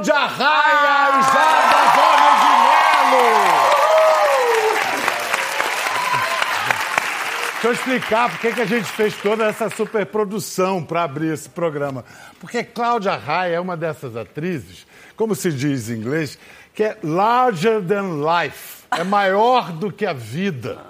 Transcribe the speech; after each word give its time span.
Cláudia 0.00 0.14
Raia 0.14 1.10
e 1.10 1.22
Jarda 1.24 1.80
Gomes 1.94 2.36
de 2.40 2.52
Melo! 3.10 3.28
Deixa 7.52 7.66
eu 7.66 7.72
explicar 7.72 8.30
por 8.30 8.38
que 8.38 8.48
a 8.62 8.64
gente 8.64 8.86
fez 8.86 9.14
toda 9.16 9.44
essa 9.44 9.68
superprodução 9.68 10.82
para 10.82 11.02
abrir 11.02 11.34
esse 11.34 11.50
programa. 11.50 12.02
Porque 12.40 12.64
Cláudia 12.64 13.14
Raia 13.14 13.56
é 13.56 13.60
uma 13.60 13.76
dessas 13.76 14.16
atrizes, 14.16 14.86
como 15.16 15.34
se 15.34 15.52
diz 15.52 15.90
em 15.90 15.96
inglês, 15.96 16.38
que 16.74 16.82
é 16.82 16.96
larger 17.02 17.82
than 17.82 18.22
life. 18.22 18.84
É 18.90 19.04
maior 19.04 19.70
do 19.70 19.92
que 19.92 20.06
a 20.06 20.14
vida. 20.14 20.89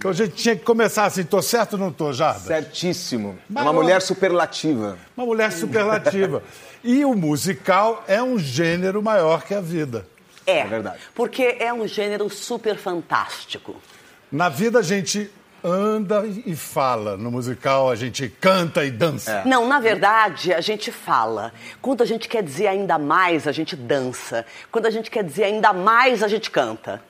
Que 0.00 0.06
a 0.08 0.12
gente 0.12 0.34
tinha 0.34 0.56
que 0.56 0.64
começar 0.64 1.04
assim, 1.04 1.22
tô 1.24 1.40
certo 1.42 1.74
ou 1.74 1.78
não 1.78 1.92
tô, 1.92 2.12
Jarda? 2.12 2.40
Certíssimo. 2.40 3.38
É 3.50 3.52
Maior. 3.52 3.66
uma 3.70 3.72
mulher 3.82 4.00
superlativa. 4.02 4.98
Uma 5.16 5.26
mulher 5.26 5.52
superlativa. 5.52 6.42
e 6.82 7.04
o 7.04 7.14
musical 7.14 8.04
é 8.08 8.22
um 8.22 8.38
gênero 8.38 9.02
maior 9.02 9.42
que 9.44 9.54
a 9.54 9.60
vida. 9.60 10.06
É, 10.46 10.60
É 10.60 10.64
verdade. 10.66 10.98
porque 11.14 11.56
é 11.58 11.72
um 11.72 11.86
gênero 11.86 12.30
super 12.30 12.76
fantástico. 12.76 13.76
Na 14.30 14.48
vida 14.48 14.78
a 14.78 14.82
gente 14.82 15.30
anda 15.64 16.24
e 16.24 16.54
fala. 16.54 17.16
No 17.16 17.30
musical 17.30 17.90
a 17.90 17.96
gente 17.96 18.28
canta 18.28 18.84
e 18.84 18.90
dança. 18.90 19.42
Não, 19.44 19.66
na 19.66 19.80
verdade, 19.80 20.52
a 20.54 20.60
gente 20.60 20.92
fala. 20.92 21.52
Quando 21.82 22.02
a 22.02 22.04
gente 22.06 22.28
quer 22.28 22.42
dizer 22.42 22.68
ainda 22.68 22.98
mais, 22.98 23.48
a 23.48 23.52
gente 23.52 23.74
dança. 23.74 24.46
Quando 24.70 24.86
a 24.86 24.90
gente 24.90 25.10
quer 25.10 25.24
dizer 25.24 25.44
ainda 25.44 25.72
mais, 25.72 26.22
a 26.22 26.28
gente 26.28 26.50
canta. 26.50 27.02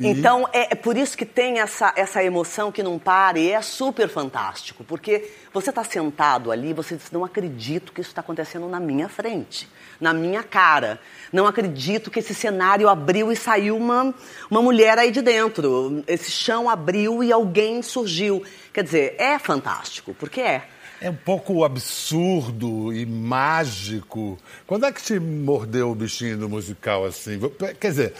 Então, 0.00 0.48
é, 0.52 0.72
é 0.72 0.74
por 0.74 0.96
isso 0.96 1.16
que 1.16 1.26
tem 1.26 1.60
essa, 1.60 1.92
essa 1.94 2.24
emoção 2.24 2.72
que 2.72 2.82
não 2.82 2.98
para 2.98 3.38
e 3.38 3.50
é 3.50 3.60
super 3.60 4.08
fantástico. 4.08 4.82
Porque 4.82 5.30
você 5.52 5.68
está 5.70 5.84
sentado 5.84 6.50
ali, 6.50 6.72
você 6.72 6.96
diz, 6.96 7.10
não 7.10 7.24
acredito 7.24 7.92
que 7.92 8.00
isso 8.00 8.10
está 8.10 8.22
acontecendo 8.22 8.66
na 8.66 8.80
minha 8.80 9.08
frente, 9.08 9.68
na 10.00 10.14
minha 10.14 10.42
cara. 10.42 10.98
Não 11.30 11.46
acredito 11.46 12.10
que 12.10 12.20
esse 12.20 12.34
cenário 12.34 12.88
abriu 12.88 13.30
e 13.30 13.36
saiu 13.36 13.76
uma, 13.76 14.14
uma 14.50 14.62
mulher 14.62 14.98
aí 14.98 15.10
de 15.10 15.20
dentro. 15.20 16.02
Esse 16.06 16.30
chão 16.30 16.70
abriu 16.70 17.22
e 17.22 17.30
alguém 17.30 17.82
surgiu. 17.82 18.42
Quer 18.72 18.84
dizer, 18.84 19.16
é 19.18 19.38
fantástico, 19.38 20.14
porque 20.14 20.40
é. 20.40 20.66
É 21.02 21.08
um 21.08 21.16
pouco 21.16 21.64
absurdo 21.64 22.92
e 22.92 23.06
mágico. 23.06 24.38
Quando 24.66 24.84
é 24.84 24.92
que 24.92 25.02
te 25.02 25.18
mordeu 25.18 25.90
o 25.90 25.94
bichinho 25.94 26.36
do 26.36 26.46
musical 26.46 27.06
assim? 27.06 27.40
Quer 27.80 27.88
dizer, 27.88 28.14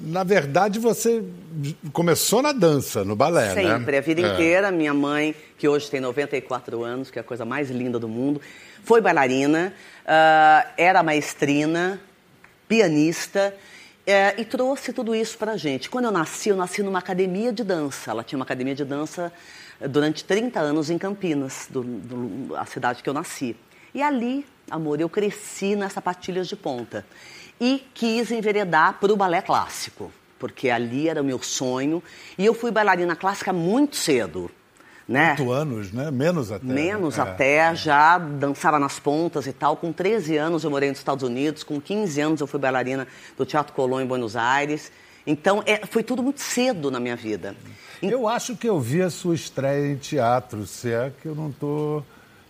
na 0.00 0.24
verdade 0.24 0.78
você 0.78 1.22
começou 1.92 2.40
na 2.42 2.52
dança, 2.52 3.04
no 3.04 3.14
balé, 3.14 3.54
né? 3.54 3.62
Sempre, 3.76 3.96
a 3.98 4.00
vida 4.00 4.20
É. 4.22 4.32
inteira. 4.32 4.70
Minha 4.70 4.94
mãe, 4.94 5.34
que 5.58 5.68
hoje 5.68 5.90
tem 5.90 6.00
94 6.00 6.82
anos, 6.82 7.10
que 7.10 7.18
é 7.18 7.20
a 7.20 7.24
coisa 7.24 7.44
mais 7.44 7.70
linda 7.70 7.98
do 7.98 8.08
mundo, 8.08 8.40
foi 8.82 9.00
bailarina, 9.00 9.74
ah, 10.06 10.66
era 10.76 11.02
maestrina, 11.02 12.00
pianista. 12.68 13.54
eh, 14.06 14.34
e 14.36 14.44
trouxe 14.44 14.92
tudo 14.92 15.14
isso 15.14 15.38
pra 15.38 15.56
gente. 15.56 15.88
Quando 15.88 16.04
eu 16.04 16.10
nasci, 16.12 16.50
eu 16.50 16.56
nasci 16.56 16.82
numa 16.82 16.98
academia 16.98 17.50
de 17.50 17.64
dança. 17.64 18.10
Ela 18.10 18.22
tinha 18.22 18.38
uma 18.38 18.44
academia 18.44 18.74
de 18.74 18.84
dança 18.84 19.32
durante 19.88 20.22
30 20.24 20.60
anos 20.60 20.90
em 20.90 20.98
Campinas, 20.98 21.68
do, 21.70 21.82
do- 21.82 22.54
a 22.54 22.66
cidade 22.66 23.02
que 23.02 23.08
eu 23.08 23.14
nasci. 23.14 23.56
E 23.94 24.02
ali, 24.02 24.44
amor, 24.70 25.00
eu 25.00 25.08
cresci 25.08 25.74
nas 25.74 25.94
sapatilhas 25.94 26.46
de 26.48 26.54
ponta. 26.54 27.06
E 27.60 27.86
quis 27.94 28.30
enveredar 28.30 28.98
para 29.00 29.12
o 29.12 29.16
balé 29.16 29.40
clássico, 29.40 30.12
porque 30.38 30.70
ali 30.70 31.08
era 31.08 31.22
o 31.22 31.24
meu 31.24 31.40
sonho. 31.42 32.02
E 32.36 32.44
eu 32.44 32.54
fui 32.54 32.70
bailarina 32.70 33.14
clássica 33.16 33.52
muito 33.52 33.96
cedo. 33.96 34.50
Né? 35.06 35.36
Oito 35.38 35.52
anos, 35.52 35.92
né? 35.92 36.10
Menos 36.10 36.50
até. 36.50 36.64
Menos 36.64 37.18
É. 37.18 37.20
até, 37.20 37.74
já 37.74 38.16
dançava 38.16 38.78
nas 38.78 38.98
pontas 38.98 39.46
e 39.46 39.52
tal. 39.52 39.76
Com 39.76 39.92
13 39.92 40.36
anos 40.38 40.64
eu 40.64 40.70
morei 40.70 40.88
nos 40.88 40.98
Estados 40.98 41.22
Unidos, 41.22 41.62
com 41.62 41.78
15 41.78 42.20
anos 42.22 42.40
eu 42.40 42.46
fui 42.46 42.58
bailarina 42.58 43.06
do 43.36 43.44
Teatro 43.44 43.74
Colón 43.74 44.00
em 44.00 44.06
Buenos 44.06 44.34
Aires. 44.34 44.90
Então, 45.26 45.62
é, 45.66 45.84
foi 45.86 46.02
tudo 46.02 46.22
muito 46.22 46.40
cedo 46.40 46.90
na 46.90 46.98
minha 47.00 47.16
vida. 47.16 47.54
Eu 48.02 48.26
acho 48.28 48.56
que 48.56 48.68
eu 48.68 48.80
vi 48.80 49.02
a 49.02 49.10
sua 49.10 49.34
estreia 49.34 49.92
em 49.92 49.96
teatro, 49.96 50.66
se 50.66 50.90
é 50.90 51.12
que 51.22 51.28
eu 51.28 51.34
não 51.34 51.50
estou 51.50 52.04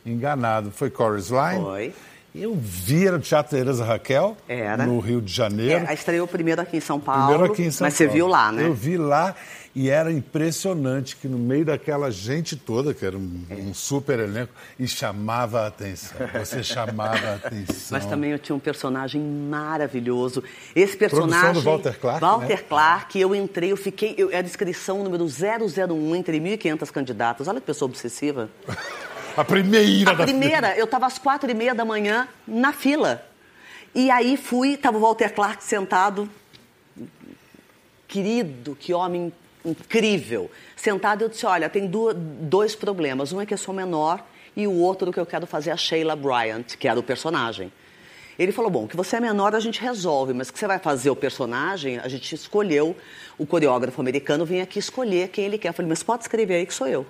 enganado. 0.06 0.70
Foi 0.70 0.90
Chorus 0.96 1.30
Line? 1.30 1.60
Foi. 1.62 1.94
Eu 2.34 2.52
vi, 2.56 3.06
era 3.06 3.16
o 3.16 3.20
Teatro 3.20 3.56
Tereza 3.56 3.84
Raquel, 3.84 4.36
Era. 4.48 4.84
no 4.84 4.98
Rio 4.98 5.20
de 5.22 5.32
Janeiro. 5.32 5.86
É, 5.88 5.94
estreou 5.94 6.26
primeiro 6.26 6.60
aqui 6.60 6.78
em 6.78 6.80
São 6.80 6.98
Paulo. 6.98 7.28
Primeiro 7.28 7.52
aqui 7.52 7.62
em 7.62 7.70
São 7.70 7.86
mas 7.86 7.94
você 7.94 8.04
Paulo. 8.06 8.16
viu 8.16 8.26
lá, 8.26 8.50
né? 8.50 8.66
Eu 8.66 8.74
vi 8.74 8.96
lá 8.96 9.36
e 9.72 9.88
era 9.88 10.10
impressionante 10.10 11.14
que 11.14 11.28
no 11.28 11.38
meio 11.38 11.64
daquela 11.64 12.10
gente 12.10 12.56
toda, 12.56 12.92
que 12.92 13.06
era 13.06 13.16
um, 13.16 13.44
É. 13.48 13.54
um 13.54 13.72
super 13.72 14.18
elenco, 14.18 14.52
e 14.78 14.88
chamava 14.88 15.60
a 15.60 15.66
atenção. 15.68 16.18
Você 16.40 16.62
chamava 16.64 17.24
a 17.24 17.34
atenção. 17.46 17.88
Mas 17.92 18.04
também 18.06 18.32
eu 18.32 18.38
tinha 18.40 18.56
um 18.56 18.60
personagem 18.60 19.20
maravilhoso. 19.20 20.42
Esse 20.74 20.96
personagem. 20.96 21.40
Produção 21.40 21.52
do 21.54 21.62
Walter 21.62 21.98
Clark, 22.00 22.20
Walter 22.20 22.56
né? 22.56 22.64
Clark, 22.68 23.20
eu 23.20 23.32
entrei, 23.32 23.70
eu 23.70 23.76
fiquei. 23.76 24.12
Eu, 24.18 24.32
é 24.32 24.38
a 24.38 24.42
descrição 24.42 25.04
número 25.04 25.24
001 25.24 26.16
entre 26.16 26.40
1.500 26.40 26.90
candidatos. 26.90 27.46
Olha 27.46 27.60
que 27.60 27.66
pessoa 27.66 27.88
obsessiva. 27.88 28.50
A 29.36 29.44
primeira 29.44 30.10
A 30.10 30.14
da 30.14 30.24
primeira, 30.24 30.76
eu 30.76 30.84
estava 30.84 31.06
às 31.06 31.18
quatro 31.18 31.50
e 31.50 31.54
meia 31.54 31.74
da 31.74 31.84
manhã 31.84 32.28
na 32.46 32.72
fila. 32.72 33.26
E 33.94 34.10
aí 34.10 34.36
fui, 34.36 34.74
estava 34.74 34.96
o 34.96 35.00
Walter 35.00 35.32
Clark 35.34 35.62
sentado. 35.62 36.28
Querido, 38.06 38.76
que 38.76 38.94
homem 38.94 39.32
incrível. 39.64 40.50
Sentado, 40.76 41.22
eu 41.22 41.28
disse: 41.28 41.46
Olha, 41.46 41.68
tem 41.68 41.90
dois 41.90 42.76
problemas. 42.76 43.32
Um 43.32 43.40
é 43.40 43.46
que 43.46 43.54
eu 43.54 43.58
sou 43.58 43.74
menor 43.74 44.24
e 44.56 44.66
o 44.66 44.72
outro 44.72 45.12
que 45.12 45.18
eu 45.18 45.26
quero 45.26 45.46
fazer 45.46 45.70
é 45.70 45.72
a 45.72 45.76
Sheila 45.76 46.14
Bryant, 46.14 46.76
que 46.78 46.86
era 46.86 46.98
o 46.98 47.02
personagem. 47.02 47.72
Ele 48.38 48.52
falou: 48.52 48.70
Bom, 48.70 48.86
que 48.86 48.96
você 48.96 49.16
é 49.16 49.20
menor 49.20 49.54
a 49.54 49.60
gente 49.60 49.80
resolve, 49.80 50.32
mas 50.32 50.50
que 50.50 50.58
você 50.58 50.66
vai 50.66 50.78
fazer 50.78 51.10
o 51.10 51.16
personagem, 51.16 51.98
a 51.98 52.08
gente 52.08 52.34
escolheu. 52.34 52.96
O 53.36 53.46
coreógrafo 53.46 54.00
americano 54.00 54.44
vem 54.44 54.60
aqui 54.60 54.78
escolher 54.78 55.28
quem 55.28 55.44
ele 55.46 55.58
quer. 55.58 55.68
Eu 55.68 55.72
falei: 55.72 55.88
Mas 55.88 56.02
pode 56.02 56.22
escrever 56.22 56.56
aí 56.56 56.66
que 56.66 56.74
sou 56.74 56.86
eu. 56.86 57.04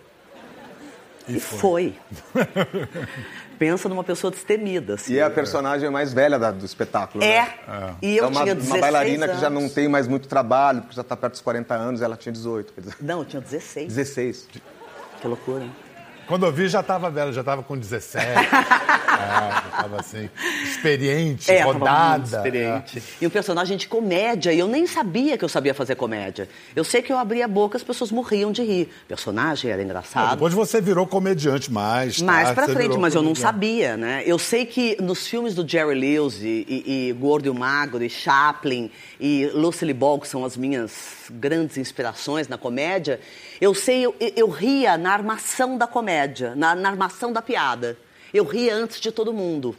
E, 1.26 1.40
foi. 1.40 1.94
Pensa 3.58 3.88
numa 3.88 4.04
pessoa 4.04 4.30
destemida. 4.30 4.94
Assim. 4.94 5.14
E 5.14 5.18
é 5.18 5.22
a 5.22 5.30
personagem 5.30 5.88
mais 5.90 6.12
velha 6.12 6.38
da- 6.38 6.50
do 6.50 6.64
espetáculo. 6.66 7.22
É. 7.24 7.40
né? 7.66 7.94
E 8.02 8.16
eu 8.16 8.24
é 8.24 8.26
uma, 8.28 8.42
tinha 8.42 8.54
uma 8.54 8.60
16 8.60 8.80
bailarina 8.80 9.28
que 9.28 9.40
já 9.40 9.46
anos. 9.46 9.62
não 9.62 9.68
tem 9.68 9.88
mais 9.88 10.06
muito 10.08 10.28
trabalho, 10.28 10.82
porque 10.82 10.96
já 10.96 11.02
está 11.02 11.16
perto 11.16 11.32
dos 11.34 11.40
40 11.40 11.74
anos, 11.74 12.02
ela 12.02 12.16
tinha 12.16 12.32
18. 12.32 12.72
Quer 12.72 12.80
dizer, 12.80 12.96
Não, 13.00 13.20
eu 13.20 13.24
tinha 13.24 13.40
16. 13.40 13.88
16. 13.94 14.48
Que 15.20 15.26
loucura, 15.28 15.64
hein? 15.64 15.72
Quando 16.26 16.46
eu 16.46 16.52
vi, 16.52 16.68
já 16.68 16.80
estava 16.80 17.10
velho, 17.10 17.32
já 17.32 17.40
estava 17.40 17.62
com 17.62 17.76
17. 17.76 18.24
é, 18.28 18.44
já 18.44 19.62
estava 19.70 20.00
assim, 20.00 20.28
experiente, 20.64 21.50
É, 21.50 21.62
rodada. 21.62 22.24
experiente. 22.38 23.02
E 23.20 23.26
um 23.26 23.30
personagem 23.30 23.76
de 23.76 23.86
comédia, 23.88 24.52
e 24.52 24.58
eu 24.58 24.66
nem 24.66 24.86
sabia 24.86 25.36
que 25.38 25.44
eu 25.44 25.48
sabia 25.48 25.74
fazer 25.74 25.94
comédia. 25.94 26.48
Eu 26.74 26.84
sei 26.84 27.02
que 27.02 27.12
eu 27.12 27.18
abria 27.18 27.44
a 27.44 27.48
boca, 27.48 27.76
as 27.76 27.82
pessoas 27.82 28.10
morriam 28.10 28.50
de 28.52 28.62
rir. 28.62 28.88
O 29.04 29.08
personagem 29.08 29.70
era 29.70 29.80
É. 29.80 29.84
engraçado. 29.84 30.30
Depois 30.30 30.52
você 30.54 30.80
virou 30.80 31.06
comediante 31.06 31.70
mais. 31.72 32.20
Mais 32.20 32.48
tarde, 32.48 32.54
pra 32.54 32.68
frente, 32.74 32.98
mas 32.98 33.14
eu 33.14 33.22
não 33.22 33.30
comediante. 33.34 33.40
sabia, 33.40 33.96
né? 33.96 34.22
Eu 34.26 34.38
sei 34.38 34.66
que 34.66 34.96
nos 35.00 35.26
filmes 35.26 35.54
do 35.54 35.66
Jerry 35.68 35.94
Lewis 35.94 36.40
e, 36.42 36.64
e- 36.68 37.08
e 37.08 37.12
Gordo 37.12 37.46
e 37.46 37.50
o 37.50 37.54
Magro 37.54 38.02
e 38.04 38.10
Chaplin 38.10 38.90
e 39.20 39.50
Lucille 39.54 39.92
Ball, 39.94 40.18
que 40.18 40.28
são 40.28 40.44
as 40.44 40.56
minhas 40.56 40.92
grandes 41.30 41.76
inspirações 41.76 42.48
na 42.48 42.58
comédia, 42.58 43.20
eu 43.60 43.74
sei, 43.74 44.04
eu, 44.04 44.14
eu 44.36 44.48
ria 44.48 44.96
na 44.96 45.12
armação 45.12 45.76
da 45.76 45.86
comédia, 45.86 46.54
na, 46.54 46.74
na 46.74 46.90
armação 46.90 47.32
da 47.32 47.42
piada. 47.42 47.96
Eu 48.32 48.44
ria 48.44 48.74
antes 48.74 49.00
de 49.00 49.12
todo 49.12 49.32
mundo. 49.32 49.76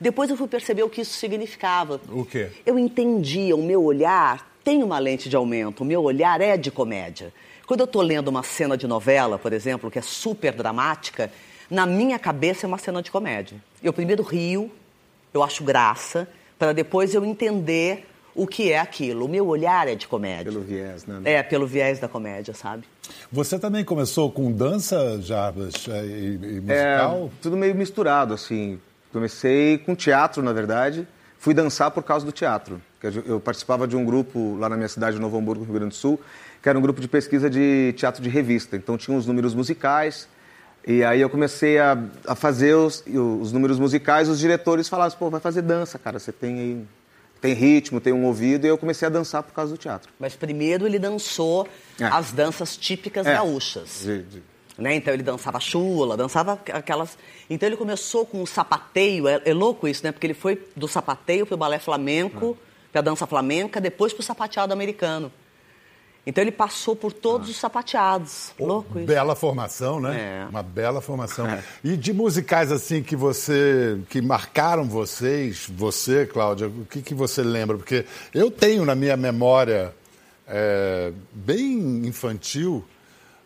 Depois 0.00 0.28
eu 0.28 0.36
fui 0.36 0.46
perceber 0.46 0.82
o 0.82 0.90
que 0.90 1.00
isso 1.00 1.14
significava. 1.14 2.00
O 2.10 2.24
quê? 2.24 2.50
Eu 2.64 2.78
entendia, 2.78 3.56
o 3.56 3.62
meu 3.62 3.82
olhar 3.82 4.54
tem 4.62 4.82
uma 4.82 4.98
lente 4.98 5.28
de 5.28 5.36
aumento, 5.36 5.80
o 5.80 5.84
meu 5.84 6.02
olhar 6.02 6.40
é 6.40 6.56
de 6.56 6.70
comédia. 6.70 7.32
Quando 7.66 7.80
eu 7.80 7.84
estou 7.84 8.02
lendo 8.02 8.28
uma 8.28 8.42
cena 8.42 8.76
de 8.76 8.86
novela, 8.86 9.38
por 9.38 9.52
exemplo, 9.52 9.90
que 9.90 9.98
é 9.98 10.02
super 10.02 10.52
dramática, 10.52 11.32
na 11.70 11.86
minha 11.86 12.18
cabeça 12.18 12.66
é 12.66 12.68
uma 12.68 12.78
cena 12.78 13.02
de 13.02 13.10
comédia. 13.10 13.56
Eu 13.82 13.92
primeiro 13.92 14.22
rio, 14.22 14.70
eu 15.32 15.42
acho 15.42 15.64
graça, 15.64 16.28
para 16.58 16.72
depois 16.72 17.14
eu 17.14 17.24
entender 17.24 18.06
o 18.36 18.46
que 18.46 18.70
é 18.70 18.78
aquilo. 18.78 19.24
O 19.24 19.28
meu 19.28 19.46
olhar 19.46 19.88
é 19.88 19.94
de 19.94 20.06
comédia. 20.06 20.52
Pelo 20.52 20.62
viés, 20.64 21.06
né? 21.06 21.20
É, 21.24 21.42
pelo 21.42 21.66
viés 21.66 21.98
da 21.98 22.08
comédia, 22.08 22.54
sabe? 22.54 22.84
Você 23.32 23.58
também 23.58 23.84
começou 23.84 24.30
com 24.30 24.52
dança, 24.52 25.20
Jarbas, 25.22 25.88
é, 25.88 26.04
e, 26.04 26.38
e 26.42 26.62
É, 26.68 26.96
musical? 26.98 27.30
tudo 27.40 27.56
meio 27.56 27.74
misturado, 27.74 28.34
assim. 28.34 28.78
Comecei 29.12 29.78
com 29.78 29.94
teatro, 29.94 30.42
na 30.42 30.52
verdade. 30.52 31.06
Fui 31.38 31.54
dançar 31.54 31.90
por 31.90 32.02
causa 32.02 32.26
do 32.26 32.32
teatro. 32.32 32.80
que 33.00 33.06
Eu 33.26 33.38
participava 33.40 33.86
de 33.86 33.96
um 33.96 34.04
grupo 34.04 34.56
lá 34.58 34.68
na 34.68 34.76
minha 34.76 34.88
cidade, 34.88 35.18
Novo 35.18 35.38
Hamburgo, 35.38 35.64
Rio 35.64 35.74
Grande 35.74 35.90
do 35.90 35.94
Sul, 35.94 36.20
que 36.62 36.68
era 36.68 36.78
um 36.78 36.82
grupo 36.82 37.00
de 37.00 37.08
pesquisa 37.08 37.48
de 37.48 37.94
teatro 37.96 38.22
de 38.22 38.28
revista. 38.28 38.76
Então 38.76 38.96
tinha 38.98 39.16
os 39.16 39.26
números 39.26 39.54
musicais. 39.54 40.28
E 40.86 41.02
aí 41.02 41.20
eu 41.20 41.28
comecei 41.30 41.78
a, 41.78 41.96
a 42.26 42.34
fazer 42.34 42.74
os, 42.74 43.02
os 43.06 43.52
números 43.52 43.78
musicais. 43.78 44.28
Os 44.28 44.38
diretores 44.38 44.88
falavam, 44.88 45.16
pô, 45.18 45.30
vai 45.30 45.40
fazer 45.40 45.62
dança, 45.62 45.98
cara. 45.98 46.18
Você 46.18 46.32
tem 46.32 46.58
aí, 46.58 46.84
tem 47.40 47.52
ritmo, 47.54 48.00
tem 48.00 48.12
um 48.12 48.24
ouvido. 48.24 48.66
E 48.66 48.68
eu 48.68 48.78
comecei 48.78 49.06
a 49.06 49.10
dançar 49.10 49.42
por 49.42 49.52
causa 49.52 49.72
do 49.72 49.78
teatro. 49.78 50.10
Mas 50.18 50.34
primeiro 50.34 50.86
ele 50.86 50.98
dançou 50.98 51.66
É. 52.00 52.04
as 52.04 52.32
danças 52.32 52.76
típicas 52.76 53.26
É. 53.26 53.34
gaúchas. 53.34 54.00
De- 54.04 54.22
de- 54.22 54.42
Né? 54.78 54.94
Então 54.96 55.14
ele 55.14 55.22
dançava 55.22 55.58
chula, 55.58 56.18
dançava 56.18 56.52
aquelas. 56.72 57.16
Então 57.48 57.66
ele 57.66 57.78
começou 57.78 58.26
com 58.26 58.42
o 58.42 58.46
sapateio, 58.46 59.26
é, 59.26 59.40
é 59.46 59.54
louco 59.54 59.88
isso, 59.88 60.04
né? 60.04 60.12
Porque 60.12 60.26
ele 60.26 60.34
foi 60.34 60.62
do 60.76 60.86
sapateio 60.86 61.46
para 61.46 61.54
o 61.54 61.56
balé 61.58 61.78
flamenco, 61.78 62.58
ah. 62.60 62.88
para 62.92 63.00
a 63.00 63.02
dança 63.04 63.26
flamenca, 63.26 63.80
depois 63.80 64.12
para 64.12 64.20
o 64.20 64.24
sapateado 64.24 64.74
americano. 64.74 65.32
Então 66.26 66.42
ele 66.42 66.50
passou 66.50 66.96
por 66.96 67.12
todos 67.12 67.46
ah. 67.46 67.50
os 67.52 67.56
sapateados. 67.56 68.52
Oh, 68.58 68.66
Louco 68.66 68.98
isso. 68.98 69.06
Bela 69.06 69.36
formação, 69.36 70.00
né? 70.00 70.44
É. 70.44 70.50
Uma 70.50 70.62
bela 70.62 71.00
formação. 71.00 71.46
É. 71.46 71.62
E 71.84 71.96
de 71.96 72.12
musicais 72.12 72.72
assim 72.72 73.02
que 73.02 73.14
você. 73.14 74.00
que 74.10 74.20
marcaram 74.20 74.84
vocês, 74.84 75.70
você, 75.70 76.26
Cláudia, 76.26 76.66
o 76.66 76.84
que, 76.84 77.00
que 77.00 77.14
você 77.14 77.42
lembra? 77.42 77.76
Porque 77.76 78.04
eu 78.34 78.50
tenho 78.50 78.84
na 78.84 78.96
minha 78.96 79.16
memória 79.16 79.94
é, 80.48 81.12
bem 81.32 82.06
infantil. 82.06 82.84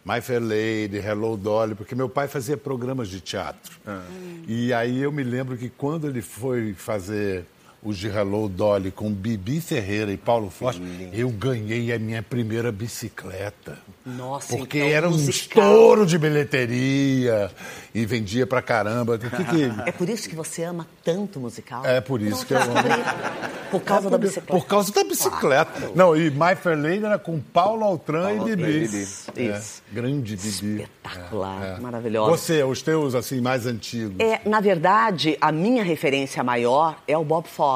My 0.02 0.22
Fair 0.22 0.40
Lady, 0.40 0.96
Hello 0.96 1.36
Dolly, 1.36 1.74
porque 1.74 1.94
meu 1.94 2.08
pai 2.08 2.26
fazia 2.26 2.56
programas 2.56 3.08
de 3.08 3.20
teatro. 3.20 3.78
Ah. 3.86 4.02
E 4.48 4.72
aí 4.72 5.02
eu 5.02 5.12
me 5.12 5.22
lembro 5.22 5.58
que 5.58 5.68
quando 5.68 6.08
ele 6.08 6.22
foi 6.22 6.72
fazer 6.72 7.44
o 7.82 7.92
de 7.94 8.08
Hello 8.08 8.48
Dolly 8.48 8.90
com 8.90 9.10
Bibi 9.10 9.60
Ferreira 9.60 10.12
e 10.12 10.16
Paulo 10.16 10.50
Forte, 10.50 10.82
eu 11.12 11.30
ganhei 11.30 11.92
a 11.92 11.98
minha 11.98 12.22
primeira 12.22 12.70
bicicleta. 12.70 13.78
Nossa, 14.04 14.56
Porque 14.56 14.78
então, 14.78 14.90
era 14.90 15.08
um 15.08 15.12
musical. 15.12 15.62
estouro 15.62 16.06
de 16.06 16.18
bilheteria 16.18 17.50
e 17.94 18.04
vendia 18.04 18.46
pra 18.46 18.60
caramba. 18.60 19.18
Que 19.18 19.28
que... 19.28 19.70
É 19.86 19.92
por 19.92 20.08
isso 20.08 20.28
que 20.28 20.34
você 20.34 20.62
ama 20.62 20.86
tanto 21.04 21.40
musical? 21.40 21.84
É 21.84 22.00
por 22.00 22.20
isso 22.20 22.38
Não, 22.40 22.44
que 22.46 22.54
eu 22.54 22.60
amo. 22.60 23.50
Por 23.70 23.80
causa 23.82 24.08
é 24.08 24.10
por, 24.10 24.10
da 24.10 24.18
bicicleta? 24.18 24.52
Por 24.52 24.66
causa 24.66 24.92
da 24.92 25.04
bicicleta. 25.04 25.70
Claro. 25.72 25.92
Não, 25.94 26.16
e 26.16 26.30
My 26.30 26.56
Fair 26.60 26.76
Lady 26.76 27.04
era 27.04 27.18
com 27.18 27.38
Paulo 27.38 27.84
Altran 27.84 28.36
Paulo 28.36 28.48
e 28.48 28.56
Bibi. 28.56 29.02
Isso, 29.02 29.30
é, 29.36 29.42
isso. 29.42 29.82
Grande 29.92 30.36
Bibi. 30.36 30.82
Espetacular, 30.82 31.62
é, 31.62 31.76
é. 31.76 31.80
maravilhosa. 31.80 32.30
Você, 32.30 32.62
os 32.64 32.82
teus, 32.82 33.14
assim, 33.14 33.40
mais 33.40 33.66
antigos. 33.66 34.18
É, 34.18 34.40
na 34.48 34.60
verdade, 34.60 35.38
a 35.40 35.52
minha 35.52 35.84
referência 35.84 36.42
maior 36.42 36.96
é 37.06 37.16
o 37.16 37.24
Bob 37.24 37.46
Fosse. 37.48 37.69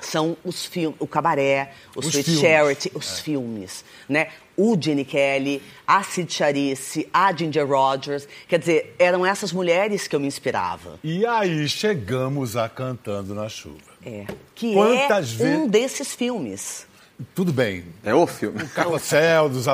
São 0.00 0.36
os 0.44 0.64
filmes, 0.64 0.96
o 1.00 1.06
Cabaré, 1.06 1.72
o 1.96 2.00
os 2.00 2.06
Sweet 2.06 2.24
filmes. 2.24 2.40
Charity, 2.40 2.92
os 2.94 3.18
é. 3.18 3.22
filmes, 3.22 3.84
né? 4.08 4.28
o 4.56 4.76
Jenny 4.80 5.04
Kelly, 5.04 5.62
a 5.86 6.02
Sid 6.02 6.32
Charisse, 6.32 7.08
a 7.12 7.34
Ginger 7.34 7.66
Rogers. 7.66 8.28
Quer 8.48 8.58
dizer, 8.58 8.94
eram 8.98 9.26
essas 9.26 9.52
mulheres 9.52 10.06
que 10.06 10.14
eu 10.14 10.20
me 10.20 10.26
inspirava. 10.26 10.98
E 11.02 11.26
aí 11.26 11.68
chegamos 11.68 12.56
a 12.56 12.68
Cantando 12.68 13.34
na 13.34 13.48
Chuva. 13.48 13.78
É. 14.04 14.26
Que 14.54 14.74
Quantas 14.74 15.34
é 15.34 15.44
vezes... 15.44 15.58
um 15.58 15.68
desses 15.68 16.14
filmes. 16.14 16.86
Tudo 17.32 17.52
bem. 17.52 17.84
É 18.02 18.12
o 18.12 18.26
filme. 18.26 18.60
O 18.62 18.68
Carrossel 18.70 19.48
dos... 19.48 19.68
É, 19.68 19.70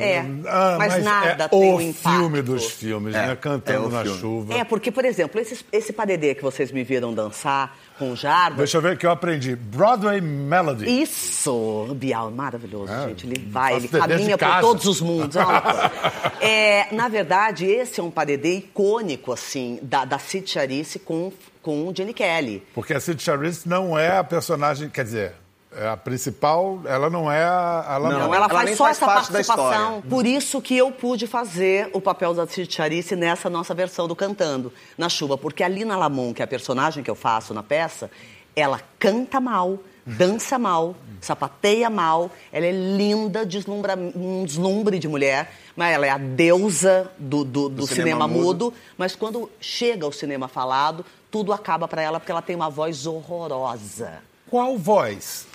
é 0.00 0.18
ah, 0.46 0.76
mas, 0.78 0.94
mas, 0.94 1.04
nada 1.04 1.44
é 1.44 1.48
tem 1.48 1.72
o 1.72 1.76
um 1.76 1.94
filme 1.94 2.42
dos 2.42 2.66
filmes, 2.72 3.14
é, 3.14 3.28
né? 3.28 3.36
Cantando 3.36 3.88
é 3.88 3.92
na 3.92 4.02
filme. 4.02 4.20
chuva. 4.20 4.54
É, 4.54 4.64
porque, 4.64 4.92
por 4.92 5.04
exemplo, 5.04 5.40
esse, 5.40 5.64
esse 5.72 5.92
padedê 5.94 6.34
que 6.34 6.42
vocês 6.42 6.70
me 6.70 6.84
viram 6.84 7.14
dançar 7.14 7.74
com 7.98 8.12
o 8.12 8.16
Jarba... 8.16 8.58
Deixa 8.58 8.76
eu 8.76 8.82
ver 8.82 8.98
que 8.98 9.06
eu 9.06 9.10
aprendi. 9.10 9.56
Broadway 9.56 10.20
Melody. 10.20 11.02
Isso! 11.02 11.88
Bial, 11.94 12.30
maravilhoso, 12.30 12.92
é, 12.92 13.08
gente. 13.08 13.26
Ele 13.26 13.48
vai, 13.48 13.76
ele 13.76 13.88
caminha 13.88 14.36
por 14.36 14.60
todos 14.60 14.84
os 14.84 15.00
mundos. 15.00 15.36
é, 16.40 16.94
na 16.94 17.08
verdade, 17.08 17.64
esse 17.64 17.98
é 17.98 18.02
um 18.02 18.10
padedê 18.10 18.58
icônico, 18.58 19.32
assim, 19.32 19.78
da, 19.82 20.04
da 20.04 20.18
Cid 20.18 20.48
Charisse 20.48 20.98
com, 20.98 21.32
com 21.62 21.88
o 21.88 21.94
Jenny 21.96 22.12
Kelly. 22.12 22.62
Porque 22.74 22.92
a 22.92 23.00
Cid 23.00 23.22
Charisse 23.22 23.66
não 23.66 23.98
é 23.98 24.18
a 24.18 24.24
personagem... 24.24 24.90
Quer 24.90 25.04
dizer... 25.04 25.47
É 25.80 25.88
a 25.88 25.96
principal, 25.96 26.80
ela 26.86 27.08
não 27.08 27.30
é 27.30 27.44
a. 27.44 27.86
Ela 27.88 28.10
não, 28.10 28.18
não 28.18 28.34
ela, 28.34 28.46
ela 28.46 28.48
faz 28.48 28.76
só 28.76 28.84
faz 28.84 28.96
essa 28.96 29.06
participação. 29.06 30.02
Por 30.02 30.26
isso 30.26 30.60
que 30.60 30.76
eu 30.76 30.90
pude 30.90 31.28
fazer 31.28 31.88
o 31.92 32.00
papel 32.00 32.34
da 32.34 32.44
Charice 32.46 33.14
nessa 33.14 33.48
nossa 33.48 33.72
versão 33.74 34.08
do 34.08 34.16
Cantando 34.16 34.72
na 34.96 35.08
Chuva. 35.08 35.38
Porque 35.38 35.62
a 35.62 35.68
Lina 35.68 35.96
Lamon, 35.96 36.34
que 36.34 36.42
é 36.42 36.44
a 36.44 36.48
personagem 36.48 37.04
que 37.04 37.10
eu 37.10 37.14
faço 37.14 37.54
na 37.54 37.62
peça, 37.62 38.10
ela 38.56 38.80
canta 38.98 39.40
mal, 39.40 39.78
dança 40.04 40.58
mal, 40.58 40.96
sapateia 41.20 41.88
mal, 41.88 42.28
ela 42.52 42.66
é 42.66 42.72
linda, 42.72 43.46
deslumbra, 43.46 43.96
um 43.96 44.44
deslumbre 44.44 44.98
de 44.98 45.06
mulher, 45.06 45.52
mas 45.76 45.94
ela 45.94 46.06
é 46.06 46.10
a 46.10 46.18
deusa 46.18 47.08
do, 47.16 47.44
do, 47.44 47.68
do, 47.68 47.76
do 47.76 47.86
cinema, 47.86 48.04
cinema 48.04 48.26
mudo. 48.26 48.64
mudo. 48.64 48.74
Mas 48.96 49.14
quando 49.14 49.48
chega 49.60 50.04
ao 50.04 50.10
cinema 50.10 50.48
falado, 50.48 51.06
tudo 51.30 51.52
acaba 51.52 51.86
para 51.86 52.02
ela 52.02 52.18
porque 52.18 52.32
ela 52.32 52.42
tem 52.42 52.56
uma 52.56 52.68
voz 52.68 53.06
horrorosa. 53.06 54.26
Qual 54.50 54.76
voz? 54.76 55.46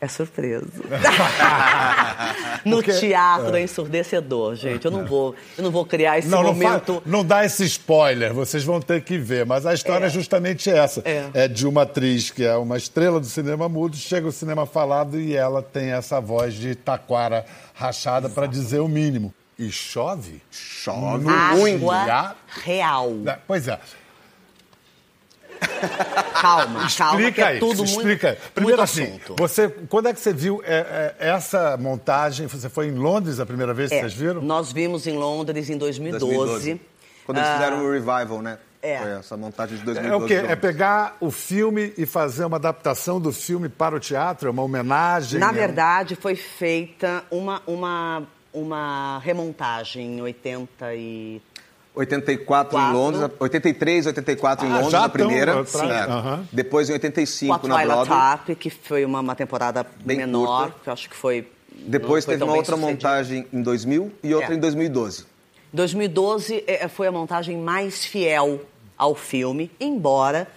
É 0.00 0.08
surpresa. 0.08 0.66
no 2.64 2.76
Porque, 2.76 2.92
teatro 2.94 3.54
é. 3.54 3.60
é 3.60 3.64
ensurdecedor, 3.64 4.54
gente. 4.54 4.86
Eu 4.86 4.90
não 4.90 5.04
vou, 5.04 5.34
eu 5.58 5.64
não 5.64 5.70
vou 5.70 5.84
criar 5.84 6.18
esse 6.18 6.28
não, 6.28 6.42
momento. 6.42 7.02
Não, 7.04 7.18
não 7.18 7.24
dá 7.24 7.44
esse 7.44 7.64
spoiler, 7.66 8.32
vocês 8.32 8.64
vão 8.64 8.80
ter 8.80 9.02
que 9.02 9.18
ver. 9.18 9.44
Mas 9.44 9.66
a 9.66 9.74
história 9.74 10.06
é, 10.06 10.06
é 10.06 10.10
justamente 10.10 10.70
essa. 10.70 11.02
É. 11.04 11.28
é. 11.34 11.48
de 11.48 11.66
uma 11.66 11.82
atriz 11.82 12.30
que 12.30 12.44
é 12.44 12.56
uma 12.56 12.78
estrela 12.78 13.20
do 13.20 13.26
cinema 13.26 13.68
mudo, 13.68 13.94
chega 13.94 14.24
ao 14.26 14.32
cinema 14.32 14.64
falado 14.64 15.20
e 15.20 15.36
ela 15.36 15.62
tem 15.62 15.90
essa 15.90 16.18
voz 16.18 16.54
de 16.54 16.74
taquara 16.74 17.44
rachada 17.74 18.30
para 18.30 18.46
dizer 18.46 18.80
o 18.80 18.88
mínimo. 18.88 19.34
E 19.58 19.70
chove? 19.70 20.40
Chove. 20.50 21.28
Água 21.28 22.36
real. 22.64 23.12
Pois 23.46 23.68
é. 23.68 23.78
Calma, 26.40 26.88
calma, 26.96 27.32
que 27.32 27.40
é 27.40 27.58
tudo 27.58 27.84
explica. 27.84 28.28
muito 28.28 28.52
Primeiro 28.54 28.78
muito 28.78 28.82
assim, 28.82 29.04
assunto. 29.04 29.36
você, 29.36 29.68
quando 29.88 30.08
é 30.08 30.14
que 30.14 30.20
você 30.20 30.32
viu 30.32 30.62
é, 30.64 31.14
é, 31.18 31.28
essa 31.28 31.76
montagem? 31.76 32.46
Você 32.46 32.68
foi 32.68 32.86
em 32.86 32.94
Londres 32.94 33.38
a 33.40 33.46
primeira 33.46 33.74
vez 33.74 33.90
que 33.90 33.96
é, 33.96 34.00
vocês 34.00 34.14
viram? 34.14 34.40
Nós 34.40 34.72
vimos 34.72 35.06
em 35.06 35.16
Londres 35.16 35.68
em 35.68 35.76
2012. 35.76 36.34
2012. 36.34 36.80
Quando 37.26 37.38
eles 37.38 37.50
fizeram 37.50 37.78
ah, 37.78 37.82
o 37.82 37.92
revival, 37.92 38.42
né? 38.42 38.58
É. 38.82 38.98
Foi 38.98 39.10
essa 39.10 39.36
montagem 39.36 39.76
de 39.76 39.84
2012. 39.84 40.12
É 40.12 40.16
o 40.16 40.26
quê? 40.26 40.52
É 40.52 40.56
pegar 40.56 41.16
o 41.20 41.30
filme 41.30 41.92
e 41.98 42.06
fazer 42.06 42.44
uma 42.46 42.56
adaptação 42.56 43.20
do 43.20 43.32
filme 43.32 43.68
para 43.68 43.94
o 43.94 44.00
teatro? 44.00 44.48
É 44.48 44.50
uma 44.50 44.62
homenagem? 44.62 45.38
Na 45.38 45.50
é 45.50 45.52
verdade, 45.52 46.16
foi 46.16 46.34
feita 46.34 47.22
uma, 47.30 47.62
uma, 47.66 48.22
uma 48.52 49.18
remontagem 49.18 50.16
em 50.16 50.22
80 50.22 50.94
e 50.94 51.42
84 51.94 52.46
Quatro. 52.46 52.78
em 52.78 52.92
Londres, 52.92 53.30
83, 53.38 54.06
84 54.06 54.64
ah, 54.64 54.68
em 54.68 54.72
Londres, 54.72 54.92
na 54.92 55.08
primeira. 55.08 55.64
Sim. 55.66 55.90
É. 55.90 56.06
Uhum. 56.06 56.46
Depois 56.52 56.88
em 56.88 56.92
85 56.94 57.58
Com 57.58 57.66
a 57.66 57.68
na 57.68 57.84
Broadway. 57.84 58.18
Tap, 58.18 58.48
que 58.56 58.70
foi 58.70 59.04
uma, 59.04 59.20
uma 59.20 59.34
temporada 59.34 59.86
Bem 60.04 60.18
menor, 60.18 60.64
curta. 60.64 60.80
que 60.82 60.88
eu 60.88 60.92
acho 60.92 61.08
que 61.08 61.16
foi... 61.16 61.46
Depois 61.72 62.24
teve 62.24 62.42
uma 62.42 62.54
outra 62.54 62.76
sucedido. 62.76 62.92
montagem 62.92 63.46
em 63.52 63.62
2000 63.62 64.12
e 64.22 64.34
outra 64.34 64.52
é. 64.52 64.56
em 64.56 64.60
2012. 64.60 65.24
2012 65.72 66.64
é, 66.66 66.88
foi 66.88 67.06
a 67.06 67.12
montagem 67.12 67.56
mais 67.56 68.04
fiel 68.04 68.60
ao 68.98 69.14
filme, 69.14 69.70
embora 69.80 70.48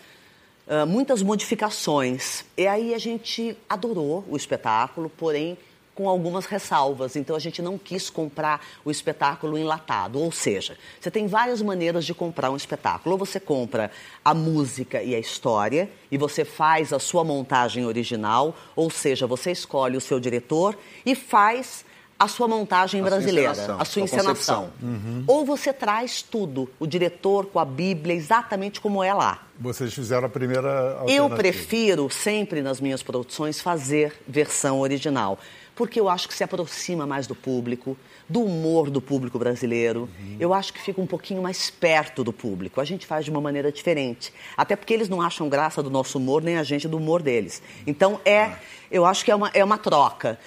uh, 0.67 0.85
muitas 0.85 1.21
modificações. 1.21 2.43
E 2.57 2.67
aí 2.67 2.93
a 2.93 2.97
gente 2.97 3.57
adorou 3.69 4.25
o 4.27 4.35
espetáculo, 4.35 5.09
porém 5.09 5.57
com 5.95 6.09
algumas 6.09 6.45
ressalvas. 6.45 7.15
Então 7.15 7.35
a 7.35 7.39
gente 7.39 7.61
não 7.61 7.77
quis 7.77 8.09
comprar 8.09 8.65
o 8.83 8.91
espetáculo 8.91 9.57
enlatado. 9.57 10.19
Ou 10.19 10.31
seja, 10.31 10.77
você 10.99 11.11
tem 11.11 11.27
várias 11.27 11.61
maneiras 11.61 12.05
de 12.05 12.13
comprar 12.13 12.51
um 12.51 12.55
espetáculo. 12.55 13.13
Ou 13.13 13.19
você 13.19 13.39
compra 13.39 13.91
a 14.23 14.33
música 14.33 15.01
e 15.01 15.13
a 15.13 15.19
história 15.19 15.89
e 16.11 16.17
você 16.17 16.45
faz 16.45 16.93
a 16.93 16.99
sua 16.99 17.23
montagem 17.23 17.85
original, 17.85 18.55
ou 18.75 18.89
seja, 18.89 19.25
você 19.25 19.51
escolhe 19.51 19.97
o 19.97 20.01
seu 20.01 20.19
diretor 20.19 20.77
e 21.05 21.15
faz 21.15 21.85
a 22.17 22.27
sua 22.27 22.47
montagem 22.47 23.01
a 23.01 23.03
brasileira, 23.03 23.53
sua 23.53 23.81
a 23.81 23.85
sua 23.85 24.01
encenação. 24.01 24.69
Uhum. 24.81 25.23
Ou 25.27 25.45
você 25.45 25.73
traz 25.73 26.21
tudo, 26.21 26.69
o 26.79 26.87
diretor 26.87 27.47
com 27.47 27.59
a 27.59 27.65
Bíblia, 27.65 28.15
exatamente 28.15 28.79
como 28.79 29.03
é 29.03 29.13
lá. 29.13 29.45
Vocês 29.59 29.93
fizeram 29.93 30.25
a 30.25 30.29
primeira 30.29 31.03
Eu 31.07 31.29
prefiro 31.29 32.09
sempre 32.09 32.61
nas 32.61 32.79
minhas 32.79 33.03
produções 33.03 33.61
fazer 33.61 34.13
versão 34.27 34.79
original 34.79 35.37
porque 35.75 35.99
eu 35.99 36.07
acho 36.07 36.27
que 36.27 36.33
se 36.33 36.43
aproxima 36.43 37.05
mais 37.05 37.25
do 37.25 37.33
público, 37.33 37.97
do 38.29 38.43
humor 38.43 38.89
do 38.89 39.01
público 39.01 39.39
brasileiro. 39.39 40.01
Uhum. 40.19 40.37
Eu 40.39 40.53
acho 40.53 40.71
que 40.71 40.79
fica 40.79 41.01
um 41.01 41.07
pouquinho 41.07 41.41
mais 41.41 41.69
perto 41.69 42.23
do 42.23 42.31
público. 42.31 42.79
A 42.79 42.85
gente 42.85 43.05
faz 43.05 43.25
de 43.25 43.31
uma 43.31 43.41
maneira 43.41 43.71
diferente. 43.71 44.31
Até 44.55 44.75
porque 44.75 44.93
eles 44.93 45.09
não 45.09 45.21
acham 45.21 45.49
graça 45.49 45.81
do 45.81 45.89
nosso 45.89 46.17
humor, 46.17 46.43
nem 46.43 46.57
a 46.57 46.63
gente 46.63 46.87
do 46.87 46.97
humor 46.97 47.21
deles. 47.21 47.61
Então, 47.87 48.19
é, 48.23 48.43
ah. 48.43 48.59
eu 48.91 49.05
acho 49.05 49.25
que 49.25 49.31
é 49.31 49.35
uma, 49.35 49.49
é 49.53 49.63
uma 49.63 49.77
troca. 49.77 50.39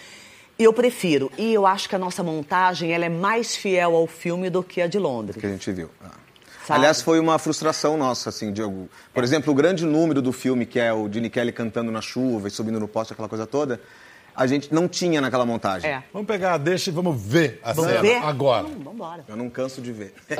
Eu 0.58 0.72
prefiro. 0.72 1.30
E 1.36 1.52
eu 1.52 1.66
acho 1.66 1.88
que 1.88 1.94
a 1.94 1.98
nossa 1.98 2.22
montagem 2.22 2.92
ela 2.92 3.04
é 3.04 3.08
mais 3.08 3.54
fiel 3.54 3.94
ao 3.94 4.06
filme 4.06 4.48
do 4.48 4.62
que 4.62 4.80
a 4.80 4.86
de 4.86 4.98
Londres. 4.98 5.40
Que 5.40 5.46
a 5.46 5.50
gente 5.50 5.70
viu. 5.72 5.90
Ah. 6.02 6.10
Aliás, 6.68 7.00
foi 7.00 7.20
uma 7.20 7.38
frustração 7.38 7.96
nossa, 7.96 8.30
assim, 8.30 8.52
Diego. 8.52 8.88
Por 9.14 9.22
é. 9.22 9.26
exemplo, 9.26 9.52
o 9.52 9.54
grande 9.54 9.84
número 9.84 10.20
do 10.20 10.32
filme, 10.32 10.66
que 10.66 10.80
é 10.80 10.92
o 10.92 11.10
Gene 11.10 11.30
Kelly 11.30 11.52
cantando 11.52 11.92
na 11.92 12.00
chuva 12.00 12.48
e 12.48 12.50
subindo 12.50 12.80
no 12.80 12.88
poste, 12.88 13.12
aquela 13.12 13.28
coisa 13.28 13.46
toda, 13.46 13.80
a 14.34 14.46
gente 14.46 14.74
não 14.74 14.88
tinha 14.88 15.20
naquela 15.20 15.46
montagem. 15.46 15.88
É. 15.88 16.02
Vamos 16.12 16.26
pegar, 16.26 16.58
deixa 16.58 16.90
e 16.90 16.92
vamos 16.92 17.20
ver 17.20 17.60
a 17.62 17.72
vamos 17.72 17.90
cena 17.90 18.02
ver? 18.02 18.16
agora. 18.16 18.62
Vamos, 18.64 18.78
vamos 18.78 18.94
embora. 18.94 19.24
Eu 19.28 19.36
não 19.36 19.48
canso 19.48 19.80
de 19.80 19.92
ver. 19.92 20.12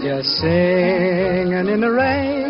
Just 0.00 0.40
singing 0.40 1.68
in 1.68 1.80
the 1.80 1.90
rain, 1.90 2.49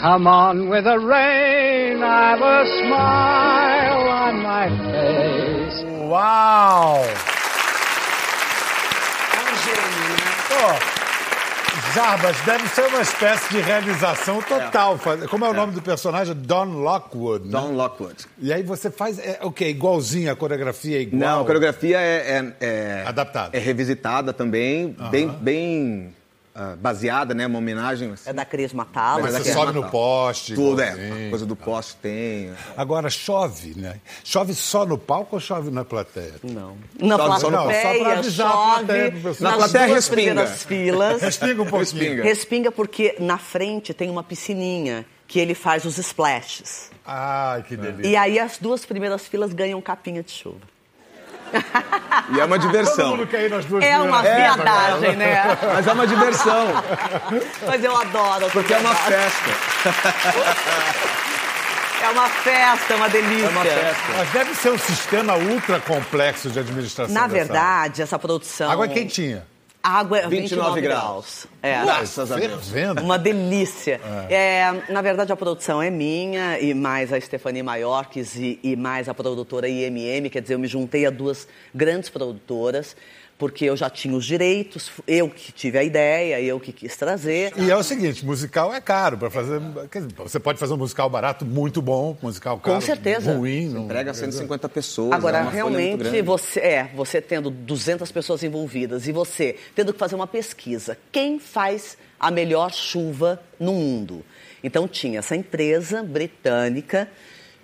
Come 0.00 0.28
on 0.28 0.68
with 0.68 0.84
the 0.84 0.96
rain, 0.98 2.02
I've 2.04 2.40
a 2.40 2.64
smile 2.66 4.08
on 4.08 4.42
my 4.42 4.68
face. 4.92 5.84
Uau! 6.06 7.02
Pô, 10.48 11.94
Jarbas, 11.94 12.36
deve 12.46 12.68
ser 12.68 12.86
uma 12.86 13.00
espécie 13.00 13.48
de 13.50 13.60
realização 13.60 14.40
total. 14.42 14.98
Faz- 14.98 15.26
Como 15.26 15.44
é 15.44 15.48
o 15.50 15.52
nome 15.54 15.72
do 15.72 15.82
personagem? 15.82 16.32
Don 16.34 16.64
Lockwood. 16.64 17.46
né? 17.46 17.50
Don 17.52 17.72
Lockwood. 17.72 18.24
E 18.38 18.52
aí 18.52 18.62
você 18.62 18.90
faz 18.90 19.18
é, 19.18 19.40
o 19.42 19.50
quê? 19.50 19.68
Igualzinho, 19.68 20.30
a 20.30 20.36
coreografia 20.36 20.98
é 20.98 21.00
igual? 21.02 21.20
Não, 21.20 21.40
a 21.42 21.44
coreografia 21.44 21.98
é, 21.98 22.54
é, 22.60 22.66
é- 22.66 23.04
Adaptada. 23.06 23.56
É 23.56 23.58
revisitada 23.60 24.32
também, 24.32 24.94
bem, 25.10 25.28
bem 25.28 26.14
ah, 26.60 26.76
baseada, 26.76 27.34
né? 27.34 27.46
Uma 27.46 27.58
homenagem. 27.58 28.10
assim. 28.10 28.28
É 28.28 28.32
da 28.32 28.44
Cris 28.44 28.72
Matala. 28.72 29.22
Mas 29.22 29.30
Você 29.32 29.36
aqui 29.38 29.50
é 29.50 29.52
sobe 29.52 29.72
no 29.72 29.88
poste. 29.88 30.54
Tudo, 30.54 30.82
é. 30.82 30.92
igualzinho. 30.92 31.26
A 31.26 31.30
coisa 31.30 31.46
do 31.46 31.54
poste 31.56 31.96
tem. 32.02 32.52
Agora, 32.76 33.08
chove, 33.08 33.74
né? 33.76 34.00
Chove 34.24 34.54
só 34.54 34.84
no 34.84 34.98
palco 34.98 35.36
ou 35.36 35.40
chove 35.40 35.70
na 35.70 35.84
plateia? 35.84 36.34
Não. 36.42 36.76
Na 37.00 37.16
Só- 37.16 37.38
só 37.38 37.50
no- 37.50 37.62
plateia, 37.62 37.82
só 37.98 37.98
pra 38.04 38.12
avisar 38.18 38.46
a 38.48 38.50
chove 38.50 38.84
plateia 38.86 39.12
Na 39.40 39.52
plateia, 39.56 39.86
respinga. 39.86 40.46
filas. 40.48 41.22
Respinga 41.22 41.62
um 41.62 41.66
pouquinho. 41.66 41.78
Respinga. 42.02 42.22
Respinga 42.24 42.72
porque 42.72 43.14
na 43.20 43.38
frente 43.38 43.94
tem 43.94 44.10
uma 44.10 44.22
piscininha 44.24 45.06
que 45.26 45.38
ele 45.38 45.54
faz 45.54 45.84
os 45.84 45.96
splashes. 45.98 46.90
Ai, 47.06 47.62
que 47.62 47.76
delícia. 47.76 48.10
E 48.10 48.16
aí 48.16 48.38
as 48.38 48.58
duas 48.58 48.84
primeiras 48.84 49.26
filas 49.26 49.52
ganham 49.52 49.80
capinha 49.80 50.22
de 50.22 50.30
chuva. 50.32 50.60
E 52.30 52.40
é 52.40 52.44
uma 52.44 52.58
Todo 52.58 52.66
diversão. 52.70 53.10
mundo 53.16 53.26
quer 53.26 53.44
ir 53.44 53.50
nas 53.50 53.64
duas 53.64 53.82
É 53.84 53.98
uma 53.98 54.22
viadagem, 54.22 55.16
né? 55.16 55.56
Mas 55.74 55.86
é 55.86 55.92
uma 55.92 56.06
diversão, 56.06 56.66
Mas 57.66 57.82
eu 57.84 57.96
adoro. 57.96 58.50
porque 58.52 58.74
é 58.74 58.78
uma 58.78 58.92
viadagem. 58.94 59.30
festa. 59.30 60.38
É 62.02 62.08
uma 62.10 62.28
festa, 62.28 62.94
uma 62.96 63.08
delícia. 63.08 63.46
É 63.46 63.48
uma 63.48 63.64
festa. 63.64 64.02
Mas 64.16 64.30
deve 64.30 64.54
ser 64.54 64.70
um 64.70 64.78
sistema 64.78 65.34
ultra 65.36 65.80
complexo 65.80 66.48
de 66.50 66.58
administração. 66.60 67.12
Na 67.14 67.26
verdade, 67.26 68.02
essa 68.02 68.18
produção. 68.18 68.70
água. 68.70 68.84
Água 68.84 68.94
é 68.94 68.98
quentinha. 69.00 69.44
A 69.82 70.00
água 70.00 70.18
é 70.18 70.28
29 70.28 70.40
29, 70.40 70.80
graus. 70.80 71.02
graus. 71.02 71.46
É. 71.62 71.84
Graças 71.84 72.32
a 72.32 72.36
Deus. 72.36 72.72
Uma 73.00 73.18
delícia. 73.18 74.00
É, 74.28 74.82
na 74.88 75.00
verdade, 75.00 75.32
a 75.32 75.36
produção 75.36 75.80
é 75.80 75.88
minha, 75.88 76.58
e 76.58 76.74
mais 76.74 77.12
a 77.12 77.20
Stephanie 77.20 77.62
Maiorques 77.62 78.34
e, 78.34 78.58
e 78.62 78.76
mais 78.76 79.08
a 79.08 79.14
produtora 79.14 79.68
IMM, 79.68 80.28
quer 80.30 80.42
dizer, 80.42 80.54
eu 80.54 80.58
me 80.58 80.66
juntei 80.66 81.06
a 81.06 81.10
duas 81.10 81.46
grandes 81.74 82.10
produtoras, 82.10 82.96
porque 83.38 83.64
eu 83.64 83.76
já 83.76 83.88
tinha 83.88 84.16
os 84.16 84.26
direitos, 84.26 84.90
eu 85.06 85.30
que 85.30 85.52
tive 85.52 85.78
a 85.78 85.84
ideia, 85.84 86.40
eu 86.40 86.58
que 86.58 86.72
quis 86.72 86.96
trazer. 86.96 87.52
E 87.56 87.70
é 87.70 87.76
o 87.76 87.82
seguinte, 87.84 88.26
musical 88.26 88.74
é 88.74 88.80
caro 88.80 89.16
para 89.16 89.30
fazer. 89.30 89.60
quer 89.90 90.00
dizer, 90.00 90.14
você 90.16 90.40
pode 90.40 90.58
fazer 90.58 90.74
um 90.74 90.76
musical 90.76 91.08
barato 91.08 91.46
muito 91.46 91.80
bom, 91.80 92.16
musical 92.20 92.58
caro 92.58 92.80
certeza. 92.80 93.32
ruim. 93.32 93.68
Não, 93.68 93.84
Entrega 93.84 94.12
150 94.12 94.68
pessoas. 94.68 95.12
Agora, 95.12 95.38
é 95.38 95.42
uma 95.42 95.50
folha 95.52 95.62
muito 95.62 96.02
realmente, 96.02 96.22
você 96.22 96.60
é, 96.60 96.90
você 96.94 97.20
tendo 97.20 97.48
200 97.48 98.10
pessoas 98.10 98.42
envolvidas 98.42 99.06
e 99.06 99.12
você 99.12 99.56
tendo 99.74 99.92
que 99.92 99.98
fazer 99.98 100.16
uma 100.16 100.26
pesquisa, 100.26 100.98
quem 101.12 101.38
faz 101.38 101.96
a 102.18 102.30
melhor 102.32 102.72
chuva 102.72 103.40
no 103.60 103.72
mundo? 103.72 104.24
Então 104.62 104.88
tinha 104.88 105.20
essa 105.20 105.36
empresa 105.36 106.02
britânica 106.02 107.08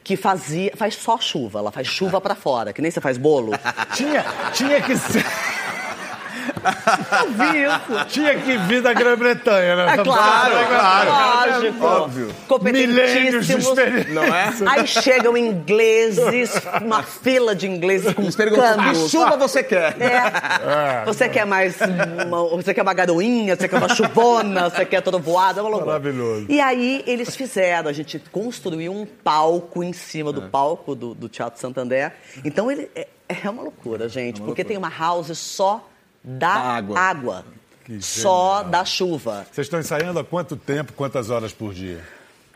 que 0.05 0.17
fazia, 0.17 0.71
faz 0.77 0.95
só 0.97 1.19
chuva, 1.19 1.61
ela 1.61 1.73
faz 1.73 1.89
chuva 1.89 2.21
pra 2.21 2.35
fora, 2.35 2.75
que 2.75 2.83
nem 2.83 2.91
você 2.91 3.01
faz 3.01 3.17
bolo. 3.17 3.53
Tinha, 3.97 4.25
tinha 4.53 4.81
que 4.83 4.95
ser. 4.97 5.25
Eu 7.23 7.31
vi 7.33 7.63
isso. 7.63 8.05
Tinha 8.09 8.35
que 8.39 8.57
vir 8.59 8.83
da 8.83 8.93
Grã-Bretanha, 8.93 9.77
né? 9.77 9.95
É 9.95 9.97
claro, 9.99 10.67
claro. 10.69 11.53
lógico. 11.53 11.85
Óbvio. 11.85 12.35
Milênios 12.63 13.47
de 13.47 13.59
experiência. 13.59 14.15
Não 14.15 14.25
é? 14.25 14.53
Aí 14.67 14.87
chegam 14.87 15.37
ingleses, 15.37 16.53
uma 16.83 17.03
fila 17.03 17.55
de 17.55 17.67
ingleses 17.69 18.13
com 18.13 18.31
perguntam, 18.33 18.77
que 18.77 18.85
canos. 18.85 19.11
chuva 19.11 19.37
você 19.37 19.63
quer? 19.63 19.97
É. 20.01 21.05
Você 21.05 21.29
quer 21.29 21.47
mais 21.47 21.77
uma, 22.27 22.49
você 22.49 22.75
quer 22.75 22.83
uma 22.83 22.95
garoinha, 22.95 23.57
você 23.57 23.69
quer 23.69 23.79
uma 23.79 23.95
chuvona, 23.95 24.71
você 24.71 24.85
quer 24.85 25.01
trovoada, 25.03 25.61
é 25.61 25.63
uma 25.63 25.71
loucura. 25.71 25.93
Maravilhoso. 25.93 26.47
E 26.49 26.61
aí 26.61 27.03
eles 27.07 27.35
fizeram, 27.37 27.89
a 27.89 27.93
gente 27.93 28.19
construiu 28.31 28.93
um 28.93 29.07
palco 29.07 29.83
em 29.83 29.93
cima 29.93 30.33
do 30.33 30.43
palco 30.43 30.95
do, 30.95 31.15
do 31.15 31.29
Teatro 31.29 31.61
Santander. 31.61 32.13
Então 32.45 32.71
ele 32.71 32.91
é, 32.95 33.07
é 33.29 33.51
uma 33.51 33.63
loucura, 33.63 34.09
gente, 34.09 34.41
porque 34.41 34.65
tem 34.65 34.77
uma 34.77 34.91
house 34.91 35.37
só 35.39 35.89
da 36.25 36.55
Da 36.55 36.61
água. 36.61 36.99
água. 36.99 37.45
Só 38.01 38.63
da 38.63 38.83
chuva. 38.85 39.47
Vocês 39.53 39.67
estão 39.67 39.79
ensaiando 39.79 40.19
há 40.19 40.25
quanto 40.25 40.57
tempo, 40.57 40.93
quantas 40.95 41.29
horas 41.29 41.53
por 41.53 41.75
dia? 41.75 42.03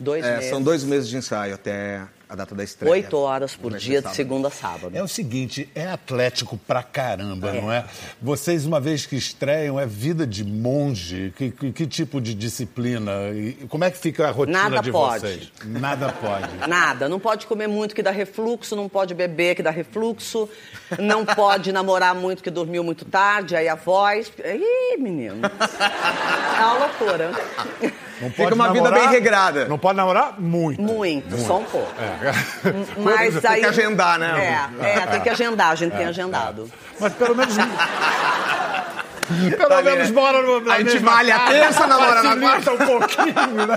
Dois 0.01 0.25
É, 0.25 0.37
meses. 0.37 0.51
são 0.51 0.63
dois 0.63 0.83
meses 0.85 1.09
de 1.09 1.17
ensaio 1.19 1.55
até 1.55 2.03
a 2.29 2.35
data 2.35 2.55
da 2.55 2.63
estreia. 2.63 2.93
Oito 2.93 3.17
horas 3.17 3.57
por 3.57 3.75
dia, 3.77 4.03
de 4.03 4.15
segunda 4.15 4.49
a 4.49 4.51
sábado. 4.51 4.91
É 4.97 5.03
o 5.03 5.09
seguinte, 5.09 5.69
é 5.75 5.87
atlético 5.87 6.59
pra 6.59 6.83
caramba, 6.83 7.51
É. 7.57 7.61
não 7.61 7.73
é? 7.73 7.85
Vocês, 8.21 8.67
uma 8.67 8.79
vez 8.81 9.07
que 9.07 9.17
estreiam, 9.17 9.81
é 9.81 9.87
vida 9.87 10.27
de 10.27 10.45
monge? 10.45 11.33
Que, 11.37 11.51
que- 11.51 11.73
que 11.73 11.87
tipo 11.87 12.21
de 12.21 12.35
disciplina? 12.35 13.13
E 13.33 13.67
como 13.69 13.85
é 13.85 13.91
que 13.91 13.97
fica 13.99 14.29
a 14.29 14.31
rotina 14.31 14.65
Nada 14.65 14.81
de 14.83 14.93
pode. 14.93 15.21
vocês? 15.21 15.53
Nada 15.65 16.13
pode. 16.13 16.49
Nada, 16.69 17.09
não 17.09 17.19
pode 17.19 17.47
comer 17.47 17.67
muito 17.67 17.95
que 17.95 18.03
dá 18.03 18.11
refluxo, 18.11 18.77
não 18.77 18.89
pode 18.89 19.15
beber 19.15 19.55
que 19.55 19.63
dá 19.63 19.71
refluxo, 19.71 20.49
não 20.99 21.25
pode 21.25 21.73
namorar 21.73 22.15
muito 22.15 22.43
que 22.43 22.51
dormiu 22.51 22.85
muito 22.85 23.05
tarde, 23.05 23.57
aí 23.57 23.69
a 23.69 23.75
voz. 23.75 24.31
Ih, 24.45 24.99
menino. 24.99 25.41
É 25.47 26.61
uma 26.63 26.75
loucura. 26.75 27.31
Não 28.21 28.31
Fica 28.31 28.55
uma 28.55 28.73
vida 28.73 28.85
namorar- 28.91 29.01
bem 29.09 29.09
regrada. 29.11 29.65
Não 29.67 29.79
pode 29.79 29.97
namorar 29.97 30.41
muito. 30.41 30.81
Muito, 30.83 31.39
só 31.39 31.59
um 31.59 31.65
pouco. 31.65 31.93
É. 32.01 32.33
Mas 33.01 33.37
Tem 33.41 33.51
aí. 33.51 33.61
que 33.61 33.67
agendar, 33.67 34.19
né? 34.19 34.69
É, 34.81 34.99
é, 34.99 35.07
tem 35.07 35.21
que 35.21 35.29
agendar, 35.31 35.71
a 35.71 35.75
gente 35.75 35.97
tem 35.97 36.07
agendado. 36.07 36.69
Mas 36.99 37.13
pelo 37.15 37.35
menos. 37.37 37.55
Pelo 39.59 39.69
Tá 39.69 39.83
menos 39.83 40.11
mora 40.11 40.41
no, 40.41 40.59
na 40.63 40.75
A 40.77 40.79
gente 40.83 41.01
malha 41.01 41.39
casa, 41.39 41.51
terça, 41.53 41.87
namora 41.87 42.23
na 42.23 42.31
facilita 42.35 42.73
um 42.73 42.79
pouquinho, 42.79 43.67
né? 43.67 43.77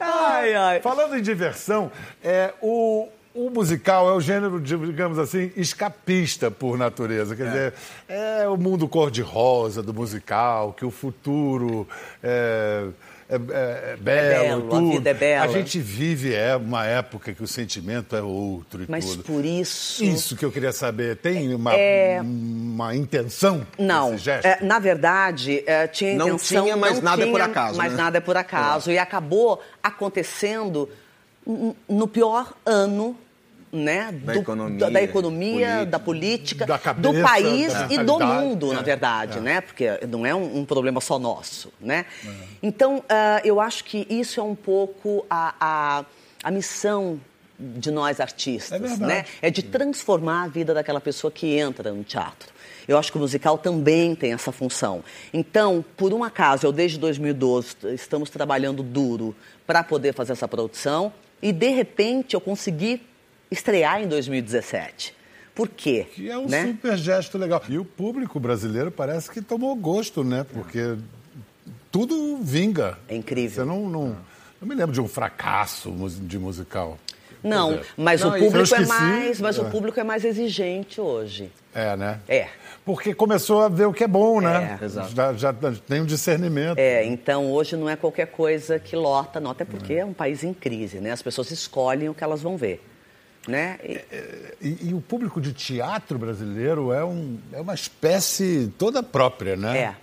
Ai, 0.00 0.54
ai. 0.54 0.80
Falando 0.80 1.18
em 1.18 1.20
diversão, 1.20 1.92
é, 2.24 2.54
o, 2.62 3.08
o 3.34 3.48
musical 3.50 4.08
é 4.10 4.12
o 4.12 4.20
gênero, 4.20 4.60
digamos 4.60 5.18
assim, 5.18 5.52
escapista 5.56 6.50
por 6.50 6.76
natureza. 6.76 7.36
Quer 7.36 7.46
dizer, 7.46 7.74
é 8.08 8.48
o 8.48 8.56
mundo 8.56 8.88
cor-de-rosa 8.88 9.82
do 9.82 9.94
musical, 9.94 10.72
que 10.72 10.84
o 10.84 10.90
futuro 10.90 11.86
é, 12.22 12.86
é- 13.28 13.34
é- 13.36 13.92
é 13.92 13.96
belo, 13.96 14.62
belo, 14.68 14.76
a 14.76 14.92
vida 14.92 15.10
é 15.10 15.14
bela. 15.14 15.44
A 15.44 15.48
gente 15.48 15.78
vive 15.78 16.34
é 16.34 16.56
uma 16.56 16.84
época 16.84 17.32
que 17.32 17.40
o 17.42 17.46
sentimento 17.46 18.16
é 18.16 18.20
outro 18.22 18.82
e 18.82 18.86
Mas 18.88 19.04
tudo. 19.04 19.22
por 19.22 19.44
isso. 19.44 20.02
Isso 20.02 20.34
que 20.36 20.44
eu 20.44 20.50
queria 20.50 20.72
saber. 20.72 21.16
Tem 21.16 21.54
uma, 21.54 21.72
É- 21.76 22.20
uma 22.20 22.96
intenção 22.96 23.64
Não, 23.78 24.10
nesse 24.10 24.24
gesto? 24.24 24.44
é, 24.46 24.58
na 24.60 24.80
verdade, 24.80 25.62
é, 25.64 25.86
tinha 25.86 26.14
Não 26.16 26.30
intenção... 26.30 26.64
tinha, 26.64 26.76
mas 26.76 26.96
não 26.96 27.02
nada 27.02 27.22
é 27.22 27.26
por 27.26 27.34
tinha, 27.34 27.44
acaso, 27.44 27.78
Mas 27.78 27.92
né? 27.92 27.96
nada 27.96 28.18
é 28.18 28.20
por 28.20 28.36
acaso. 28.36 28.90
E 28.90 28.98
acabou 28.98 29.62
acontecendo 29.80 30.88
no 31.88 32.06
pior 32.08 32.54
ano 32.64 33.16
né, 33.72 34.10
Da 34.24 34.32
do- 34.32 34.38
economia, 34.40 34.90
da, 34.90 35.00
economia, 35.02 35.66
política. 35.68 35.86
da 35.86 35.98
política, 36.00 36.66
Da 36.66 36.78
cabeça, 36.78 37.12
do 37.14 37.22
país 37.22 37.72
e 37.88 37.98
do 38.02 38.18
mundo, 38.18 38.72
na 38.72 38.80
É, 38.80 38.82
verdade, 38.82 39.38
é. 39.38 39.40
né? 39.40 39.60
Porque 39.60 39.86
não 40.08 40.26
é 40.26 40.34
um, 40.34 40.58
um 40.58 40.64
problema 40.64 41.00
só 41.00 41.18
nosso, 41.20 41.72
né? 41.80 42.04
Então, 42.60 43.02
ah, 43.08 43.40
eu 43.44 43.60
acho 43.60 43.84
que 43.84 44.06
isso 44.10 44.40
é 44.40 44.42
um 44.42 44.56
pouco 44.56 45.24
a, 45.30 45.54
a, 45.60 46.04
a 46.42 46.50
missão 46.50 47.20
de 47.60 47.92
nós 47.92 48.18
artistas, 48.18 48.72
É 49.00 49.06
né? 49.06 49.24
É 49.40 49.50
de 49.50 49.62
transformar 49.62 50.44
a 50.44 50.48
vida 50.48 50.74
daquela 50.74 51.00
pessoa 51.00 51.30
que 51.30 51.56
entra 51.56 51.92
no 51.92 52.02
teatro. 52.02 52.48
Eu 52.88 52.98
acho 52.98 53.12
que 53.12 53.18
o 53.18 53.20
musical 53.20 53.56
também 53.56 54.16
tem 54.16 54.32
essa 54.32 54.50
função. 54.50 55.04
Então, 55.32 55.84
por 55.96 56.12
um 56.12 56.24
acaso, 56.24 56.66
eu 56.66 56.72
desde 56.72 56.98
2012 56.98 57.76
t- 57.76 57.94
estamos 57.94 58.30
trabalhando 58.30 58.82
duro 58.82 59.32
para 59.64 59.84
poder 59.84 60.12
fazer 60.12 60.32
essa 60.32 60.48
produção 60.48 61.12
e 61.42 61.52
de 61.52 61.68
repente 61.70 62.34
eu 62.34 62.40
consegui 62.40 63.02
estrear 63.50 64.02
em 64.02 64.08
2017. 64.08 65.14
Por 65.54 65.68
quê? 65.68 66.06
Que 66.14 66.30
é 66.30 66.38
um 66.38 66.46
né? 66.46 66.66
super 66.68 66.96
gesto 66.96 67.36
legal. 67.36 67.62
E 67.68 67.76
o 67.78 67.84
público 67.84 68.38
brasileiro 68.38 68.90
parece 68.90 69.30
que 69.30 69.42
tomou 69.42 69.74
gosto, 69.74 70.22
né? 70.22 70.46
Porque 70.52 70.96
tudo 71.90 72.38
vinga. 72.38 72.98
É 73.08 73.16
incrível. 73.16 73.64
Você 73.64 73.68
não, 73.68 73.88
não, 73.88 74.16
não 74.60 74.68
me 74.68 74.74
lembro 74.74 74.92
de 74.92 75.00
um 75.00 75.08
fracasso 75.08 75.90
de 76.22 76.38
musical. 76.38 76.98
Não, 77.42 77.80
mas 77.96 78.20
Não, 78.20 78.30
o 78.30 78.38
público 78.38 78.74
é 78.74 78.86
mais, 78.86 79.40
mas 79.40 79.58
o 79.58 79.62
É. 79.66 79.70
público 79.70 79.98
é 79.98 80.04
mais 80.04 80.24
exigente 80.24 81.00
hoje. 81.00 81.50
É, 81.74 81.96
né? 81.96 82.18
É. 82.28 82.48
Porque 82.84 83.14
começou 83.14 83.62
a 83.62 83.68
ver 83.68 83.86
o 83.86 83.92
que 83.92 84.02
é 84.04 84.08
bom, 84.08 84.40
né? 84.40 84.78
É. 84.80 84.84
Exato. 84.84 85.14
Já, 85.14 85.32
já 85.34 85.52
tem 85.52 86.00
um 86.00 86.06
discernimento. 86.06 86.78
É, 86.78 87.04
então 87.04 87.50
hoje 87.52 87.76
não 87.76 87.88
é 87.88 87.94
qualquer 87.94 88.26
coisa 88.26 88.78
que 88.78 88.96
lota, 88.96 89.38
não, 89.38 89.50
até 89.52 89.64
porque 89.64 89.94
é 89.94 90.04
um 90.04 90.12
país 90.12 90.42
em 90.42 90.52
crise, 90.52 90.98
né? 90.98 91.12
As 91.12 91.22
pessoas 91.22 91.50
escolhem 91.50 92.08
o 92.08 92.14
que 92.14 92.24
elas 92.24 92.42
vão 92.42 92.56
ver, 92.56 92.82
né? 93.46 93.78
E- 93.84 94.00
E, 94.62 94.88
e 94.88 94.94
o 94.94 95.00
público 95.00 95.40
de 95.40 95.52
teatro 95.52 96.18
brasileiro 96.18 96.92
é, 96.92 97.04
um, 97.04 97.38
é 97.52 97.60
uma 97.60 97.74
espécie 97.74 98.72
toda 98.76 99.02
própria, 99.02 99.56
né? 99.56 99.78
É. 99.78 99.94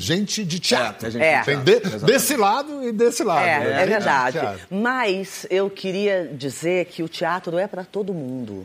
Gente 0.00 0.44
de 0.44 0.60
teatro. 0.60 1.08
É, 1.08 1.10
gente 1.10 1.22
É. 1.24 1.40
de 1.40 1.44
Tem 1.44 1.58
de- 1.60 2.04
desse 2.04 2.36
lado 2.36 2.86
e 2.86 2.92
desse 2.92 3.24
lado. 3.24 3.44
É, 3.46 3.58
né? 3.60 3.82
é 3.82 3.86
verdade. 3.86 4.38
Mas 4.70 5.46
eu 5.50 5.68
queria 5.70 6.30
dizer 6.32 6.84
que 6.86 7.02
o 7.02 7.08
teatro 7.08 7.58
é 7.58 7.66
para 7.66 7.84
todo 7.84 8.12
mundo. 8.14 8.64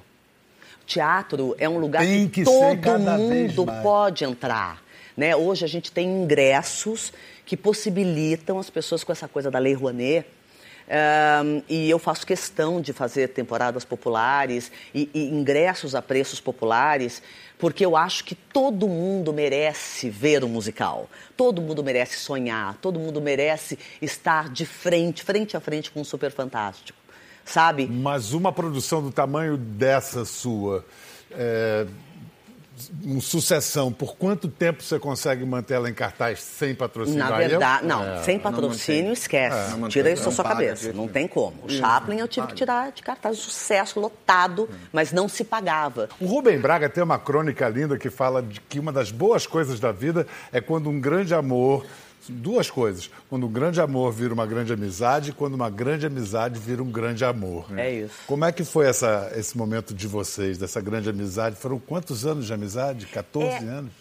Teatro 0.85 1.55
é 1.57 1.67
um 1.67 1.77
lugar 1.77 2.03
Tem 2.03 2.27
que, 2.27 2.43
que 2.43 2.43
todo 2.43 2.99
mundo 2.99 3.65
pode 3.81 4.23
entrar. 4.23 4.83
Né? 5.15 5.35
Hoje 5.35 5.63
a 5.63 5.67
gente 5.67 5.91
tem 5.91 6.07
ingressos 6.07 7.13
que 7.45 7.55
possibilitam 7.55 8.59
as 8.59 8.69
pessoas 8.69 9.03
com 9.03 9.11
essa 9.11 9.27
coisa 9.27 9.51
da 9.51 9.59
Lei 9.59 9.73
Rouanet. 9.73 10.25
Ahn, 10.89 11.61
e 11.69 11.89
eu 11.89 11.97
faço 11.97 12.27
questão 12.27 12.81
de 12.81 12.91
fazer 12.91 13.29
temporadas 13.29 13.85
populares 13.85 14.69
e, 14.93 15.09
e 15.13 15.29
ingressos 15.29 15.95
a 15.95 16.01
preços 16.01 16.41
populares, 16.41 17.23
porque 17.57 17.85
eu 17.85 17.95
acho 17.95 18.25
que 18.25 18.35
todo 18.35 18.87
mundo 18.87 19.31
merece 19.31 20.09
ver 20.09 20.43
um 20.43 20.49
musical. 20.49 21.09
Todo 21.37 21.61
mundo 21.61 21.83
merece 21.83 22.17
sonhar, 22.17 22.77
todo 22.81 22.99
mundo 22.99 23.21
merece 23.21 23.79
estar 24.01 24.49
de 24.49 24.65
frente, 24.65 25.23
frente 25.23 25.55
a 25.55 25.61
frente 25.61 25.89
com 25.89 26.01
um 26.01 26.03
super 26.03 26.31
fantástico. 26.31 27.02
Sabe? 27.45 27.87
Mas 27.87 28.33
uma 28.33 28.51
produção 28.51 29.01
do 29.01 29.11
tamanho 29.11 29.57
dessa 29.57 30.25
sua, 30.25 30.85
é, 31.31 31.85
um 33.05 33.21
sucessão, 33.21 33.91
por 33.91 34.15
quanto 34.15 34.47
tempo 34.47 34.81
você 34.81 34.97
consegue 34.97 35.45
manter 35.45 35.75
ela 35.75 35.89
em 35.89 35.93
cartaz 35.93 36.41
sem 36.41 36.73
patrocínio? 36.73 37.19
Na 37.19 37.41
é- 37.41 37.47
verdade, 37.47 37.85
não, 37.85 38.03
é. 38.03 38.23
sem 38.23 38.39
patrocínio, 38.39 39.01
mantém. 39.01 39.13
esquece. 39.13 39.73
É, 39.73 39.77
não 39.77 39.89
Tira 39.89 40.11
isso 40.11 40.23
da 40.23 40.29
não 40.29 40.35
sua 40.35 40.43
cabeça. 40.45 40.93
Não 40.93 41.07
tem 41.07 41.27
como. 41.27 41.55
O 41.63 41.69
Chaplin 41.69 42.19
eu 42.19 42.27
tive 42.27 42.47
que 42.47 42.55
tirar 42.55 42.91
de 42.91 43.01
cartaz 43.01 43.37
sucesso, 43.37 43.99
lotado, 43.99 44.69
mas 44.91 45.11
não 45.11 45.27
se 45.27 45.43
pagava. 45.43 46.09
O 46.19 46.25
Rubem 46.25 46.57
Braga 46.59 46.89
tem 46.89 47.03
uma 47.03 47.19
crônica 47.19 47.67
linda 47.69 47.97
que 47.97 48.09
fala 48.09 48.41
de 48.41 48.59
que 48.61 48.79
uma 48.79 48.91
das 48.91 49.11
boas 49.11 49.45
coisas 49.45 49.79
da 49.79 49.91
vida 49.91 50.25
é 50.51 50.59
quando 50.59 50.89
um 50.89 50.99
grande 50.99 51.33
amor. 51.33 51.85
Duas 52.29 52.69
coisas. 52.69 53.09
Quando 53.29 53.45
um 53.47 53.51
grande 53.51 53.81
amor 53.81 54.11
vira 54.13 54.33
uma 54.33 54.45
grande 54.45 54.71
amizade 54.73 55.31
e 55.31 55.33
quando 55.33 55.53
uma 55.55 55.69
grande 55.69 56.05
amizade 56.05 56.59
vira 56.59 56.81
um 56.81 56.89
grande 56.91 57.25
amor. 57.25 57.65
É 57.77 57.91
isso. 57.91 58.15
Como 58.27 58.45
é 58.45 58.51
que 58.51 58.63
foi 58.63 58.87
essa, 58.87 59.31
esse 59.35 59.57
momento 59.57 59.93
de 59.93 60.07
vocês, 60.07 60.57
dessa 60.57 60.79
grande 60.81 61.09
amizade? 61.09 61.55
Foram 61.55 61.79
quantos 61.79 62.25
anos 62.25 62.45
de 62.47 62.53
amizade? 62.53 63.05
14 63.07 63.47
É, 63.47 63.57
anos? 63.69 63.91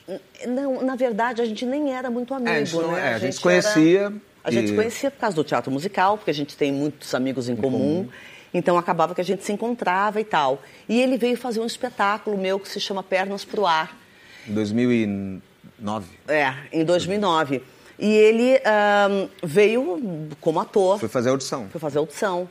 Não, 0.46 0.82
na 0.84 0.94
verdade, 0.96 1.42
a 1.42 1.44
gente 1.44 1.64
nem 1.66 1.92
era 1.94 2.10
muito 2.10 2.32
amigo, 2.34 2.50
É, 2.50 2.56
a 2.56 2.64
gente 2.64 2.76
não- 2.76 2.92
né? 2.92 3.10
é, 3.10 3.14
a 3.14 3.18
gente 3.18 3.40
conhecia 3.40 4.12
A 4.44 4.50
gente 4.50 4.72
e- 4.72 4.76
conhecia 4.76 5.10
por 5.10 5.18
causa 5.20 5.36
do 5.36 5.44
teatro 5.44 5.70
musical, 5.72 6.16
porque 6.18 6.30
a 6.30 6.34
gente 6.34 6.56
tem 6.56 6.72
muitos 6.72 7.14
amigos 7.14 7.48
em, 7.48 7.56
comum. 7.56 8.08
Então 8.54 8.76
acabava 8.76 9.14
que 9.14 9.20
a 9.20 9.24
gente 9.24 9.42
se 9.44 9.52
encontrava 9.52 10.20
e 10.20 10.24
tal. 10.24 10.60
E 10.88 11.00
ele 11.00 11.16
veio 11.16 11.36
fazer 11.36 11.60
um 11.60 11.64
espetáculo 11.66 12.36
meu 12.36 12.60
que 12.60 12.68
se 12.68 12.78
chama 12.78 13.02
Pernas 13.02 13.44
pro 13.44 13.64
Ar. 13.66 13.96
Em 14.46 14.52
2009. 14.52 16.06
É, 16.28 16.52
em 16.72 16.84
2009. 16.84 17.62
E 17.98 18.10
ele 18.10 18.60
ahn, 18.64 19.28
veio 19.42 20.28
como 20.40 20.60
ator. 20.60 20.98
Foi 20.98 21.08
fazer 21.08 21.30
audição. 21.30 21.68
Foi 21.70 21.80
fazer 21.80 21.98
audição. 21.98 22.48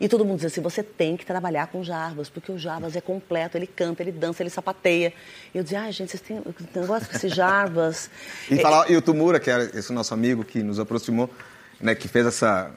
E 0.00 0.08
todo 0.08 0.24
mundo 0.24 0.36
dizia 0.36 0.48
assim: 0.48 0.60
você 0.60 0.82
tem 0.82 1.16
que 1.16 1.24
trabalhar 1.24 1.68
com 1.68 1.82
Jarbas, 1.82 2.28
porque 2.28 2.50
o 2.50 2.58
Jarbas 2.58 2.96
é 2.96 3.00
completo, 3.00 3.56
ele 3.56 3.66
canta, 3.66 4.02
ele 4.02 4.12
dança, 4.12 4.42
ele 4.42 4.50
sapateia. 4.50 5.12
E 5.54 5.58
eu 5.58 5.62
dizia: 5.62 5.80
ai, 5.80 5.92
gente, 5.92 6.10
vocês 6.10 6.22
têm 6.22 6.38
um 6.38 6.80
negócio 6.80 7.08
com 7.08 7.16
esse 7.16 7.28
Jarbas. 7.28 8.10
E, 8.50 8.58
falar, 8.58 8.90
e 8.90 8.96
o 8.96 9.02
Tumura, 9.02 9.40
que 9.40 9.50
era 9.50 9.64
esse 9.76 9.92
nosso 9.92 10.12
amigo 10.12 10.44
que 10.44 10.62
nos 10.62 10.78
aproximou, 10.78 11.30
né, 11.80 11.94
que 11.94 12.08
fez 12.08 12.26
essa, 12.26 12.70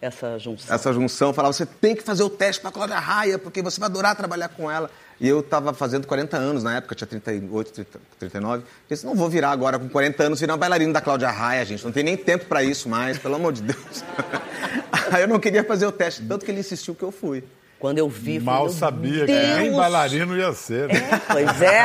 Essa 0.00 0.38
junção. 0.38 0.74
essa 0.74 0.92
junção, 0.92 1.32
falava, 1.32 1.52
você 1.54 1.64
tem 1.64 1.96
que 1.96 2.02
fazer 2.02 2.22
o 2.22 2.28
teste 2.30 2.60
para 2.60 2.68
a 2.68 2.72
Cláudia 2.72 2.98
Raia, 2.98 3.38
porque 3.38 3.62
você 3.62 3.80
vai 3.80 3.88
adorar 3.88 4.14
trabalhar 4.14 4.48
com 4.48 4.70
ela. 4.70 4.90
E 5.18 5.26
eu 5.26 5.40
estava 5.40 5.72
fazendo 5.72 6.06
40 6.06 6.36
anos 6.36 6.62
na 6.62 6.76
época, 6.76 6.94
tinha 6.94 7.06
38, 7.08 7.72
30, 7.72 7.98
39. 8.18 8.62
Eu 8.62 8.66
disse, 8.90 9.06
não 9.06 9.14
vou 9.14 9.30
virar 9.30 9.50
agora 9.50 9.78
com 9.78 9.88
40 9.88 10.22
anos, 10.24 10.40
virar 10.40 10.54
um 10.54 10.58
bailarino 10.58 10.92
da 10.92 11.00
Cláudia 11.00 11.30
Raia, 11.30 11.64
gente. 11.64 11.82
Não 11.82 11.92
tem 11.92 12.04
nem 12.04 12.16
tempo 12.16 12.44
para 12.44 12.62
isso 12.62 12.88
mais, 12.88 13.16
pelo 13.16 13.36
amor 13.36 13.54
de 13.54 13.62
Deus. 13.62 14.04
Aí 15.10 15.22
eu 15.22 15.28
não 15.28 15.38
queria 15.40 15.64
fazer 15.64 15.86
o 15.86 15.92
teste, 15.92 16.22
tanto 16.22 16.44
que 16.44 16.50
ele 16.50 16.60
insistiu 16.60 16.94
que 16.94 17.02
eu 17.02 17.10
fui. 17.12 17.42
Quando 17.78 17.98
eu 17.98 18.08
vi, 18.08 18.40
falei, 18.40 18.40
Mal 18.40 18.64
"Meu 18.64 18.72
sabia 18.72 19.26
que 19.26 19.32
Deus!" 19.32 19.56
nem 19.58 19.72
bailarino 19.72 20.36
ia 20.36 20.52
ser. 20.52 20.88
né? 20.88 20.94
É, 21.12 21.18
pois 21.32 21.62
é. 21.62 21.84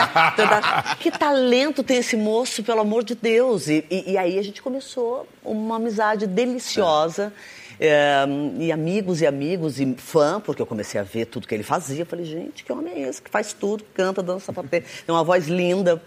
Que 1.00 1.12
talento 1.12 1.84
tem 1.84 1.98
esse 1.98 2.16
moço, 2.16 2.64
pelo 2.64 2.80
amor 2.82 3.04
de 3.04 3.14
Deus. 3.16 3.68
E, 3.68 3.86
e- 3.90 4.12
e 4.14 4.18
aí 4.18 4.40
a 4.40 4.42
gente 4.42 4.62
começou 4.62 5.28
uma 5.44 5.76
amizade 5.76 6.26
deliciosa. 6.28 7.32
é, 7.38 7.61
e 8.60 8.72
amigos 8.72 9.22
e 9.22 9.28
amigos 9.28 9.80
e 9.80 9.96
fã, 9.96 10.40
porque 10.40 10.62
eu 10.62 10.66
comecei 10.66 11.00
a 11.00 11.04
ver 11.04 11.26
tudo 11.26 11.48
que 11.48 11.56
ele 11.56 11.64
fazia. 11.64 12.04
Eu 12.04 12.06
falei, 12.06 12.26
gente, 12.26 12.64
que 12.64 12.72
homem 12.72 12.94
é 12.94 13.10
esse 13.10 13.22
que 13.22 13.30
faz 13.30 13.54
tudo, 13.54 13.84
canta, 13.94 14.22
dança, 14.22 14.46
sapateia, 14.48 14.84
tem 14.84 15.16
uma 15.16 15.24
voz 15.24 15.48
linda. 15.48 16.02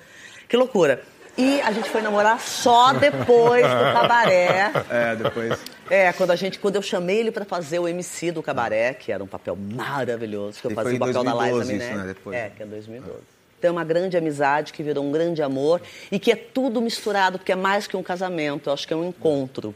Que 0.48 0.56
loucura. 0.56 1.02
E 1.36 1.60
a 1.62 1.72
gente 1.72 1.90
foi 1.90 2.00
namorar 2.00 2.38
só 2.40 2.92
depois 2.92 3.66
do 3.66 3.92
cabaré. 3.92 4.70
É, 4.88 5.16
depois. 5.16 5.58
É, 5.90 6.12
quando, 6.12 6.30
a 6.30 6.36
gente, 6.36 6.60
quando 6.60 6.76
eu 6.76 6.82
chamei 6.82 7.18
ele 7.18 7.32
para 7.32 7.44
fazer 7.44 7.80
o 7.80 7.88
MC 7.88 8.30
do 8.30 8.42
Cabaré, 8.42 8.94
que 8.94 9.10
era 9.10 9.22
um 9.22 9.26
papel 9.26 9.56
maravilhoso, 9.56 10.60
que 10.60 10.66
eu 10.66 10.70
E 10.70 10.74
fazia 10.74 10.94
o 10.94 10.98
papel 10.98 11.24
da 11.24 11.32
Liza 11.32 11.34
2012 11.34 11.62
isso, 11.62 11.72
Minnelli. 11.72 11.98
né, 11.98 12.06
depois. 12.06 12.36
É, 12.36 12.50
que 12.50 12.62
é 12.62 12.66
2012. 12.66 13.18
Então 13.58 13.68
é 13.68 13.72
uma 13.72 13.84
grande 13.84 14.16
amizade 14.16 14.72
que 14.72 14.82
virou 14.82 15.04
um 15.04 15.10
grande 15.10 15.42
amor 15.42 15.82
e 16.12 16.18
que 16.18 16.30
é 16.30 16.36
tudo 16.36 16.80
misturado, 16.80 17.38
porque 17.38 17.52
é 17.52 17.56
mais 17.56 17.86
que 17.86 17.96
um 17.96 18.02
casamento, 18.02 18.68
eu 18.68 18.72
acho 18.72 18.86
que 18.86 18.94
é 18.94 18.96
um 18.96 19.04
encontro. 19.08 19.74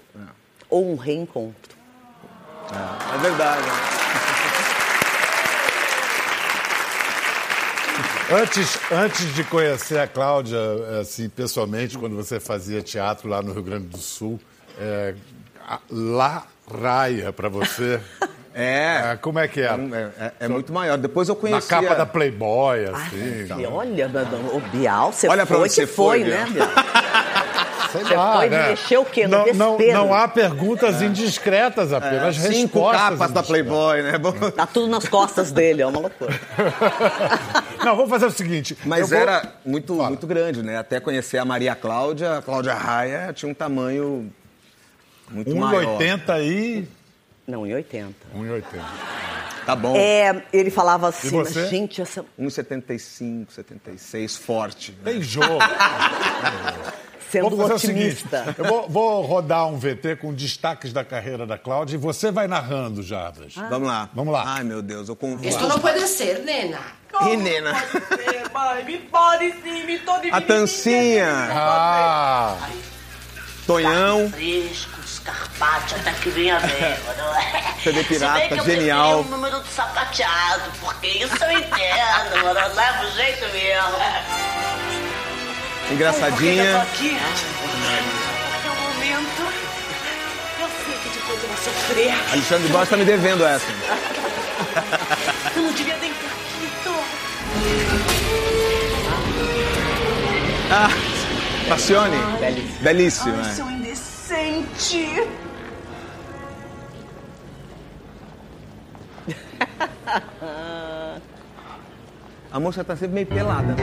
Ou 0.70 0.92
um 0.92 0.94
reencontro. 0.94 1.77
É 3.14 3.18
verdade. 3.18 3.62
Antes, 8.30 8.78
antes 8.92 9.34
de 9.34 9.42
conhecer 9.44 9.98
a 9.98 10.06
Cláudia, 10.06 10.58
assim, 11.00 11.28
pessoalmente, 11.30 11.96
quando 11.96 12.14
você 12.14 12.38
fazia 12.38 12.82
teatro 12.82 13.26
lá 13.28 13.40
no 13.40 13.52
Rio 13.54 13.62
Grande 13.62 13.86
do 13.86 13.96
Sul, 13.98 14.38
é, 14.78 15.14
a- 15.66 15.78
lá 15.90 16.46
raia 16.82 17.32
para 17.32 17.48
você. 17.48 18.00
É. 18.60 19.12
É, 19.12 19.16
como 19.22 19.38
é 19.38 19.46
que 19.46 19.60
era? 19.60 19.80
É, 19.80 20.24
é- 20.24 20.32
é 20.40 20.48
muito 20.48 20.72
maior. 20.72 20.98
Depois 20.98 21.28
eu 21.28 21.36
Na 21.36 21.40
conheci. 21.40 21.68
capa 21.68 21.94
da 21.94 22.04
Playboy, 22.04 22.86
Ai, 22.86 22.92
assim. 22.92 23.46
e 23.62 23.66
olha, 23.66 24.10
o 24.52 24.60
Bial, 24.76 25.12
você 25.12 25.28
Olha 25.28 25.46
pra 25.46 25.54
foi 25.54 25.64
onde 25.64 25.68
que 25.68 25.74
você 25.76 25.86
foi, 25.86 26.20
foi, 26.22 26.28
né, 26.28 26.44
Bial? 26.50 26.68
Sei 27.92 28.02
Você 28.04 28.14
lá, 28.14 28.36
foi 28.36 28.50
né? 28.50 28.68
mexer 28.68 28.98
o 28.98 29.04
quê? 29.04 29.26
No 29.26 29.46
Não, 29.54 29.78
não, 29.78 29.78
não 29.78 30.14
há 30.14 30.28
perguntas 30.28 31.00
indiscretas 31.00 31.92
apenas, 31.92 32.36
Cinco 32.36 32.78
respostas 32.90 33.00
capas 33.18 33.32
da. 33.32 33.42
Playboy, 33.42 34.02
né? 34.02 34.12
Tá 34.54 34.66
tudo 34.66 34.88
nas 34.88 35.08
costas 35.08 35.50
dele, 35.50 35.82
é 35.82 35.86
uma 35.86 36.00
loucura. 36.00 36.38
Não, 37.84 37.94
vamos 37.96 38.10
fazer 38.10 38.26
o 38.26 38.30
seguinte. 38.30 38.76
Mas 38.84 39.08
vou- 39.08 39.18
era 39.18 39.54
muito, 39.64 39.96
Fala. 39.96 40.08
muito 40.08 40.26
grande, 40.26 40.62
né? 40.62 40.76
Até 40.76 41.00
conhecer 41.00 41.38
a 41.38 41.44
Maria 41.44 41.74
Cláudia, 41.74 42.38
a 42.38 42.42
Cláudia 42.42 42.74
Raia 42.74 43.32
tinha 43.32 43.50
um 43.50 43.54
tamanho 43.54 44.30
muito 45.30 45.54
maior. 45.56 45.98
1,80 45.98 46.42
e... 46.42 46.88
Não, 47.46 47.66
em 47.66 47.72
80. 47.74 48.12
1,80. 48.36 48.62
Tá 49.64 49.76
bom. 49.76 49.94
É, 49.96 50.42
ele 50.52 50.70
falava 50.70 51.08
assim, 51.08 51.30
você? 51.30 51.66
gente, 51.68 52.02
essa, 52.02 52.24
1,75, 52.38 53.46
76, 53.50 54.36
forte. 54.36 54.96
né? 55.04 55.14
Jogo. 55.20 55.58
sendo 57.30 57.54
o 57.56 57.64
otimista. 57.64 58.42
seguinte, 58.44 58.58
eu 58.58 58.64
vou, 58.64 58.88
vou 58.88 59.22
rodar 59.22 59.66
um 59.66 59.78
VT 59.78 60.16
com 60.16 60.32
destaques 60.32 60.92
da 60.92 61.04
carreira 61.04 61.46
da 61.46 61.56
Cláudia 61.58 61.94
e 61.96 61.98
você 61.98 62.30
vai 62.30 62.46
narrando, 62.46 63.02
Jarbas. 63.02 63.54
Vamos 63.54 63.88
lá. 63.88 64.08
Vamos 64.14 64.32
lá. 64.32 64.44
Ai, 64.46 64.64
meu 64.64 64.80
Deus, 64.82 65.08
eu 65.08 65.16
confundo. 65.16 65.46
Esto 65.46 65.66
no 65.68 65.78
puede 65.80 66.06
ser, 66.06 66.40
nena. 66.40 66.78
Ih, 67.22 67.36
nena. 67.36 67.72
Mãe, 68.52 68.84
me 68.84 68.98
pode 68.98 69.52
sim, 69.62 69.84
me 69.84 69.98
tô 69.98 70.12
A 70.32 70.40
Tancinha, 70.40 71.26
Ah, 71.50 72.56
Tonhão. 73.66 74.30
Frescos, 74.30 75.18
Carpate, 75.20 75.94
até 75.96 76.12
que 76.12 76.30
vem 76.30 76.50
a 76.50 76.58
verba, 76.58 77.14
não 77.18 77.34
é? 77.34 77.74
CD 77.82 78.02
pirata, 78.04 78.54
eu 78.54 78.64
genial. 78.64 79.14
preferi 79.18 79.28
o 79.28 79.36
número 79.36 79.60
do 79.60 79.66
sapateado, 79.68 80.70
porque 80.80 81.06
isso 81.06 81.44
eu 81.44 81.50
entendo, 81.52 82.44
mano, 82.44 82.74
leva 82.74 83.04
o 83.06 83.10
jeito 83.12 83.44
mesmo. 83.52 84.97
Porque 85.88 86.02
eu 86.02 86.08
Engraçadinha. 86.08 86.72
tô 86.72 86.78
aqui, 86.82 87.16
porque 87.16 88.68
é 88.68 88.70
o 88.70 88.74
momento, 88.76 89.42
eu 90.60 90.68
sei 90.84 90.94
que 91.02 91.08
depois 91.18 91.42
eu 91.42 91.48
vou 91.48 91.56
sofrer, 91.56 92.14
Alexandre 92.32 92.68
Borges 92.68 92.88
tá 92.90 92.96
me 92.98 93.04
devendo 93.06 93.44
essa. 93.46 93.66
eu 95.56 95.62
não 95.62 95.72
devia 95.72 95.96
nem 95.96 96.12
ter 96.12 96.26
aqui, 96.26 96.70
Ah, 100.70 100.90
Passione. 101.70 102.16
Belíssima. 102.82 103.42
Ai, 103.42 103.54
seu 103.54 103.70
indecente. 103.70 105.26
A 112.50 112.58
moça 112.58 112.82
tá 112.82 112.96
sempre 112.96 113.14
meio 113.14 113.26
pelada. 113.26 113.74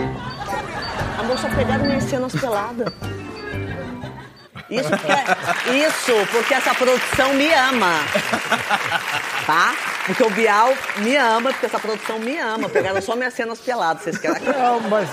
A 1.18 1.24
moça 1.24 1.50
pegaram 1.50 1.86
minhas 1.86 2.04
cenas 2.04 2.34
peladas. 2.34 2.94
Isso 4.70 4.90
porque, 4.90 5.72
isso 5.72 6.28
porque 6.32 6.54
essa 6.54 6.74
produção 6.74 7.34
me 7.34 7.54
ama. 7.54 8.00
Tá? 9.46 9.76
Porque 10.08 10.24
o 10.24 10.30
Bial 10.32 10.74
me 10.98 11.16
ama, 11.16 11.52
porque 11.52 11.68
essa 11.68 11.80
produção 11.80 12.20
me 12.20 12.38
ama. 12.38 12.68
Pegaram 12.68 13.02
só 13.02 13.16
minhas 13.16 13.34
cenas 13.34 13.60
peladas. 13.60 14.04
Vocês 14.04 14.18
querem 14.18 14.42
que 14.42 14.52
Não, 14.52 14.80
mas 14.82 15.08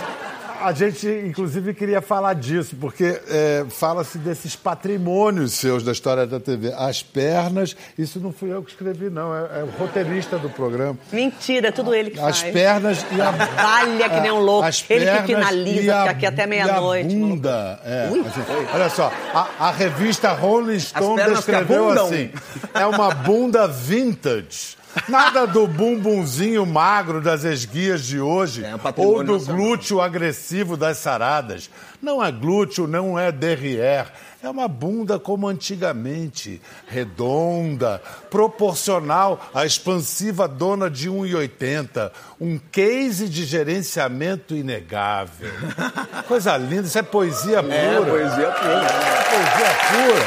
a 0.65 0.73
gente, 0.73 1.07
inclusive, 1.27 1.75
queria 1.75 2.01
falar 2.01 2.35
disso, 2.35 2.77
porque 2.81 3.21
é, 3.29 3.65
fala-se 3.71 4.19
desses 4.19 4.55
patrimônios 4.57 5.53
seus 5.55 5.83
da 5.83 5.93
história 5.93 6.27
da 6.27 6.39
TV. 6.41 6.73
As 6.77 7.03
pernas, 7.03 7.77
isso 7.99 8.19
não 8.21 8.33
fui 8.33 8.53
eu 8.53 8.63
que 8.63 8.71
escrevi, 8.71 9.11
não, 9.11 9.35
é, 9.35 9.61
é 9.61 9.65
o 9.65 9.71
roteirista 9.79 10.39
do 10.39 10.49
programa. 10.51 10.99
Mentira, 11.13 11.69
é 11.69 11.73
tudo 11.73 11.95
ele 11.95 12.11
que 12.11 12.21
As 12.21 12.41
faz. 12.41 12.53
pernas 12.53 13.05
e 13.11 13.21
a. 13.21 13.33
Trabalha 13.33 14.09
que 14.09 14.21
nem 14.21 14.31
um 14.33 14.39
louco. 14.41 14.67
As 14.67 14.85
Ele 14.89 15.05
que 15.07 15.23
finaliza, 15.27 15.97
a- 15.97 16.01
fica 16.01 16.11
aqui 16.11 16.27
até 16.27 16.47
meia-noite. 16.47 17.15
A 17.15 17.19
bunda. 17.19 17.81
É, 17.85 18.05
assim, 18.07 18.67
olha 18.73 18.89
só, 18.91 19.13
a, 19.35 19.69
a 19.69 19.71
revista 19.73 20.33
Rolling 20.33 20.79
Stone 20.79 21.23
descreveu 21.25 21.91
assim: 21.91 22.31
é 22.75 22.87
uma 22.87 23.13
bunda 23.15 23.67
vintage. 23.69 24.77
Nada 25.09 25.47
do 25.47 25.67
bumbumzinho 25.67 26.65
magro 26.67 27.21
das 27.21 27.45
esguias 27.45 28.05
de 28.05 28.21
hoje 28.21 28.65
É 28.65 28.75
um 28.75 28.81
ou 29.05 29.25
do 29.25 29.33
nacional. 29.35 29.57
glúteo 29.57 30.01
agressivo 30.01 30.77
das 30.77 30.99
saradas. 30.99 31.71
Não 32.01 32.23
é 32.23 32.31
glúteo, 32.31 32.87
não 32.87 33.19
é 33.19 33.33
derrière. 33.33 34.09
É 34.43 34.49
uma 34.49 34.67
bunda 34.67 35.21
como 35.21 35.47
antigamente, 35.47 36.61
redonda, 36.89 38.03
proporcional 38.29 39.41
à 39.55 39.65
expansiva 39.65 40.49
dona 40.49 40.91
de 40.91 41.09
1,80. 41.09 42.11
Um 42.41 42.59
case 42.59 43.29
de 43.29 43.45
gerenciamento 43.45 44.55
inegável. 44.57 45.53
Coisa 46.27 46.57
linda, 46.57 46.89
isso 46.89 46.99
é 46.99 47.03
poesia 47.03 47.63
pura. 47.63 47.75
É, 47.75 48.01
poesia 48.01 48.51
pura. 48.51 48.73
É 48.73 49.23
poesia 49.31 49.73
pura. 49.89 50.27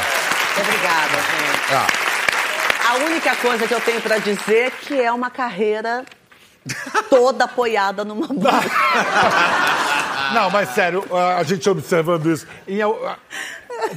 Obrigada, 0.57 1.15
gente. 1.15 1.73
Ah, 1.73 1.87
A 2.87 2.95
única 3.05 3.35
coisa 3.37 3.67
que 3.67 3.73
eu 3.73 3.81
tenho 3.81 4.01
pra 4.01 4.17
dizer 4.17 4.67
é 4.67 4.71
que 4.71 4.99
é 4.99 5.11
uma 5.11 5.29
carreira 5.29 6.05
toda 7.09 7.45
apoiada 7.45 8.03
numa 8.05 8.27
bunda. 8.33 8.51
Não, 10.33 10.49
mas 10.49 10.69
sério, 10.69 11.03
a 11.37 11.43
gente 11.43 11.69
observando 11.69 12.31
isso, 12.31 12.47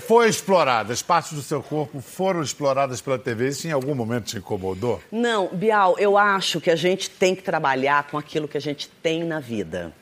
foi 0.06 0.28
explorada, 0.28 0.92
as 0.92 1.02
partes 1.02 1.32
do 1.32 1.42
seu 1.42 1.62
corpo 1.62 2.00
foram 2.00 2.42
exploradas 2.42 3.00
pela 3.00 3.18
TV, 3.18 3.48
isso 3.48 3.66
em 3.66 3.72
algum 3.72 3.94
momento 3.94 4.24
te 4.26 4.36
incomodou? 4.38 5.00
Não, 5.10 5.48
Bial, 5.48 5.96
eu 5.98 6.16
acho 6.18 6.60
que 6.60 6.70
a 6.70 6.76
gente 6.76 7.08
tem 7.10 7.34
que 7.34 7.42
trabalhar 7.42 8.04
com 8.10 8.18
aquilo 8.18 8.46
que 8.48 8.56
a 8.58 8.60
gente 8.60 8.88
tem 9.02 9.24
na 9.24 9.40
vida. 9.40 9.92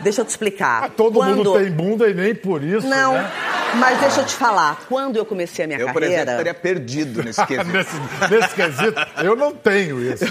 Deixa 0.00 0.20
eu 0.20 0.24
te 0.26 0.28
explicar. 0.28 0.84
Ah, 0.84 0.88
todo 0.90 1.20
Quando- 1.20 1.36
mundo 1.36 1.54
tem 1.58 1.70
bunda 1.70 2.06
e 2.08 2.12
nem 2.14 2.34
por 2.34 2.62
isso, 2.62 2.86
Não, 2.86 3.14
né? 3.14 3.30
Mas 3.74 4.00
deixa 4.00 4.20
eu 4.20 4.26
te 4.26 4.34
falar. 4.34 4.80
Quando 4.88 5.16
eu 5.16 5.24
comecei 5.26 5.64
a 5.64 5.68
minha 5.68 5.80
Eu, 5.80 5.92
por 5.92 6.02
exemplo, 6.02 6.24
carreira. 6.26 6.50
estaria 6.50 6.54
perdido 6.54 7.22
nesse 7.22 7.44
quesito. 7.46 7.66
nesse, 7.72 7.96
nesse 8.30 8.54
quesito, 8.54 9.00
eu 9.22 9.36
não 9.36 9.54
tenho 9.54 10.00
isso. 10.02 10.24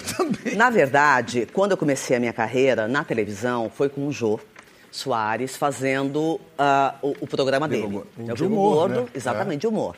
Na 0.55 0.69
verdade, 0.69 1.47
quando 1.53 1.71
eu 1.71 1.77
comecei 1.77 2.15
a 2.17 2.19
minha 2.19 2.33
carreira 2.33 2.87
na 2.87 3.03
televisão, 3.03 3.71
foi 3.73 3.89
com 3.89 4.07
o 4.07 4.11
Jô 4.11 4.39
Soares 4.91 5.57
fazendo 5.57 6.39
ah, 6.57 6.95
o, 7.01 7.13
o 7.21 7.27
programa 7.27 7.67
dele. 7.67 7.87
Gordo. 7.87 8.07
É 8.27 8.31
o 8.31 8.35
De 8.35 8.43
humor, 8.45 8.75
Gordo, 8.75 9.01
né? 9.01 9.07
exatamente, 9.13 9.61
de 9.61 9.67
humor. 9.67 9.95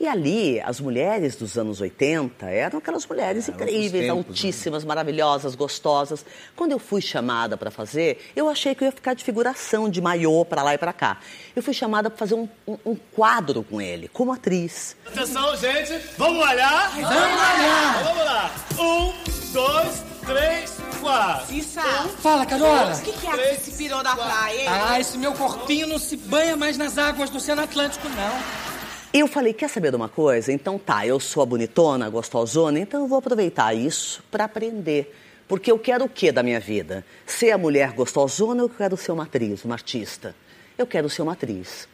E 0.00 0.08
ali, 0.08 0.58
as 0.62 0.80
mulheres 0.80 1.36
dos 1.36 1.58
anos 1.58 1.78
80 1.78 2.46
eram 2.46 2.78
aquelas 2.78 3.06
mulheres 3.06 3.46
incríveis, 3.50 4.06
tempos, 4.06 4.26
altíssimas, 4.28 4.82
maravilhosas, 4.82 5.54
gostosas. 5.54 6.24
Quando 6.56 6.72
eu 6.72 6.78
fui 6.78 7.02
chamada 7.02 7.54
para 7.54 7.70
fazer, 7.70 8.32
eu 8.34 8.48
achei 8.48 8.74
que 8.74 8.82
eu 8.82 8.86
ia 8.86 8.92
ficar 8.92 9.12
de 9.12 9.22
figuração, 9.22 9.90
de 9.90 10.00
maiô, 10.00 10.42
para 10.42 10.62
lá 10.62 10.72
e 10.72 10.78
para 10.78 10.94
cá. 10.94 11.18
Eu 11.54 11.62
fui 11.62 11.74
chamada 11.74 12.08
para 12.08 12.18
fazer 12.18 12.34
um, 12.34 12.48
um- 12.66 12.78
um 12.86 12.96
quadro 13.14 13.62
com 13.62 13.78
ele, 13.78 14.08
como 14.08 14.32
atriz. 14.32 14.96
Atenção, 15.06 15.54
gente. 15.58 15.92
Vamos 16.16 16.38
malhar? 16.46 16.92
Vamos 16.92 17.10
malhar. 17.10 18.02
Vamos 18.04 18.24
lá. 18.24 18.50
Um, 18.78 19.12
dois, 19.52 20.02
três, 20.26 20.76
quatro. 20.98 21.46
Cissa, 21.48 21.82
Fala, 22.22 22.46
Carola. 22.46 22.94
o 22.96 23.00
que, 23.02 23.12
que 23.12 23.26
é 23.26 23.54
que 23.54 23.60
se 23.60 23.72
pirou 23.76 24.02
da 24.02 24.16
praia, 24.16 24.60
hein? 24.62 24.66
Ah, 24.66 24.98
esse 24.98 25.18
meu 25.18 25.34
corpinho 25.34 25.86
não 25.86 25.98
se 25.98 26.16
banha 26.16 26.56
mais 26.56 26.78
nas 26.78 26.96
águas 26.96 27.28
do 27.28 27.36
Oceano 27.36 27.60
Atlântico, 27.62 28.08
não. 28.08 28.79
Eu 29.12 29.26
falei, 29.26 29.52
quer 29.52 29.68
saber 29.68 29.90
de 29.90 29.96
uma 29.96 30.08
coisa? 30.08 30.52
Então 30.52 30.78
tá, 30.78 31.04
eu 31.04 31.18
sou 31.18 31.42
a 31.42 31.46
bonitona, 31.46 32.08
gostosona, 32.08 32.78
então 32.78 33.00
eu 33.00 33.08
vou 33.08 33.18
aproveitar 33.18 33.74
isso 33.74 34.22
para 34.30 34.44
aprender. 34.44 35.12
Porque 35.48 35.68
eu 35.72 35.80
quero 35.80 36.04
o 36.04 36.08
que 36.08 36.30
da 36.30 36.44
minha 36.44 36.60
vida? 36.60 37.04
Ser 37.26 37.50
a 37.50 37.58
mulher 37.58 37.90
gostosona 37.90 38.62
ou 38.62 38.68
eu 38.68 38.74
quero 38.74 38.96
ser 38.96 39.10
uma 39.10 39.24
atriz, 39.24 39.64
uma 39.64 39.74
artista? 39.74 40.32
Eu 40.78 40.86
quero 40.86 41.10
ser 41.10 41.22
uma 41.22 41.32
atriz. 41.32 41.88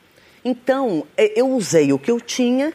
Então, 0.45 1.07
eu 1.17 1.49
usei 1.49 1.91
o 1.91 1.99
que 1.99 2.11
eu 2.11 2.21
tinha 2.21 2.71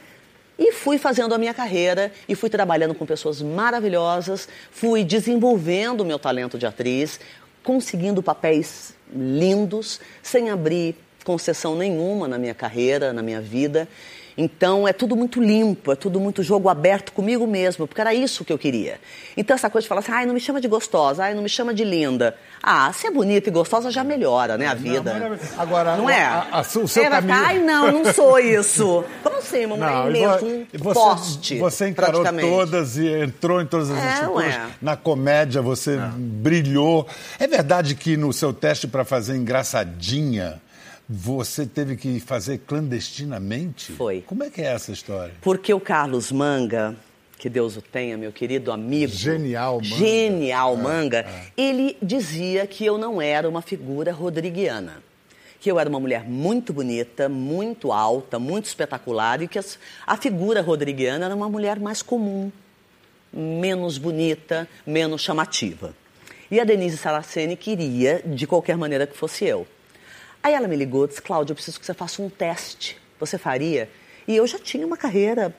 e 0.58 0.72
fui 0.72 0.98
fazendo 0.98 1.36
a 1.36 1.38
minha 1.38 1.54
carreira 1.54 2.12
e 2.28 2.34
fui 2.34 2.50
trabalhando 2.50 2.96
com 2.96 3.06
pessoas 3.06 3.44
maravilhosas, 3.44 4.50
fui 4.72 5.04
desenvolvendo 5.04 6.02
o 6.02 6.06
meu 6.06 6.18
talento 6.18 6.58
de 6.58 6.66
atriz, 6.66 7.20
conseguindo 7.64 8.24
papéis 8.24 8.96
lindos, 9.16 10.02
sem 10.24 10.50
abrir 10.50 10.96
concessão 11.24 11.76
nenhuma 11.76 12.28
na 12.28 12.40
minha 12.40 12.56
carreira, 12.56 13.14
na 13.14 13.22
minha 13.22 13.40
vida. 13.40 13.88
Então 14.38 14.88
é 14.88 14.94
tudo 14.94 15.16
muito 15.16 15.42
limpo, 15.42 15.92
é 15.92 15.96
tudo 15.96 16.20
muito 16.20 16.42
jogo 16.42 16.70
aberto 16.70 17.12
comigo 17.12 17.46
mesmo, 17.46 17.88
porque 17.88 18.00
era 18.02 18.14
isso 18.14 18.46
que 18.46 18.52
eu 18.54 18.58
queria. 18.58 19.00
Então 19.36 19.54
essa 19.56 19.70
coisa 19.70 19.84
de 19.84 19.90
falar 19.90 20.00
assim, 20.02 20.12
ai, 20.12 20.26
não 20.26 20.34
me 20.34 20.40
chama 20.40 20.62
de 20.62 20.68
gostosa, 20.68 21.24
ai, 21.26 21.34
não 21.34 21.44
me 21.44 21.50
chama 21.50 21.74
de 21.74 21.84
linda. 21.84 22.36
Ah, 22.64 22.92
se 22.94 23.08
é 23.08 23.12
bonita 23.12 23.50
e 23.50 23.52
gostosa 23.52 23.92
já 23.92 24.04
melhora, 24.04 24.58
né, 24.58 24.68
a 24.68 24.74
vida. 24.74 25.14
maravilha. 25.14 25.40
Agora, 25.58 25.98
não 25.98 26.10
é? 26.10 26.24
a- 26.24 26.48
a- 26.52 26.62
o 26.62 26.88
seu 26.88 27.04
É, 27.04 27.10
vai 27.10 27.22
caminho- 27.22 27.38
ficar, 27.38 27.48
ai, 27.50 27.60
não, 27.60 27.92
não 27.92 28.14
sou 28.14 28.40
isso. 28.40 29.04
Como 29.24 29.38
assim, 29.38 29.66
uma 29.66 29.76
mulher 29.76 29.92
Não, 29.92 30.06
e 30.08 30.10
imensa, 30.10 30.38
vo- 30.40 30.46
um 30.46 30.66
e 30.74 30.78
você, 30.78 30.94
poste, 30.94 31.58
Você 31.60 31.88
encarou 31.90 32.24
todas 32.24 32.98
e 32.98 33.08
entrou 33.08 33.62
em 33.62 33.66
todas 33.66 33.90
as 33.92 33.98
É, 33.98 34.14
estruturas. 34.14 34.56
ué. 34.56 34.62
Na 34.82 34.96
comédia 34.96 35.62
você 35.62 36.00
brilhou. 36.16 37.08
É 37.40 37.48
verdade 37.48 37.96
que 37.96 38.16
no 38.16 38.32
seu 38.32 38.54
teste 38.54 38.88
para 38.88 39.04
fazer 39.04 39.36
engraçadinha, 39.36 40.62
você 41.14 41.66
teve 41.66 41.98
que 41.98 42.22
fazer 42.22 42.60
clandestinamente? 42.60 43.92
Foi. 43.92 44.22
Como 44.22 44.44
é 44.46 44.50
que 44.50 44.62
é 44.62 44.68
essa 44.68 44.94
história? 44.94 45.34
Porque 45.42 45.74
o 45.74 45.80
Carlos 45.80 46.32
Manga, 46.32 46.96
que 47.38 47.50
Deus 47.50 47.76
o 47.76 47.82
tenha, 47.82 48.18
meu 48.18 48.32
querido 48.32 48.72
amigo. 48.72 49.12
Genial 49.12 49.82
Manga. 49.82 49.96
Genial 49.98 50.74
É, 50.74 50.78
Manga. 50.78 51.26
Ele 51.58 51.98
dizia 52.02 52.66
que 52.66 52.86
eu 52.86 52.98
não 52.98 53.22
era 53.22 53.50
uma 53.50 53.62
figura 53.62 54.14
rodriguiana. 54.14 55.04
Que 55.60 55.70
eu 55.70 55.78
era 55.78 55.90
uma 55.90 56.00
mulher 56.00 56.24
muito 56.24 56.72
bonita, 56.72 57.28
muito 57.28 57.92
alta, 57.92 58.40
muito 58.40 58.66
espetacular 58.66 59.42
e 59.42 59.50
que 59.50 59.60
a 60.08 60.18
figura 60.18 60.62
rodriguiana 60.62 61.26
era 61.26 61.36
uma 61.36 61.50
mulher 61.50 61.78
mais 61.78 62.02
comum, 62.02 62.50
menos 63.34 63.98
bonita, 63.98 64.68
menos 64.88 65.22
chamativa. 65.22 65.94
E 66.50 66.60
a 66.60 66.64
Denise 66.64 66.98
Saraceni 66.98 67.58
queria, 67.58 68.24
de 68.26 68.48
qualquer 68.48 68.78
maneira 68.78 69.06
que 69.06 69.16
fosse 69.16 69.46
eu. 69.46 69.68
Aí 70.44 70.54
ela 70.54 70.68
me 70.68 70.76
ligou 70.76 71.08
disse, 71.08 71.22
Cláudia, 71.22 71.52
eu 71.52 71.56
preciso 71.56 71.80
que 71.80 71.86
você 71.86 71.94
faça 71.94 72.22
um 72.22 72.30
teste. 72.30 72.98
Você 73.20 73.38
faria? 73.38 73.90
E 74.28 74.36
eu 74.36 74.48
já 74.48 74.58
tinha 74.58 74.86
uma 74.86 74.98
carreira 74.98 75.56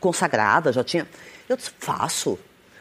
consagrada, 0.00 0.72
já 0.72 0.82
tinha. 0.82 1.06
Eu 1.48 1.56
disse, 1.56 1.70
faço. 1.78 2.38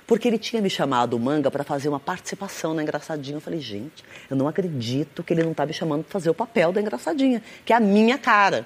Porque 0.07 0.27
ele 0.27 0.37
tinha 0.37 0.61
me 0.61 0.69
chamado 0.69 1.15
o 1.15 1.19
Manga 1.19 1.51
para 1.51 1.63
fazer 1.63 1.89
uma 1.89 1.99
participação 1.99 2.73
na 2.73 2.81
Engraçadinha. 2.81 3.37
Eu 3.37 3.41
falei, 3.41 3.59
gente, 3.59 4.03
eu 4.29 4.37
não 4.37 4.47
acredito 4.47 5.21
que 5.21 5.33
ele 5.33 5.43
não 5.43 5.51
está 5.51 5.65
me 5.65 5.73
chamando 5.73 6.03
para 6.03 6.13
fazer 6.13 6.29
o 6.29 6.33
papel 6.33 6.71
da 6.71 6.81
Engraçadinha, 6.81 7.43
que 7.65 7.73
é 7.73 7.75
a 7.75 7.79
minha 7.79 8.17
cara. 8.17 8.65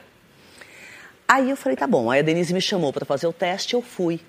Aí 1.28 1.50
eu 1.50 1.58
falei, 1.58 1.76
tá 1.76 1.88
bom. 1.88 2.12
Aí 2.12 2.20
a 2.20 2.24
Denise 2.24 2.54
me 2.54 2.62
chamou 2.62 2.94
para 2.94 3.06
fazer 3.06 3.26
o 3.26 3.34
teste, 3.34 3.74
eu 3.74 3.82
fui. 3.82 4.20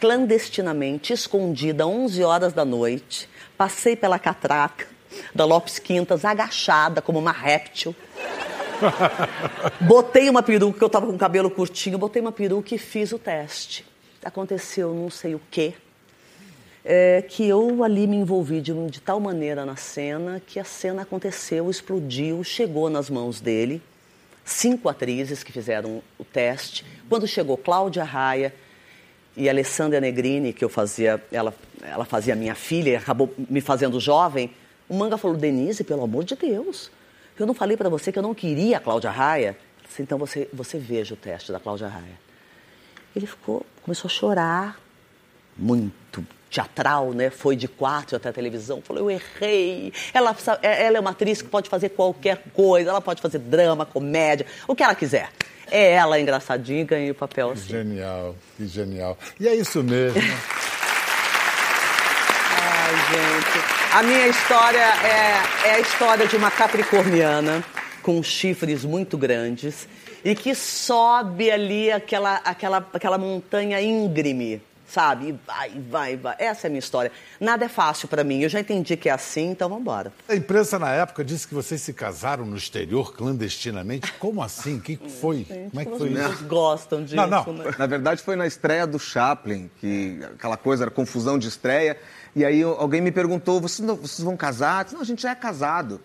Clandestinamente, 0.00 1.12
escondida, 1.12 1.86
11 1.86 2.22
horas 2.22 2.52
da 2.52 2.64
noite. 2.64 3.28
Passei 3.58 3.96
pela 3.96 4.18
catraca 4.18 4.95
da 5.34 5.44
Lopes 5.44 5.78
Quintas, 5.78 6.24
agachada 6.24 7.00
como 7.00 7.18
uma 7.18 7.32
réptil. 7.32 7.94
Botei 9.80 10.28
uma 10.28 10.42
peruca, 10.42 10.82
eu 10.82 10.86
estava 10.86 11.06
com 11.06 11.12
o 11.12 11.18
cabelo 11.18 11.50
curtinho, 11.50 11.98
botei 11.98 12.20
uma 12.20 12.32
peruca 12.32 12.74
e 12.74 12.78
fiz 12.78 13.12
o 13.12 13.18
teste. 13.18 13.84
Aconteceu 14.24 14.92
não 14.92 15.08
sei 15.08 15.34
o 15.34 15.40
quê, 15.50 15.74
é, 16.84 17.22
que 17.22 17.46
eu 17.46 17.82
ali 17.82 18.06
me 18.06 18.16
envolvi 18.16 18.60
de, 18.60 18.72
de 18.88 19.00
tal 19.00 19.18
maneira 19.18 19.64
na 19.64 19.74
cena 19.74 20.40
que 20.46 20.60
a 20.60 20.64
cena 20.64 21.02
aconteceu, 21.02 21.68
explodiu, 21.68 22.44
chegou 22.44 22.88
nas 22.88 23.10
mãos 23.10 23.40
dele. 23.40 23.82
Cinco 24.44 24.88
atrizes 24.88 25.42
que 25.42 25.50
fizeram 25.50 26.00
o 26.16 26.24
teste. 26.24 26.84
Quando 27.08 27.26
chegou 27.26 27.56
Cláudia 27.56 28.04
Raia 28.04 28.54
e 29.36 29.48
Alessandra 29.48 30.00
Negrini, 30.00 30.52
que 30.52 30.64
eu 30.64 30.68
fazia, 30.68 31.20
ela, 31.32 31.52
ela 31.82 32.04
fazia 32.04 32.36
minha 32.36 32.54
filha 32.54 32.98
acabou 32.98 33.34
me 33.36 33.60
fazendo 33.60 33.98
jovem, 33.98 34.52
o 34.88 34.94
Manga 34.94 35.16
falou, 35.16 35.36
Denise, 35.36 35.84
pelo 35.84 36.02
amor 36.04 36.24
de 36.24 36.34
Deus, 36.36 36.90
eu 37.38 37.46
não 37.46 37.54
falei 37.54 37.76
para 37.76 37.88
você 37.88 38.10
que 38.12 38.18
eu 38.18 38.22
não 38.22 38.34
queria 38.34 38.78
a 38.78 38.80
Cláudia 38.80 39.10
Raia? 39.10 39.56
Disse, 39.86 40.02
Então 40.02 40.18
você, 40.18 40.48
você 40.52 40.78
veja 40.78 41.14
o 41.14 41.16
teste 41.16 41.52
da 41.52 41.60
Cláudia 41.60 41.88
Raia. 41.88 42.18
Ele 43.14 43.26
ficou, 43.26 43.64
começou 43.82 44.08
a 44.08 44.12
chorar. 44.12 44.80
muito 45.56 46.24
teatral, 46.50 47.12
né? 47.12 47.28
Foi 47.28 47.56
de 47.56 47.66
quarto 47.66 48.14
até 48.16 48.28
a 48.28 48.32
televisão. 48.32 48.80
Falou, 48.80 49.10
eu 49.10 49.18
errei. 49.40 49.92
Ela, 50.14 50.34
é- 50.62 50.84
ela 50.86 50.96
é 50.96 51.00
uma 51.00 51.10
atriz 51.10 51.42
que 51.42 51.48
pode 51.48 51.68
fazer 51.68 51.90
qualquer 51.90 52.44
coisa. 52.54 52.90
Ela 52.90 53.00
pode 53.00 53.20
fazer 53.20 53.38
drama, 53.38 53.84
comédia, 53.84 54.46
o 54.68 54.74
que 54.74 54.82
ela 54.82 54.94
quiser. 54.94 55.30
É 55.70 55.92
ela 55.92 56.20
engraçadinha 56.20 56.84
ganhei 56.84 57.10
o 57.10 57.14
papel 57.14 57.50
assim. 57.50 57.68
Genial, 57.68 58.36
que 58.56 58.66
genial. 58.68 59.18
E 59.40 59.48
é 59.48 59.54
isso 59.54 59.82
mesmo. 59.82 60.20
Gente. 62.96 63.64
A 63.92 64.02
minha 64.02 64.26
história 64.26 64.78
é, 64.78 65.68
é 65.68 65.74
a 65.74 65.80
história 65.80 66.26
de 66.26 66.36
uma 66.36 66.50
capricorniana 66.50 67.62
com 68.02 68.22
chifres 68.22 68.84
muito 68.84 69.18
grandes 69.18 69.86
e 70.24 70.34
que 70.34 70.54
sobe 70.54 71.50
ali 71.50 71.92
aquela, 71.92 72.36
aquela, 72.44 72.86
aquela 72.92 73.18
montanha 73.18 73.80
íngreme, 73.80 74.60
sabe? 74.88 75.28
E 75.28 75.38
vai, 75.46 75.70
vai, 75.90 76.16
vai. 76.16 76.34
Essa 76.38 76.66
é 76.66 76.68
a 76.68 76.70
minha 76.70 76.78
história. 76.80 77.12
Nada 77.38 77.66
é 77.66 77.68
fácil 77.68 78.08
pra 78.08 78.24
mim. 78.24 78.40
Eu 78.40 78.48
já 78.48 78.58
entendi 78.60 78.96
que 78.96 79.08
é 79.08 79.12
assim, 79.12 79.50
então 79.50 79.68
vamos 79.68 79.82
embora. 79.82 80.12
A 80.28 80.34
imprensa 80.34 80.78
na 80.78 80.90
época 80.92 81.24
disse 81.24 81.46
que 81.46 81.54
vocês 81.54 81.80
se 81.80 81.92
casaram 81.92 82.44
no 82.44 82.56
exterior 82.56 83.14
clandestinamente. 83.14 84.12
Como 84.14 84.42
assim? 84.42 84.78
O 84.78 84.80
que 84.80 84.96
foi? 85.20 85.44
Como 85.44 85.80
é 85.80 85.84
que 85.84 85.98
foi 85.98 86.10
Vocês 86.10 86.32
isso? 86.34 86.44
gostam 86.44 87.04
disso, 87.04 87.16
Não, 87.16 87.28
não. 87.28 87.52
né? 87.52 87.70
Na 87.78 87.86
verdade, 87.86 88.22
foi 88.22 88.34
na 88.36 88.46
estreia 88.46 88.86
do 88.86 88.98
Chaplin, 88.98 89.70
que 89.80 90.18
aquela 90.34 90.56
coisa 90.56 90.84
era 90.84 90.90
confusão 90.90 91.38
de 91.38 91.46
estreia. 91.48 91.96
E 92.36 92.44
aí 92.44 92.62
alguém 92.62 93.00
me 93.00 93.10
perguntou: 93.10 93.60
vocês, 93.62 93.84
não- 93.84 93.96
vocês 93.96 94.22
vão 94.22 94.36
casar? 94.36 94.84
Disse, 94.84 94.94
não, 94.94 95.02
a 95.02 95.06
gente 95.06 95.22
já 95.22 95.30
é 95.30 95.34
casado. 95.34 96.00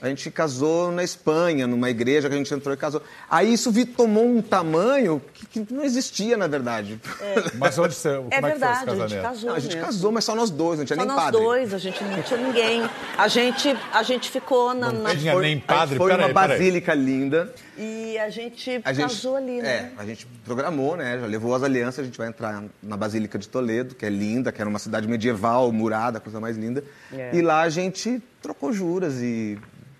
A 0.00 0.08
gente 0.08 0.30
casou 0.30 0.92
na 0.92 1.02
Espanha, 1.02 1.66
numa 1.66 1.90
igreja 1.90 2.28
que 2.28 2.34
a 2.34 2.38
gente 2.38 2.54
entrou 2.54 2.72
e 2.72 2.76
casou. 2.76 3.02
Aí 3.28 3.52
isso 3.52 3.72
vi- 3.72 3.84
tomou 3.84 4.24
um 4.24 4.40
tamanho 4.40 5.20
que, 5.34 5.64
que 5.64 5.74
não 5.74 5.82
existia, 5.84 6.36
na 6.36 6.46
verdade. 6.46 7.00
Mas 7.58 7.76
onde 7.78 7.94
você, 7.94 8.16
como 8.16 8.28
É 8.30 8.36
é 8.36 8.36
que 8.36 8.40
foi 8.42 8.50
esse 8.50 8.58
verdade, 8.60 8.90
a 8.90 9.06
gente 9.08 9.22
casou 9.22 9.48
Não, 9.50 9.56
a 9.56 9.58
gente 9.58 9.74
mesmo. 9.74 9.86
casou, 9.86 10.12
mas 10.12 10.24
só 10.24 10.34
nós 10.36 10.50
dois, 10.50 10.78
não 10.78 10.86
tinha 10.86 10.96
Só 10.96 11.04
nem 11.04 11.14
nós 11.14 11.24
padre. 11.24 11.40
dois, 11.40 11.74
a 11.74 11.78
gente 11.78 12.04
não 12.04 12.22
tinha 12.22 12.40
ninguém. 12.40 12.88
A 13.16 13.26
gente, 13.28 13.76
a 13.92 14.02
gente 14.04 14.30
ficou 14.30 14.72
na... 14.72 14.92
na- 14.92 15.16
tinha 15.16 15.32
Foi- 15.32 15.42
nem 15.42 15.54
gente 15.54 15.64
padre, 15.66 15.96
foi 15.96 16.10
peraí. 16.10 16.32
basílica 16.32 16.94
linda. 16.94 17.52
E 17.76 18.16
a 18.18 18.28
gente 18.30 18.80
A 18.84 18.92
gente, 18.92 19.08
casou 19.08 19.36
ali, 19.36 19.60
né? 19.62 19.68
É, 19.68 20.00
a 20.00 20.04
gente 20.04 20.26
programou, 20.44 20.96
né? 20.96 21.18
Já 21.20 21.26
levou 21.26 21.54
as 21.54 21.62
alianças, 21.64 22.00
a 22.00 22.04
gente 22.04 22.18
vai 22.18 22.28
entrar 22.28 22.62
na 22.82 22.96
Basílica 22.96 23.38
de 23.38 23.48
Toledo, 23.48 23.94
que 23.96 24.06
é 24.06 24.10
linda, 24.10 24.52
que 24.52 24.60
era 24.60 24.68
uma 24.70 24.78
cidade 24.78 25.06
medieval, 25.08 25.70
murada, 25.72 26.20
coisa 26.20 26.38
mais 26.40 26.56
linda. 26.56 26.84
É. 27.12 27.30
E 27.34 27.42
lá 27.42 27.62
a 27.62 27.68
gente 27.68 28.22
trocou 28.42 28.72
juras 28.72 29.14
e 29.20 29.58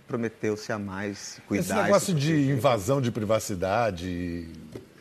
prometeu 0.09 0.57
se 0.57 0.73
amar 0.73 1.09
e 1.09 1.14
se 1.14 1.40
cuidar. 1.42 1.62
Esse 1.62 1.75
negócio 1.75 2.14
de 2.14 2.51
invasão 2.51 3.01
de 3.01 3.12
privacidade, 3.12 4.49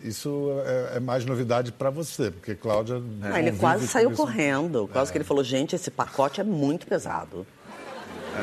isso 0.04 0.52
é, 0.65 0.98
é 0.98 1.00
mais 1.00 1.26
novidade 1.26 1.72
para 1.72 1.89
você, 1.89 2.30
porque 2.30 2.54
Cláudia. 2.54 3.02
Ah, 3.22 3.39
ele 3.39 3.52
convive 3.52 3.60
quase 3.60 3.86
com 3.86 3.91
saiu 3.91 4.12
isso. 4.12 4.22
correndo. 4.22 4.88
Quase 4.91 5.12
que 5.12 5.17
ele 5.17 5.26
falou, 5.26 5.43
gente, 5.43 5.76
esse 5.76 5.89
pacote 5.89 6.41
é 6.41 6.43
muito 6.43 6.86
pesado. 6.86 7.48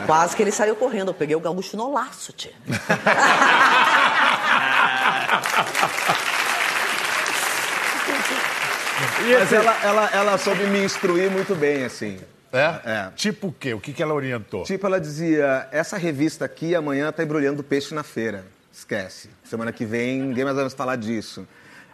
Quase 0.06 0.34
que 0.34 0.42
ele 0.42 0.50
saiu 0.50 0.74
correndo. 0.74 1.10
Eu 1.10 1.14
peguei 1.14 1.36
o 1.36 1.40
gaúcho 1.40 1.76
no 1.76 1.92
laço, 1.92 2.32
tia. 2.32 2.52
Mas 9.38 9.52
ela, 9.52 9.76
ela, 9.82 10.10
ela 10.12 10.38
soube 10.38 10.64
me 10.64 10.84
instruir 10.84 11.30
muito 11.30 11.54
bem, 11.54 11.84
assim. 11.84 12.18
É? 12.54 12.80
É. 12.90 13.10
Tipo 13.16 13.48
o 13.48 13.52
quê? 13.52 13.74
O 13.74 13.80
que, 13.80 13.92
que 13.92 14.02
ela 14.02 14.14
orientou? 14.14 14.62
Tipo, 14.62 14.86
ela 14.86 15.00
dizia, 15.00 15.68
essa 15.72 15.96
revista 15.98 16.44
aqui 16.44 16.74
amanhã 16.74 17.10
tá 17.10 17.22
embrulhando 17.24 17.62
peixe 17.64 17.92
na 17.94 18.02
feira. 18.04 18.46
Esquece. 18.72 19.28
Semana 19.42 19.72
que 19.72 19.84
vem 19.84 20.20
ninguém 20.22 20.44
mais 20.44 20.56
vai 20.56 20.70
falar 20.70 20.96
disso. 20.96 21.46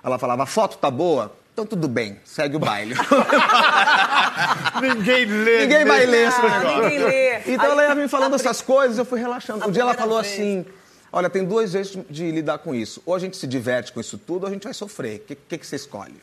Ela 0.04 0.18
falava, 0.18 0.42
a 0.42 0.46
foto 0.46 0.76
tá 0.78 0.90
boa? 0.90 1.34
Então 1.52 1.66
tudo 1.66 1.88
bem, 1.88 2.18
segue 2.24 2.56
o 2.56 2.58
baile. 2.58 2.94
Ninguém 4.80 5.24
lê. 5.26 5.60
Ninguém 5.62 5.84
vai 5.84 6.06
ler 6.06 6.28
esse 6.28 6.40
Ah, 6.40 6.58
negócio. 6.58 6.82
ninguém 6.82 6.98
lê. 7.04 7.38
Então 7.46 7.66
Aí, 7.66 7.70
ela 7.72 7.84
ia 7.88 7.94
me 7.94 8.08
falando 8.08 8.34
essas 8.34 8.62
coisas, 8.62 8.98
eu 8.98 9.04
fui 9.04 9.18
relaxando. 9.20 9.66
Um 9.68 9.70
dia 9.70 9.82
ela 9.82 9.94
falou 9.94 10.20
vez. 10.22 10.32
assim: 10.32 10.64
olha, 11.12 11.28
tem 11.28 11.44
duas 11.44 11.72
vezes 11.72 11.92
de, 11.92 12.02
de 12.08 12.30
lidar 12.30 12.58
com 12.58 12.74
isso. 12.74 13.02
Ou 13.04 13.14
a 13.14 13.18
gente 13.18 13.36
se 13.36 13.46
diverte 13.46 13.92
com 13.92 14.00
isso 14.00 14.16
tudo, 14.18 14.44
ou 14.44 14.48
a 14.48 14.52
gente 14.52 14.64
vai 14.64 14.72
sofrer. 14.74 15.16
O 15.16 15.20
que, 15.20 15.34
que, 15.34 15.58
que 15.58 15.66
você 15.66 15.76
escolhe? 15.76 16.14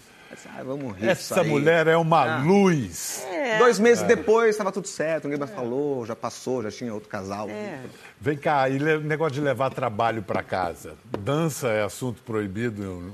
Ah, 0.48 0.64
vamos 0.64 0.96
rir. 0.98 1.10
Essa 1.10 1.42
aí." 1.42 1.50
mulher 1.50 1.88
é 1.88 1.98
uma 1.98 2.38
Ah. 2.38 2.40
luz. 2.40 3.26
Dois 3.60 3.80
meses 3.80 4.04
depois, 4.04 4.50
estava 4.52 4.72
tudo 4.72 4.88
certo, 4.88 5.24
ninguém 5.24 5.40
mais 5.40 5.52
falou, 5.52 6.06
já 6.06 6.16
passou, 6.16 6.62
já 6.64 6.70
tinha 6.70 6.94
outro 6.94 7.08
casal. 7.08 7.50
É. 7.50 7.80
Vem 8.20 8.38
cá, 8.38 8.68
e 8.68 8.78
negócio 9.00 9.36
de 9.36 9.42
levar 9.42 9.70
trabalho 9.70 10.22
para 10.22 10.44
casa. 10.44 10.96
Dança 11.20 11.70
é 11.70 11.84
assunto 11.84 12.22
proibido? 12.24 13.14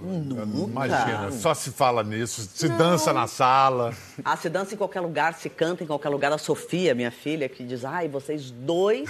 Imagina, 0.70 1.32
só 1.32 1.54
se 1.54 1.72
fala 1.72 2.04
nisso. 2.04 2.50
Se 2.54 2.68
dança 2.70 3.14
na 3.14 3.28
sala. 3.28 3.94
Ah, 4.24 4.36
se 4.36 4.50
dança 4.50 4.74
em 4.74 4.78
qualquer 4.78 5.02
lugar, 5.02 5.34
se 5.36 5.50
canta 5.50 5.84
em 5.84 5.88
qualquer 5.88 6.10
lugar. 6.10 6.32
A 6.32 6.38
Sofia, 6.38 6.96
minha 6.96 7.12
filha, 7.12 7.48
que 7.48 7.64
diz, 7.64 7.86
ai, 7.86 8.08
vocês 8.08 8.50
dois, 8.50 9.10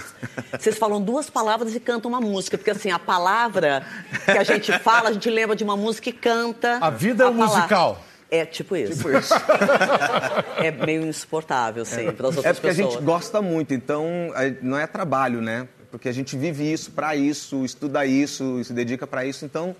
vocês 0.58 0.76
falam 0.76 1.00
duas 1.00 1.30
palavras 1.30 1.74
e 1.74 1.80
cantam 1.80 2.10
uma 2.10 2.20
música. 2.20 2.58
Porque 2.58 2.70
assim, 2.70 2.90
a 2.90 2.98
palavra 2.98 3.84
que 4.24 4.32
a 4.32 4.44
gente 4.44 4.76
fala, 4.80 5.08
a 5.08 5.12
gente 5.12 5.30
lembra 5.30 5.56
de 5.56 5.64
uma 5.64 5.76
música 5.76 6.08
e 6.10 6.12
canta. 6.12 6.78
A 6.80 6.90
vida 6.90 7.24
é 7.24 7.28
um 7.28 7.34
musical. 7.34 8.00
É 8.38 8.44
tipo 8.44 8.74
isso. 8.76 9.04
é 10.58 10.70
meio 10.70 11.06
insuportável, 11.06 11.84
sim, 11.84 12.10
para 12.12 12.28
as 12.28 12.36
outras 12.36 12.44
É 12.46 12.52
porque 12.54 12.66
a 12.68 12.74
pessoas. 12.74 12.94
gente 12.94 13.04
gosta 13.04 13.40
muito, 13.42 13.72
então 13.74 14.06
é, 14.34 14.54
não 14.62 14.78
é 14.78 14.86
trabalho, 14.86 15.40
né? 15.40 15.68
Porque 15.90 16.08
a 16.08 16.12
gente 16.12 16.36
vive 16.36 16.72
isso 16.72 16.90
para 16.90 17.14
isso, 17.14 17.64
estuda 17.64 18.04
isso, 18.04 18.58
e 18.60 18.64
se 18.64 18.72
dedica 18.72 19.06
para 19.06 19.24
isso, 19.24 19.44
então 19.44 19.76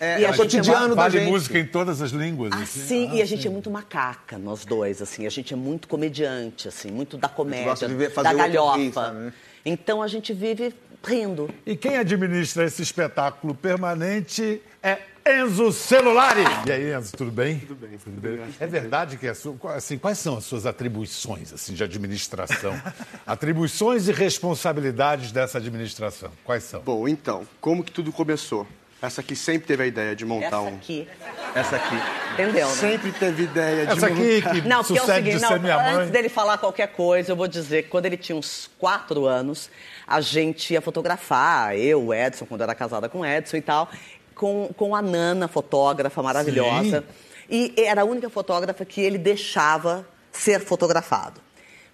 é, 0.00 0.20
E 0.20 0.24
é 0.24 0.28
a 0.28 0.30
o 0.30 0.32
gente 0.34 0.54
é 0.56 0.58
cotidiano 0.60 0.94
da 0.94 1.02
Vale 1.02 1.18
gente. 1.18 1.28
música 1.30 1.58
em 1.58 1.66
todas 1.66 2.00
as 2.00 2.12
línguas. 2.12 2.52
Ah, 2.52 2.58
assim. 2.62 2.80
sim, 2.80 3.10
e 3.16 3.20
a 3.20 3.24
gente 3.24 3.44
é 3.48 3.50
muito 3.50 3.68
macaca, 3.68 4.38
nós 4.38 4.64
dois, 4.64 5.02
assim. 5.02 5.26
A 5.26 5.30
gente 5.30 5.52
é 5.52 5.56
muito 5.56 5.88
comediante, 5.88 6.68
assim, 6.68 6.88
muito 6.88 7.16
da 7.18 7.28
comédia, 7.28 7.64
gosta 7.64 7.88
de 7.88 7.94
ver- 7.94 8.10
fazer 8.12 8.28
da 8.28 8.34
galhofa. 8.34 8.78
rir, 9.08 9.14
né? 9.14 9.32
Então 9.66 10.00
a 10.00 10.06
gente 10.06 10.32
vive 10.32 10.72
rindo. 11.04 11.48
E 11.64 11.76
quem 11.76 11.96
administra 11.96 12.64
esse 12.64 12.82
espetáculo 12.82 13.54
permanente 13.54 14.62
é 14.82 14.98
Enzo 15.28 15.72
Celulari. 15.72 16.42
E 16.66 16.72
aí, 16.72 16.94
Enzo, 16.94 17.14
tudo 17.14 17.30
bem? 17.30 17.58
Tudo 17.58 17.86
bem. 17.86 17.98
Tudo 17.98 18.20
bem. 18.20 18.40
É 18.58 18.66
verdade 18.66 19.18
que 19.18 19.28
a 19.28 19.34
sua, 19.34 19.56
assim, 19.74 19.98
quais 19.98 20.18
são 20.18 20.38
as 20.38 20.44
suas 20.44 20.64
atribuições 20.64 21.52
assim, 21.52 21.74
de 21.74 21.84
administração? 21.84 22.72
atribuições 23.26 24.08
e 24.08 24.12
responsabilidades 24.12 25.30
dessa 25.30 25.58
administração. 25.58 26.30
Quais 26.44 26.64
são? 26.64 26.80
Bom, 26.80 27.06
então, 27.06 27.46
como 27.60 27.84
que 27.84 27.92
tudo 27.92 28.10
começou? 28.10 28.66
Essa 29.00 29.20
aqui 29.20 29.36
sempre 29.36 29.68
teve 29.68 29.84
a 29.84 29.86
ideia 29.86 30.16
de 30.16 30.24
montar 30.24 30.46
Essa 30.46 30.60
um. 30.60 30.68
aqui, 30.68 31.08
Essa 31.54 31.76
aqui. 31.76 31.94
entendeu, 32.34 32.66
né? 32.66 32.74
Sempre 32.74 33.12
teve 33.12 33.44
ideia 33.44 33.86
de 33.86 33.92
Essa 33.92 34.06
aqui 34.06 34.40
montar. 34.40 34.50
que 34.54 34.68
Não, 34.68 34.82
porque 34.82 34.98
é 34.98 35.02
o 35.02 35.06
seguinte, 35.06 35.40
não, 35.40 35.48
ser 35.50 35.60
minha 35.60 35.76
mãe. 35.76 35.94
antes 35.94 36.10
dele 36.10 36.28
falar 36.28 36.58
qualquer 36.58 36.88
coisa, 36.88 37.30
eu 37.30 37.36
vou 37.36 37.46
dizer 37.46 37.84
que 37.84 37.90
quando 37.90 38.06
ele 38.06 38.16
tinha 38.16 38.34
uns 38.34 38.68
quatro 38.76 39.24
anos, 39.26 39.70
a 40.06 40.20
gente 40.20 40.72
ia 40.72 40.80
fotografar, 40.80 41.76
eu, 41.76 42.06
o 42.06 42.14
Edson, 42.14 42.44
quando 42.44 42.62
eu 42.62 42.64
era 42.64 42.74
casada 42.74 43.08
com 43.08 43.20
o 43.20 43.26
Edson 43.26 43.56
e 43.58 43.62
tal, 43.62 43.88
com, 44.34 44.70
com 44.76 44.96
a 44.96 45.02
Nana, 45.02 45.46
fotógrafa 45.46 46.20
maravilhosa. 46.20 47.04
E 47.48 47.72
era 47.78 48.02
a 48.02 48.04
única 48.04 48.28
fotógrafa 48.28 48.84
que 48.84 49.00
ele 49.00 49.16
deixava 49.16 50.06
ser 50.32 50.60
fotografado. 50.60 51.40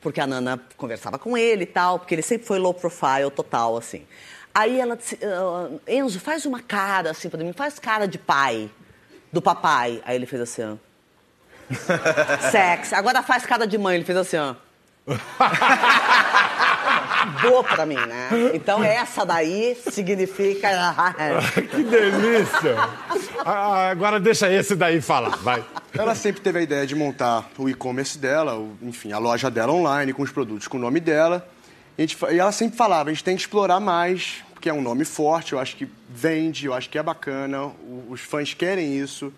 Porque 0.01 0.21
a 0.21 0.27
Nana 0.27 0.61
conversava 0.77 1.19
com 1.19 1.37
ele 1.37 1.63
e 1.63 1.67
tal, 1.67 1.99
porque 1.99 2.15
ele 2.15 2.23
sempre 2.23 2.47
foi 2.47 2.59
low 2.59 2.75
profile 2.75 3.31
total, 3.35 3.77
assim. 3.77 4.03
Aí 4.55 4.79
ela 4.81 4.97
disse, 4.97 5.19
"Ah, 5.25 5.69
Enzo, 5.89 6.21
faz 6.21 6.47
uma 6.47 6.61
cara 6.61 7.11
assim 7.11 7.29
pra 7.29 7.43
mim, 7.43 7.53
faz 7.53 7.79
cara 7.79 8.07
de 8.07 8.19
pai, 8.19 8.71
do 9.33 9.43
papai. 9.43 10.01
Aí 10.07 10.15
ele 10.17 10.27
fez 10.27 10.41
assim, 10.43 10.63
ó. 10.63 10.77
Sexy. 12.51 12.95
Agora 12.95 13.23
faz 13.23 13.45
cara 13.45 13.67
de 13.67 13.77
mãe. 13.79 13.97
Ele 13.97 14.05
fez 14.05 14.17
assim, 14.19 14.37
ó. 14.37 14.55
Boa 17.43 17.65
pra 17.65 17.85
mim, 17.87 17.97
né? 17.97 18.29
Então 18.55 18.83
essa 18.85 19.25
daí 19.25 19.77
significa. 19.91 20.69
Que 21.71 21.83
delícia! 21.83 22.77
Ah, 23.45 23.89
agora 23.91 24.21
deixa 24.21 24.51
esse 24.53 24.75
daí 24.77 25.01
falar, 25.01 25.37
vai. 25.39 25.65
Ela 25.97 26.15
sempre 26.15 26.41
teve 26.43 26.59
a 26.59 26.63
ideia 26.63 26.87
de 26.87 26.95
montar 26.95 27.49
o 27.59 27.69
e-commerce 27.69 28.19
dela, 28.19 28.57
o- 28.57 28.77
enfim, 28.83 29.13
a 29.13 29.19
loja 29.19 29.51
dela 29.51 29.73
online, 29.73 30.13
com 30.13 30.23
os 30.23 30.31
produtos 30.31 30.69
com 30.69 30.77
o 30.77 30.81
nome 30.81 31.01
dela. 31.01 31.47
E, 31.97 32.03
gente 32.03 32.17
e 32.33 32.39
ela 32.39 32.53
sempre 32.53 32.77
falava, 32.77 33.11
a 33.11 33.13
gente 33.13 33.25
tem 33.25 33.37
que 33.37 33.43
explorar 33.43 33.81
mais, 33.81 34.44
porque 34.65 34.71
é 34.71 34.73
um 34.73 34.81
nome 34.81 35.05
forte, 35.05 35.53
eu 35.53 35.59
acho 35.59 35.77
que 35.77 35.87
vende, 36.09 36.65
eu 36.65 36.73
acho 36.73 36.89
que 36.89 36.97
é 36.97 37.03
bacana, 37.03 37.65
o- 37.67 38.07
os 38.09 38.23
fãs 38.23 38.55
querem 38.55 38.97
isso. 38.97 39.31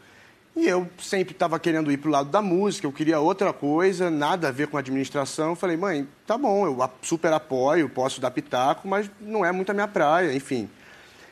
E 0.54 0.68
eu 0.68 0.88
sempre 1.02 1.32
estava 1.34 1.58
querendo 1.58 1.90
ir 1.90 1.96
pro 1.96 2.12
lado 2.12 2.30
da 2.30 2.40
música, 2.40 2.86
eu 2.86 2.92
queria 2.92 3.18
outra 3.18 3.52
coisa, 3.52 4.08
nada 4.08 4.46
a 4.46 4.52
ver 4.52 4.68
com 4.68 4.78
administração. 4.78 5.48
Eu 5.50 5.56
falei, 5.56 5.76
mãe, 5.76 6.06
tá 6.28 6.38
bom, 6.38 6.64
eu 6.64 6.78
super 7.02 7.32
apoio, 7.32 7.88
posso 7.88 8.20
dar 8.20 8.30
pitaco, 8.30 8.86
mas 8.86 9.10
não 9.20 9.44
é 9.44 9.50
muito 9.50 9.68
a 9.70 9.74
minha 9.74 9.88
praia, 9.88 10.32
enfim. 10.32 10.70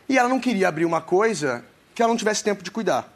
E 0.08 0.18
ela 0.18 0.28
não 0.28 0.40
queria 0.40 0.66
abrir 0.66 0.84
uma 0.86 1.00
coisa 1.00 1.64
que 1.94 2.02
ela 2.02 2.10
não 2.10 2.16
tivesse 2.18 2.42
tempo 2.42 2.64
de 2.64 2.72
cuidar. 2.72 3.08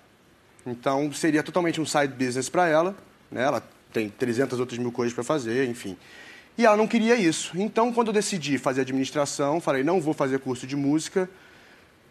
Então 0.65 1.13
seria 1.13 1.43
totalmente 1.43 1.81
um 1.81 1.87
side 1.87 2.15
business 2.15 2.49
para 2.49 2.69
ela, 2.69 2.95
né? 3.33 3.43
Ela 3.43 3.65
tem 3.93 4.09
300 4.11 4.61
outras 4.61 4.79
mil 4.79 4.93
coisas 4.93 5.13
para 5.13 5.25
fazer, 5.25 5.69
enfim. 5.69 5.97
E 6.59 6.67
ela 6.67 6.77
não 6.77 6.89
queria 6.89 7.15
isso. 7.15 7.53
Então, 7.55 7.93
quando 7.93 8.09
eu 8.09 8.13
decidi 8.13 8.59
fazer 8.59 8.81
administração, 8.81 9.61
falei, 9.61 9.85
não 9.85 10.01
vou 10.01 10.13
fazer 10.13 10.41
curso 10.41 10.67
de 10.67 10.75
música. 10.75 11.31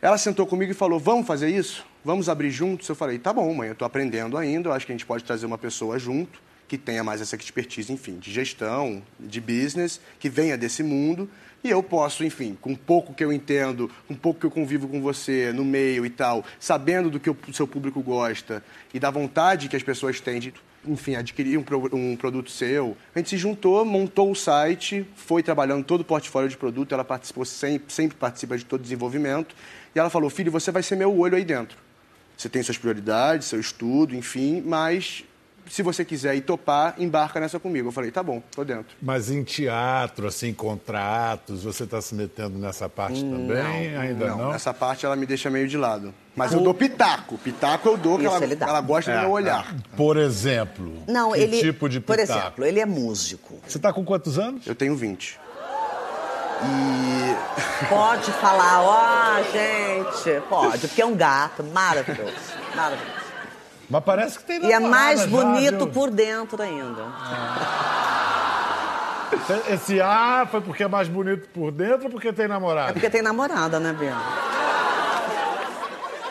Ela 0.02 0.18
sentou 0.18 0.48
comigo 0.48 0.72
e 0.72 0.74
falou, 0.74 0.98
vamos 0.98 1.28
fazer 1.28 1.50
isso? 1.50 1.86
Vamos 2.06 2.30
abrir 2.30 2.50
juntos? 2.50 2.88
Eu 2.88 2.96
falei, 2.96 3.20
tá 3.20 3.34
bom, 3.34 3.54
mãe, 3.54 3.68
eu 3.68 3.74
estou 3.74 3.86
aprendendo 3.86 4.38
ainda, 4.38 4.70
eu 4.70 4.74
acho 4.74 4.86
que 4.86 4.94
a 4.94 4.96
gente 4.96 5.06
pode 5.06 5.26
trazer 5.26 5.46
uma 5.46 5.58
pessoa 5.58 6.00
junto, 6.00 6.40
que 6.66 6.78
tenha 6.78 7.04
mais 7.04 7.20
essa 7.20 7.36
expertise, 7.36 7.92
enfim, 7.92 8.18
de 8.20 8.32
gestão, 8.32 9.04
de 9.20 9.42
business, 9.42 10.00
que 10.18 10.30
venha 10.30 10.58
desse 10.58 10.82
mundo. 10.82 11.30
E 11.62 11.70
eu 11.70 11.84
posso, 11.84 12.24
enfim, 12.24 12.58
com 12.62 12.74
pouco 12.74 13.14
que 13.14 13.26
eu 13.26 13.34
entendo, 13.34 13.92
com 14.08 14.16
pouco 14.16 14.40
que 14.40 14.46
eu 14.46 14.52
convivo 14.52 14.88
com 14.88 15.02
você 15.02 15.52
no 15.52 15.66
meio 15.66 16.06
e 16.06 16.10
tal, 16.10 16.46
sabendo 16.58 17.10
do 17.10 17.20
que 17.20 17.30
o 17.30 17.38
seu 17.52 17.68
público 17.68 18.02
gosta 18.02 18.64
e 18.94 19.00
da 19.00 19.12
vontade 19.12 19.68
que 19.68 19.76
as 19.76 19.84
pessoas 19.84 20.22
têm 20.22 20.40
de, 20.40 20.54
enfim, 20.88 21.16
adquirir 21.16 21.58
um, 21.58 21.64
um 21.94 22.16
produto 22.16 22.50
seu, 22.50 22.96
a 23.14 23.20
gente 23.20 23.30
se 23.30 23.38
juntou, 23.38 23.84
montou 23.86 24.32
o 24.32 24.36
site, 24.36 25.06
foi 25.16 25.44
trabalhando 25.44 25.84
todo 25.84 26.02
o 26.02 26.06
portfólio 26.06 26.50
de 26.50 26.58
produto, 26.58 26.94
ela 26.94 27.04
participou 27.04 27.46
sempre, 27.46 27.94
sempre 27.94 28.18
participa 28.18 28.58
de 28.58 28.66
todo 28.66 28.80
o 28.80 28.84
desenvolvimento, 28.84 29.56
e 29.94 30.00
ela 30.00 30.10
falou, 30.10 30.30
filho, 30.30 30.52
você 30.52 30.72
vai 30.72 30.84
ser 30.84 30.96
meu 30.96 31.18
olho 31.18 31.36
aí 31.36 31.46
dentro. 31.46 31.78
Você 32.38 32.48
tem 32.48 32.62
suas 32.62 32.78
prioridades, 32.78 33.48
seu 33.48 33.60
estudo, 33.60 34.16
enfim, 34.16 34.62
mas 34.66 35.24
se 35.70 35.82
você 35.84 36.04
quiser 36.06 36.36
ir 36.36 36.42
topar, 36.42 36.96
embarca 36.98 37.40
nessa 37.40 37.60
comigo. 37.60 37.90
Eu 37.90 37.92
falei, 37.92 38.12
tá 38.12 38.22
bom, 38.24 38.42
tô 38.56 38.64
dentro. 38.64 38.96
Mas 39.02 39.30
em 39.30 39.44
teatro, 39.44 40.28
assim, 40.28 40.54
contratos, 40.54 41.64
você 41.64 41.84
está 41.84 42.02
se 42.02 42.14
metendo 42.16 42.58
nessa 42.58 42.88
parte 42.90 43.22
também? 43.22 43.96
Ainda 43.98 44.28
não? 44.28 44.54
Essa 44.54 44.74
parte 44.74 45.06
ela 45.06 45.16
me 45.16 45.26
deixa 45.26 45.50
meio 45.50 45.68
de 45.68 45.78
lado. 45.78 46.14
Mas 46.36 46.54
eu 46.54 46.62
dou 46.62 46.74
pitaco. 46.74 47.38
Pitaco 47.38 47.88
eu 47.90 47.98
dou, 47.98 48.18
que 48.20 48.26
Isso 48.26 48.36
ela, 48.36 48.46
ela 48.70 48.82
gosta 48.82 49.12
do 49.12 49.18
É, 49.18 49.22
meu 49.22 49.32
olhar. 49.32 49.76
Por 49.96 50.18
exemplo, 50.18 51.02
Não, 51.08 51.32
que 51.32 51.40
ele. 51.40 51.60
tipo 51.62 51.90
de 51.90 52.00
Por 52.00 52.16
pitaco? 52.16 52.40
exemplo, 52.40 52.66
ele 52.66 52.80
é 52.80 52.86
músico. 52.86 53.60
Você 53.68 53.78
está 53.78 53.92
com 53.92 54.06
quantos 54.06 54.38
anos? 54.38 54.66
Eu 54.68 54.76
tenho 54.76 54.96
20. 54.96 55.40
E 56.64 57.28
Pode 57.90 58.32
falar, 58.34 58.82
ó, 58.82 59.44
gente. 59.44 60.42
Pode, 60.50 60.88
porque 60.88 61.02
é 61.02 61.06
um 61.06 61.16
gato 61.16 61.64
maravilhoso. 61.64 62.34
Maravilhoso. 62.76 63.27
Mas 63.90 64.04
parece 64.04 64.38
que 64.40 64.44
tem 64.46 64.58
E 64.66 64.72
é 64.72 64.80
namorada 64.80 64.90
mais 64.90 65.20
já, 65.22 65.28
bonito 65.28 65.78
viu? 65.78 65.88
por 65.88 66.10
dentro 66.12 66.62
ainda. 66.62 67.04
Esse 69.70 70.00
A 70.02 70.48
foi 70.50 70.62
porque 70.62 70.84
é 70.84 70.88
mais 70.88 71.08
bonito 71.08 71.48
por 71.50 71.72
dentro 71.72 72.06
ou 72.06 72.10
porque 72.10 72.32
tem 72.34 72.46
É 72.46 72.48
namorado? 72.48 72.94
porque 72.94 73.10
tem 73.10 73.22
namorada, 73.22 73.80
né, 73.80 73.94
Bia? 73.94 74.14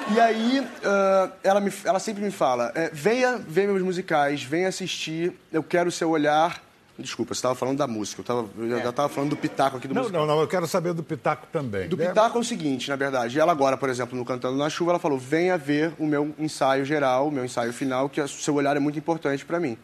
E 0.08 0.20
aí, 0.20 0.66
ah, 0.84 1.30
ela, 1.42 1.60
me- 1.60 1.72
ela 1.84 1.98
sempre 1.98 2.22
me 2.22 2.30
fala: 2.30 2.70
é, 2.74 2.90
venha 2.92 3.38
ver 3.38 3.66
meus 3.66 3.82
musicais, 3.82 4.42
venha 4.42 4.68
assistir, 4.68 5.32
eu 5.52 5.62
quero 5.62 5.88
o 5.88 5.92
seu 5.92 6.10
olhar. 6.10 6.60
Desculpa, 6.98 7.34
você 7.34 7.38
estava 7.38 7.54
falando 7.54 7.76
da 7.78 7.86
música, 7.86 8.20
eu, 8.20 8.24
tava, 8.24 8.48
eu 8.56 8.78
já 8.80 8.90
estava 8.90 9.08
falando 9.08 9.30
do 9.30 9.36
pitaco 9.36 9.76
aqui 9.76 9.86
do 9.86 9.94
Não, 9.94 10.02
musical. 10.02 10.26
não, 10.26 10.34
não, 10.34 10.40
eu 10.40 10.48
quero 10.48 10.66
saber 10.66 10.94
do 10.94 11.02
Pitaco 11.02 11.46
também. 11.52 11.88
Do 11.88 11.96
né? 11.96 12.08
Pitaco 12.08 12.38
é 12.38 12.40
o 12.40 12.44
seguinte, 12.44 12.88
na 12.88 12.96
verdade. 12.96 13.38
Ela 13.38 13.52
agora, 13.52 13.76
por 13.76 13.88
exemplo, 13.90 14.16
no 14.18 14.24
Cantando 14.24 14.56
na 14.56 14.70
Chuva, 14.70 14.92
ela 14.92 14.98
falou: 14.98 15.18
venha 15.18 15.58
ver 15.58 15.92
o 15.98 16.06
meu 16.06 16.34
ensaio 16.38 16.84
geral, 16.84 17.28
o 17.28 17.30
meu 17.30 17.44
ensaio 17.44 17.72
final, 17.72 18.08
que 18.08 18.20
o 18.20 18.26
seu 18.28 18.54
olhar 18.54 18.76
é 18.76 18.80
muito 18.80 18.98
importante 18.98 19.44
para 19.44 19.60
mim. 19.60 19.76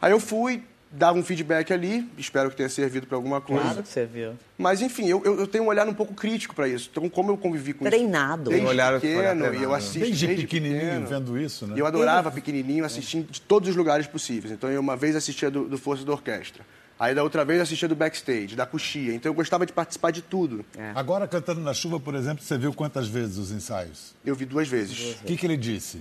Aí 0.00 0.12
eu 0.12 0.20
fui, 0.20 0.62
dava 0.96 1.18
um 1.18 1.22
feedback 1.24 1.72
ali, 1.72 2.08
espero 2.16 2.48
que 2.50 2.56
tenha 2.56 2.68
servido 2.68 3.06
para 3.06 3.16
alguma 3.16 3.40
coisa. 3.40 3.62
Claro 3.62 3.82
que 3.82 3.88
você 3.88 4.06
viu. 4.06 4.32
Mas, 4.56 4.80
enfim, 4.80 5.06
eu, 5.08 5.20
eu, 5.24 5.40
eu 5.40 5.46
tenho 5.46 5.64
um 5.64 5.66
olhar 5.66 5.86
um 5.88 5.94
pouco 5.94 6.14
crítico 6.14 6.54
para 6.54 6.68
isso. 6.68 6.88
Então, 6.90 7.08
como 7.08 7.30
eu 7.32 7.36
convivi 7.36 7.72
com 7.72 7.84
Treinado. 7.84 8.42
isso 8.42 8.50
desde 8.50 8.66
Um 8.66 8.70
olhar- 8.70 9.00
pequeno, 9.00 9.18
e 9.18 9.46
eu 9.46 9.50
treinado. 9.50 9.74
assisto 9.74 9.98
Desde, 10.00 10.26
desde, 10.26 10.42
pequenininho 10.44 10.80
pequeno. 10.80 11.06
vendo 11.06 11.38
isso, 11.38 11.66
né? 11.66 11.74
Eu 11.76 11.86
adorava 11.86 12.30
pequenininho 12.30 12.84
assistindo 12.84 13.30
de 13.30 13.40
todos 13.40 13.68
os 13.68 13.76
lugares 13.76 14.06
possíveis. 14.06 14.52
Então, 14.52 14.70
eu 14.70 14.80
uma 14.80 14.96
vez 14.96 15.16
assistia 15.16 15.50
do, 15.50 15.64
do 15.68 15.76
Força 15.76 16.04
da 16.04 16.12
Orquestra. 16.12 16.64
Aí, 16.98 17.12
da 17.12 17.24
outra 17.24 17.44
vez, 17.44 17.60
assistia 17.60 17.88
do 17.88 17.96
backstage, 17.96 18.54
da 18.54 18.64
coxia. 18.64 19.12
Então, 19.12 19.28
eu 19.28 19.34
gostava 19.34 19.66
de 19.66 19.72
participar 19.72 20.12
de 20.12 20.22
tudo. 20.22 20.64
Agora, 20.94 21.26
cantando 21.26 21.60
na 21.60 21.74
chuva, 21.74 21.98
por 21.98 22.14
exemplo, 22.14 22.44
você 22.44 22.56
viu 22.56 22.72
quantas 22.72 23.08
vezes 23.08 23.36
os 23.36 23.50
ensaios? 23.50 24.14
Eu 24.24 24.36
vi 24.36 24.44
duas 24.44 24.68
vezes. 24.68 25.16
O 25.20 25.24
que, 25.24 25.36
que 25.36 25.44
ele 25.44 25.56
disse? 25.56 25.98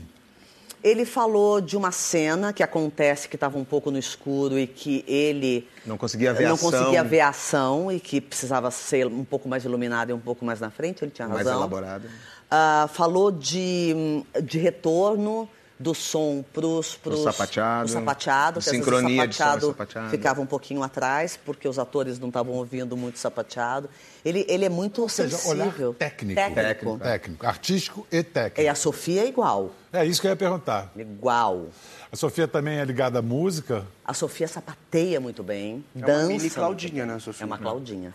Ele 0.84 1.06
falou 1.06 1.62
de 1.62 1.78
uma 1.78 1.92
cena 1.92 2.52
que 2.52 2.62
acontece 2.62 3.30
que 3.30 3.36
estava 3.38 3.58
um 3.58 3.64
pouco 3.64 3.90
no 3.90 3.98
escuro 3.98 4.60
e 4.60 4.68
que 4.68 5.06
ele 5.08 5.66
Não 5.86 5.98
conseguia 5.98 6.34
ver 6.34 6.48
não 6.48 6.56
ação. 6.56 6.72
conseguia 6.72 7.04
ver 7.04 7.22
a 7.22 7.30
ação 7.30 7.90
e 7.92 8.00
que 8.02 8.20
precisava 8.20 8.70
ser 8.70 9.08
um 9.08 9.24
pouco 9.24 9.48
mais 9.48 9.64
iluminado 9.64 10.10
e 10.10 10.14
um 10.14 10.20
pouco 10.20 10.44
mais 10.44 10.60
na 10.60 10.70
frente. 10.70 11.04
Ele 11.06 11.12
tinha 11.12 11.28
Mais 11.28 11.46
razão. 11.46 11.60
elaborado. 11.62 12.04
Ah, 12.52 12.90
falou 12.94 13.32
de, 13.32 14.24
de 14.44 14.58
retorno 14.60 15.48
do 15.84 15.94
som 15.94 16.44
pros, 16.54 16.96
Pro 16.96 17.12
pros 17.12 17.24
sapateado, 17.24 17.90
sapateado, 17.90 18.60
vezes 18.60 18.72
sincronia 18.72 19.24
o 19.24 19.28
de 19.28 19.36
som 19.36 19.44
sapateado 19.44 19.68
sapateado. 19.68 20.10
ficava 20.10 20.42
um 20.42 20.46
pouquinho 20.46 20.82
atrás 20.82 21.38
porque 21.46 21.68
os 21.68 21.78
atores 21.78 22.18
não 22.18 22.30
estavam 22.30 22.54
ouvindo 22.56 22.96
muito 22.96 23.20
sapateado. 23.20 23.90
Ele, 24.24 24.46
ele 24.48 24.64
é 24.66 24.70
muito 24.70 25.02
Ou 25.02 25.10
seja, 25.10 25.36
olhar 25.50 25.66
sensível. 25.66 25.94
técnico. 25.94 26.36
técnico. 26.36 26.98
Técnico, 27.00 27.46
artístico 27.46 28.08
e 28.12 28.24
técnico. 28.24 28.62
E 28.62 28.68
a 28.70 28.76
Sofia 28.76 29.24
é 29.24 29.28
igual. 29.28 29.72
É 29.92 30.06
isso 30.06 30.22
que 30.22 30.28
eu 30.28 30.32
ia 30.32 30.36
perguntar. 30.38 30.90
Igual. 30.96 31.68
A 32.12 32.16
Sofia 32.16 32.48
também 32.48 32.80
é 32.80 32.86
ligada 32.86 33.20
à 33.20 33.22
música? 33.22 33.86
A 34.06 34.14
Sofia 34.14 34.48
sapateia 34.48 35.20
muito 35.20 35.44
bem, 35.44 35.84
É 35.94 35.98
uma 36.00 36.08
dança. 36.08 36.28
mini 36.28 36.40
muito 36.40 36.56
Claudinha, 36.56 37.06
bem. 37.06 37.14
né, 37.14 37.20
Sofia? 37.20 37.44
É 37.44 37.46
uma 37.46 37.58
Claudinha. 37.58 38.14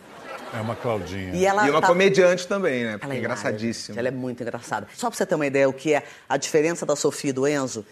É 0.55 0.61
uma 0.61 0.75
Claudinha. 0.77 1.35
E 1.35 1.45
ela 1.45 1.67
E 1.67 1.71
uma 1.71 1.81
tá- 1.81 1.87
comediante 1.87 2.47
também, 2.47 2.85
né? 2.85 2.93
Porque 2.93 3.07
Ela 3.07 3.15
é 3.15 3.19
engraçadíssima. 3.19 3.99
Ela 3.99 4.09
é 4.09 4.11
muito 4.11 4.43
engraçada. 4.43 4.87
Só 4.95 5.09
pra 5.09 5.17
você 5.17 5.27
ter 5.27 5.35
uma 5.35 5.47
ideia 5.47 5.69
o 5.69 5.73
que 5.73 5.95
é 5.95 6.03
a 6.29 6.37
diferença 6.37 6.85
da 6.87 6.97
Sofia 6.97 7.31
e 7.31 7.33
do 7.33 7.47
Enzo. 7.47 7.85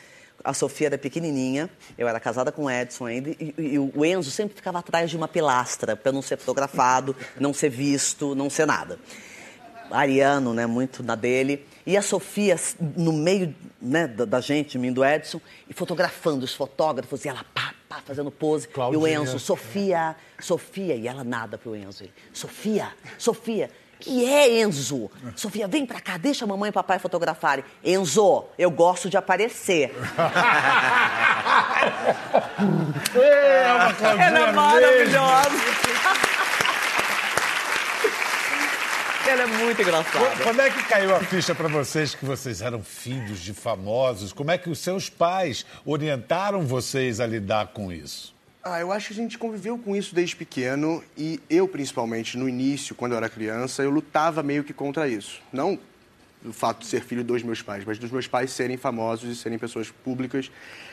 A 0.45 0.53
Sofia 0.55 0.89
era 0.89 0.99
pequenininha, 0.99 1.69
eu 1.99 2.07
era 2.07 2.21
casada 2.21 2.53
com 2.53 2.65
o 2.65 2.71
Edson 2.71 3.07
ainda, 3.07 3.31
e, 3.31 3.55
e 3.59 3.79
o 3.79 4.05
Enzo 4.05 4.31
sempre 4.31 4.55
ficava 4.55 4.79
atrás 4.79 5.11
de 5.11 5.17
uma 5.17 5.27
pilastra 5.27 5.97
para 5.97 6.13
não 6.13 6.21
ser 6.23 6.37
fotografado, 6.37 7.17
não 7.41 7.53
ser 7.55 7.71
visto, 7.71 8.35
não 8.35 8.49
ser 8.51 8.67
nada. 8.67 8.99
Ariano, 9.91 10.53
né, 10.53 10.67
muito 10.67 11.03
na 11.03 11.15
dele. 11.15 11.65
E 11.87 11.97
a 11.97 12.03
Sofia, 12.03 12.57
no 12.97 13.13
meio 13.13 13.55
né, 13.81 14.07
da, 14.07 14.25
da 14.25 14.41
gente, 14.41 14.77
mim 14.79 14.93
do 14.93 15.05
Edson, 15.05 15.41
e 15.69 15.73
fotografando 15.73 16.45
os 16.45 16.53
fotógrafos, 16.55 17.25
e 17.25 17.29
ela 17.29 17.45
pá, 17.97 18.01
pá, 18.01 18.03
fazendo 18.05 18.31
pose. 18.31 18.67
E 18.67 18.71
o 18.71 18.73
Claudinha. 18.73 19.21
Enzo, 19.21 19.39
Sofia, 19.39 20.17
Sofia, 20.39 20.95
e 20.95 21.09
ela 21.09 21.25
nada 21.25 21.57
pro 21.57 21.75
Enzo. 21.75 22.05
Ele, 22.05 22.13
Sofia, 22.33 22.89
Sofia, 23.19 23.71
que 23.99 24.25
é 24.27 24.61
Enzo? 24.61 25.11
Sofia, 25.35 25.67
vem 25.67 25.87
pra 25.87 26.01
cá, 26.01 26.17
deixa 26.17 26.45
a 26.45 26.49
mamãe 26.49 26.69
e 26.69 26.73
papai 26.73 26.99
fotografarem. 26.99 27.65
Enzo, 27.83 28.45
eu 28.59 28.71
gosto 28.71 29.09
de 29.09 29.17
aparecer. 29.17 29.95
É 33.15 33.73
uma 33.73 33.93
Claudinha 33.95 34.27
Ela 34.27 34.39
é 34.39 34.53
maravilhosa. 34.53 35.51
Ela 39.29 39.43
é 39.43 39.47
muito 39.47 39.83
engraçada. 39.83 40.43
Quando 40.43 40.61
é 40.61 40.71
que 40.71 40.85
caiu 40.85 41.15
a 41.15 41.19
ficha 41.19 41.53
para 41.53 41.67
vocês 41.67 42.15
que 42.15 42.25
vocês 42.25 42.63
eram 42.63 42.81
filhos 42.81 43.41
de 43.41 43.53
famosos? 43.53 44.33
Como 44.33 44.53
é 44.53 44.57
que 44.57 44.71
os 44.71 44.79
seus 44.79 45.11
pais 45.11 45.67
orientaram 45.85 46.63
vocês 46.63 47.19
a 47.19 47.27
lidar 47.27 47.69
com 47.69 47.91
isso? 47.91 48.33
Ah, 48.63 48.79
eu 48.79 48.93
acho 48.93 49.09
que 49.09 49.15
a 49.15 49.17
gente 49.17 49.37
conviveu 49.37 49.77
com 49.79 49.97
isso 49.97 50.15
desde 50.15 50.37
pequeno 50.37 51.03
e 51.19 51.41
eu, 51.51 51.67
principalmente, 51.67 52.39
no 52.39 52.49
início, 52.49 52.95
quando 52.95 53.13
eu 53.13 53.19
era 53.19 53.29
criança, 53.29 53.83
eu 53.83 53.91
lutava 53.91 54.45
meio 54.45 54.63
que 54.63 54.73
contra 54.73 55.09
isso. 55.09 55.43
Não 55.53 55.77
do 56.41 56.53
fato 56.53 56.81
de 56.81 56.87
ser 56.87 57.03
filho 57.03 57.25
dos 57.25 57.43
meus 57.43 57.61
pais, 57.61 57.85
mas 57.85 57.99
dos 57.99 58.13
meus 58.13 58.29
pais 58.29 58.53
serem 58.53 58.77
famosos 58.77 59.29
e 59.29 59.35
serem 59.35 59.59
pessoas 59.59 59.91
públicas. 59.91 60.53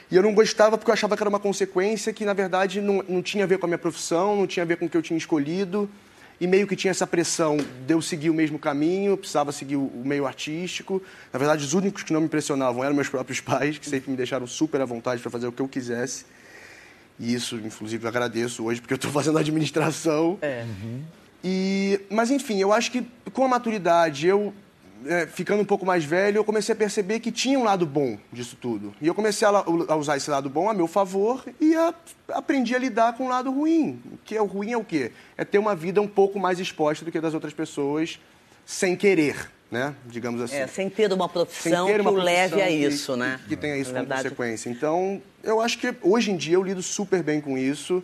E 0.09 0.15
eu 0.15 0.23
não 0.23 0.33
gostava 0.33 0.75
porque 0.75 0.89
eu 0.89 0.93
achava 0.93 1.15
que 1.15 1.21
era 1.21 1.29
uma 1.29 1.39
consequência 1.39 2.11
que, 2.11 2.25
na 2.25 2.33
verdade, 2.33 2.81
não, 2.81 3.03
não 3.07 3.21
tinha 3.21 3.43
a 3.43 3.47
ver 3.47 3.59
com 3.59 3.67
a 3.67 3.69
minha 3.69 3.77
profissão, 3.77 4.35
não 4.35 4.47
tinha 4.47 4.63
a 4.63 4.65
ver 4.65 4.77
com 4.77 4.85
o 4.85 4.89
que 4.89 4.97
eu 4.97 5.01
tinha 5.03 5.17
escolhido. 5.17 5.87
E 6.43 6.47
meio 6.47 6.67
que 6.67 6.75
tinha 6.75 6.91
essa 6.91 7.07
pressão 7.07 7.55
de 7.55 7.93
eu 7.93 8.01
seguir 8.01 8.29
o 8.29 8.33
mesmo 8.33 8.59
caminho, 8.59 9.15
precisava 9.15 9.53
seguir 9.53 9.77
o 9.77 10.01
meio 10.03 10.27
artístico. 10.27 11.01
Na 11.31 11.39
verdade, 11.39 11.63
os 11.63 11.73
únicos 11.73 12.03
que 12.03 12.11
não 12.11 12.19
me 12.19 12.25
impressionavam 12.25 12.83
eram 12.83 12.93
meus 12.93 13.07
próprios 13.07 13.39
pais, 13.39 13.77
que 13.77 13.87
sempre 13.87 14.11
me 14.11 14.17
deixaram 14.17 14.45
super 14.45 14.81
à 14.81 14.85
vontade 14.85 15.21
para 15.21 15.31
fazer 15.31 15.47
o 15.47 15.53
que 15.53 15.61
eu 15.61 15.69
quisesse. 15.69 16.25
E 17.17 17.33
isso, 17.33 17.55
inclusive, 17.55 18.03
eu 18.03 18.09
agradeço 18.09 18.65
hoje, 18.65 18.81
porque 18.81 18.93
eu 18.93 18.97
estou 18.97 19.09
fazendo 19.13 19.37
administração. 19.37 20.37
É. 20.41 20.65
E, 21.41 22.01
mas, 22.09 22.29
enfim, 22.29 22.59
eu 22.59 22.73
acho 22.73 22.91
que 22.91 23.07
com 23.31 23.45
a 23.45 23.47
maturidade, 23.47 24.27
eu 24.27 24.53
é, 25.07 25.27
ficando 25.27 25.61
um 25.61 25.65
pouco 25.65 25.85
mais 25.85 26.03
velho, 26.03 26.37
eu 26.37 26.43
comecei 26.43 26.73
a 26.73 26.75
perceber 26.75 27.19
que 27.19 27.31
tinha 27.31 27.57
um 27.59 27.63
lado 27.63 27.85
bom 27.85 28.17
disso 28.31 28.57
tudo. 28.59 28.93
E 29.01 29.07
eu 29.07 29.13
comecei 29.15 29.47
a, 29.47 29.51
a 29.87 29.95
usar 29.95 30.17
esse 30.17 30.29
lado 30.29 30.49
bom 30.49 30.69
a 30.69 30.73
meu 30.73 30.87
favor 30.87 31.43
e 31.59 31.75
a- 31.75 31.93
aprendi 32.29 32.75
a 32.75 32.79
lidar 32.79 33.13
com 33.17 33.25
o 33.25 33.29
lado 33.29 33.51
ruim. 33.51 34.01
Que 34.25 34.35
é 34.37 34.41
o 34.41 34.45
ruim 34.45 34.71
é 34.71 34.77
o 34.77 34.83
quê? 34.83 35.11
É 35.37 35.43
ter 35.45 35.57
uma 35.57 35.75
vida 35.75 36.01
um 36.01 36.07
pouco 36.07 36.39
mais 36.39 36.59
exposta 36.59 37.03
do 37.05 37.11
que 37.11 37.17
a 37.17 37.21
das 37.21 37.33
outras 37.33 37.53
pessoas, 37.53 38.19
sem 38.65 38.95
querer, 38.95 39.49
né? 39.71 39.93
Digamos 40.05 40.41
assim 40.41 40.55
É, 40.55 40.67
sem 40.67 40.89
ter 40.89 41.11
uma 41.11 41.27
profissão 41.27 41.85
ter 41.87 41.95
que 41.95 42.01
uma 42.01 42.11
o 42.11 42.15
leve 42.15 42.53
a 42.55 42.57
profissão 42.65 42.67
que- 42.79 42.87
isso, 42.95 43.17
né? 43.17 43.39
Que, 43.43 43.49
que 43.49 43.55
tenha 43.57 43.75
isso 43.77 43.91
Na 43.91 43.99
como 43.99 44.07
verdade, 44.09 44.23
consequência. 44.29 44.69
Então, 44.69 45.21
eu 45.43 45.59
acho 45.59 45.77
que 45.79 45.93
hoje 46.01 46.31
em 46.31 46.37
dia 46.37 46.55
eu 46.55 46.63
lido 46.63 46.81
super 46.81 47.21
bem 47.23 47.41
com 47.41 47.57
isso. 47.57 48.03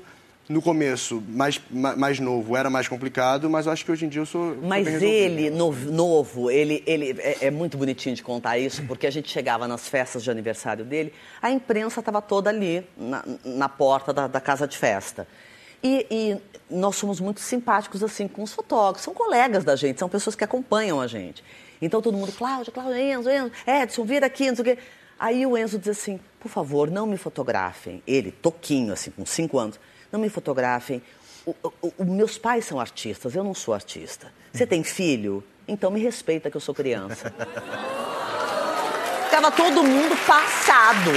No 0.50 0.64
começo, 0.64 1.22
mais, 1.28 1.62
ma- 1.70 1.96
mais 1.96 2.20
novo, 2.20 2.58
era 2.58 2.72
mais 2.72 2.88
complicado, 2.88 3.48
mas 3.48 3.68
acho 3.68 3.86
que 3.86 3.92
hoje 3.92 4.08
em 4.08 4.10
dia 4.10 4.22
eu 4.22 4.26
sou. 4.26 4.56
Mas 4.64 4.88
ele, 4.88 5.52
novo, 5.52 5.92
novo, 5.92 6.50
ele, 6.50 6.84
ele 6.88 7.16
é, 7.20 7.38
é 7.46 7.52
muito 7.52 7.78
bonitinho 7.78 8.16
de 8.16 8.24
contar 8.24 8.58
isso, 8.58 8.82
porque 8.88 9.06
a 9.06 9.12
gente 9.12 9.30
chegava 9.30 9.68
nas 9.68 9.88
festas 9.88 10.24
de 10.24 10.32
aniversário 10.32 10.84
dele, 10.84 11.14
a 11.40 11.52
imprensa 11.52 12.00
estava 12.00 12.20
toda 12.20 12.50
ali, 12.50 12.84
na, 12.98 13.24
na 13.46 13.70
porta 13.70 14.12
da, 14.12 14.26
da 14.26 14.42
casa 14.42 14.68
de 14.68 14.76
festa. 14.76 15.28
E, 15.84 16.08
e 16.10 16.38
nós 16.68 16.96
somos 16.96 17.20
muito 17.20 17.40
simpáticos 17.42 18.04
assim 18.04 18.28
com 18.28 18.42
os 18.42 18.52
fotógrafos, 18.52 19.04
são 19.04 19.14
colegas 19.14 19.64
da 19.64 19.76
gente, 19.76 20.00
são 20.00 20.10
pessoas 20.10 20.36
que 20.36 20.44
acompanham 20.44 21.00
a 21.00 21.06
gente. 21.06 21.44
Então 21.80 22.02
todo 22.02 22.18
mundo, 22.18 22.32
Cláudia, 22.32 22.74
Cláudia, 22.74 23.00
Enzo, 23.14 23.30
Enzo, 23.30 23.52
Edson, 23.68 24.04
vira 24.04 24.26
aqui, 24.26 24.48
não 24.48 24.56
sei 24.56 24.62
o 24.64 24.76
quê. 24.76 24.82
Aí 25.20 25.46
o 25.46 25.56
Enzo 25.56 25.78
diz 25.78 25.90
assim, 25.90 26.20
por 26.40 26.50
favor, 26.50 26.90
não 26.90 27.06
me 27.06 27.18
fotografem. 27.18 28.02
Ele, 28.08 28.32
toquinho, 28.32 28.92
assim, 28.94 29.12
com 29.12 29.26
cinco 29.28 29.60
anos, 29.60 29.80
não 30.12 30.20
me 30.20 30.30
fotografem. 30.30 31.02
O, 31.46 31.56
o- 31.64 31.94
o- 31.98 32.06
meus 32.06 32.38
pais 32.38 32.66
são 32.66 32.80
artistas, 32.80 33.36
eu 33.36 33.44
não 33.44 33.54
sou 33.54 33.74
artista. 33.74 34.32
Você 34.54 34.66
tem 34.68 34.84
filho? 34.84 35.44
Então 35.68 35.90
me 35.92 36.00
respeita 36.02 36.50
que 36.50 36.58
eu 36.58 36.62
sou 36.62 36.74
criança. 36.76 37.34
Ficava 39.26 39.52
todo 39.52 39.84
mundo 39.84 40.16
passado. 40.26 41.12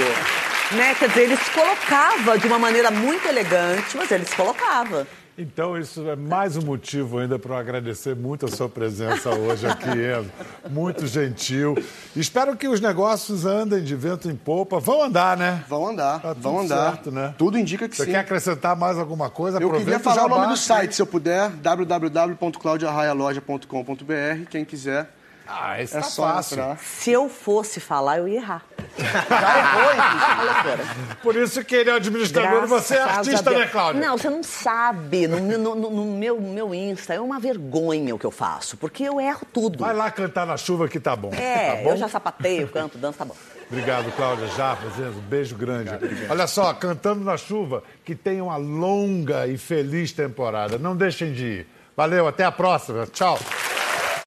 Né? 0.77 0.95
Quer 0.99 1.09
dizer, 1.09 1.23
ele 1.25 1.37
se 1.37 1.51
colocava 1.51 2.39
de 2.39 2.47
uma 2.47 2.59
maneira 2.59 2.91
muito 2.91 3.27
elegante, 3.27 3.97
mas 3.97 4.11
ele 4.11 4.25
se 4.25 4.35
colocava. 4.35 5.07
Então, 5.39 5.79
isso 5.79 6.07
é 6.11 6.15
mais 6.15 6.59
um 6.59 6.63
motivo 6.63 7.19
ainda 7.19 7.39
para 7.39 7.55
eu 7.55 7.59
agradecer 7.59 8.15
muito 8.15 8.45
a 8.45 8.49
sua 8.51 8.69
presença 8.69 9.31
hoje 9.31 9.67
aqui, 9.67 9.89
Enzo. 9.89 10.31
Muito 10.69 11.07
gentil. 11.07 11.75
Espero 12.15 12.55
que 12.55 12.69
os 12.69 12.83
negócios 12.83 13.47
andem 13.47 13.83
de 13.83 13.97
vento 13.97 14.31
em 14.31 14.37
popa. 14.37 14.79
Vão 14.79 15.03
andar, 15.03 15.35
né? 15.39 15.65
Vão 15.67 15.89
andar, 15.89 16.21
Tá 16.21 16.35
tudo 16.35 16.43
vão 16.43 16.61
andar. 16.61 16.91
certo, 16.93 17.11
né? 17.11 17.35
Tudo 17.39 17.59
indica 17.59 17.89
que 17.89 17.97
Você 17.97 18.05
sim. 18.05 18.11
quer 18.11 18.19
acrescentar 18.19 18.77
mais 18.77 18.99
alguma 18.99 19.31
coisa? 19.31 19.57
Eu 19.59 19.69
Aproveita 19.69 19.99
queria 19.99 20.15
falar 20.15 20.27
o 20.27 20.29
nome 20.29 20.49
do 20.49 20.57
site, 20.57 20.95
se 20.95 21.01
eu 21.01 21.07
puder, 21.07 21.49
www.claudiarraialoja.com.br. 21.49 24.47
Quem 24.51 24.67
quiser, 24.67 25.15
Ah, 25.55 25.83
esse 25.83 25.97
é 25.97 26.01
tá 26.01 26.07
só 26.07 26.23
fácil. 26.23 26.55
entrar. 26.55 26.79
Se 26.79 27.11
eu 27.13 27.29
fosse 27.29 27.79
falar, 27.81 28.19
eu 28.19 28.27
ia 28.29 28.39
errar. 28.39 28.63
Já 28.99 29.59
errou, 29.59 29.93
inclusive. 29.95 31.17
Por 31.23 31.37
isso 31.37 31.65
que 31.65 31.75
ele 31.75 31.91
é 31.91 31.95
administrador 31.95 32.65
e 32.65 32.67
você 32.67 32.95
é 32.95 32.99
Graças 32.99 33.19
artista, 33.19 33.51
né, 33.51 33.67
Cláudia? 33.67 34.01
Não, 34.07 34.19
você 34.19 34.29
não 34.31 34.43
sabe. 34.43 35.27
No, 35.29 35.39
no- 35.41 35.75
no- 35.91 36.05
meu, 36.17 36.41
meu 36.41 36.75
Insta 36.75 37.15
é 37.15 37.21
uma 37.21 37.39
vergonha 37.41 38.15
o 38.15 38.19
que 38.19 38.27
eu 38.27 38.31
faço, 38.31 38.77
porque 38.77 39.03
eu 39.05 39.21
erro 39.21 39.47
tudo. 39.53 39.79
Vai 39.79 39.95
lá 39.95 40.11
cantar 40.11 40.47
na 40.47 40.57
chuva 40.57 40.89
que 40.89 41.01
tá 41.01 41.15
bom. 41.17 41.31
É, 41.33 41.77
tá 41.77 41.83
bom? 41.83 41.91
eu 41.91 41.97
já 41.97 42.09
sapateio, 42.09 42.69
canto, 42.69 42.99
danço, 42.99 43.19
tá 43.19 43.25
bom. 43.25 43.37
Obrigado, 43.71 44.13
Cláudia. 44.15 44.45
Enzo, 44.47 45.19
Um 45.19 45.23
beijo 45.23 45.55
grande. 45.57 45.91
Olha 46.29 46.47
só, 46.47 46.75
cantando 46.75 47.25
na 47.25 47.37
chuva, 47.39 47.83
que 48.05 48.15
tenha 48.15 48.45
uma 48.45 48.57
longa 48.57 49.47
e 49.47 49.57
feliz 49.57 50.13
temporada. 50.13 50.77
Não 50.77 50.95
deixem 50.95 51.33
de 51.33 51.45
ir. 51.45 51.67
Valeu, 51.97 52.27
até 52.27 52.45
a 52.45 52.53
próxima. 52.53 53.07
Tchau. 53.07 53.39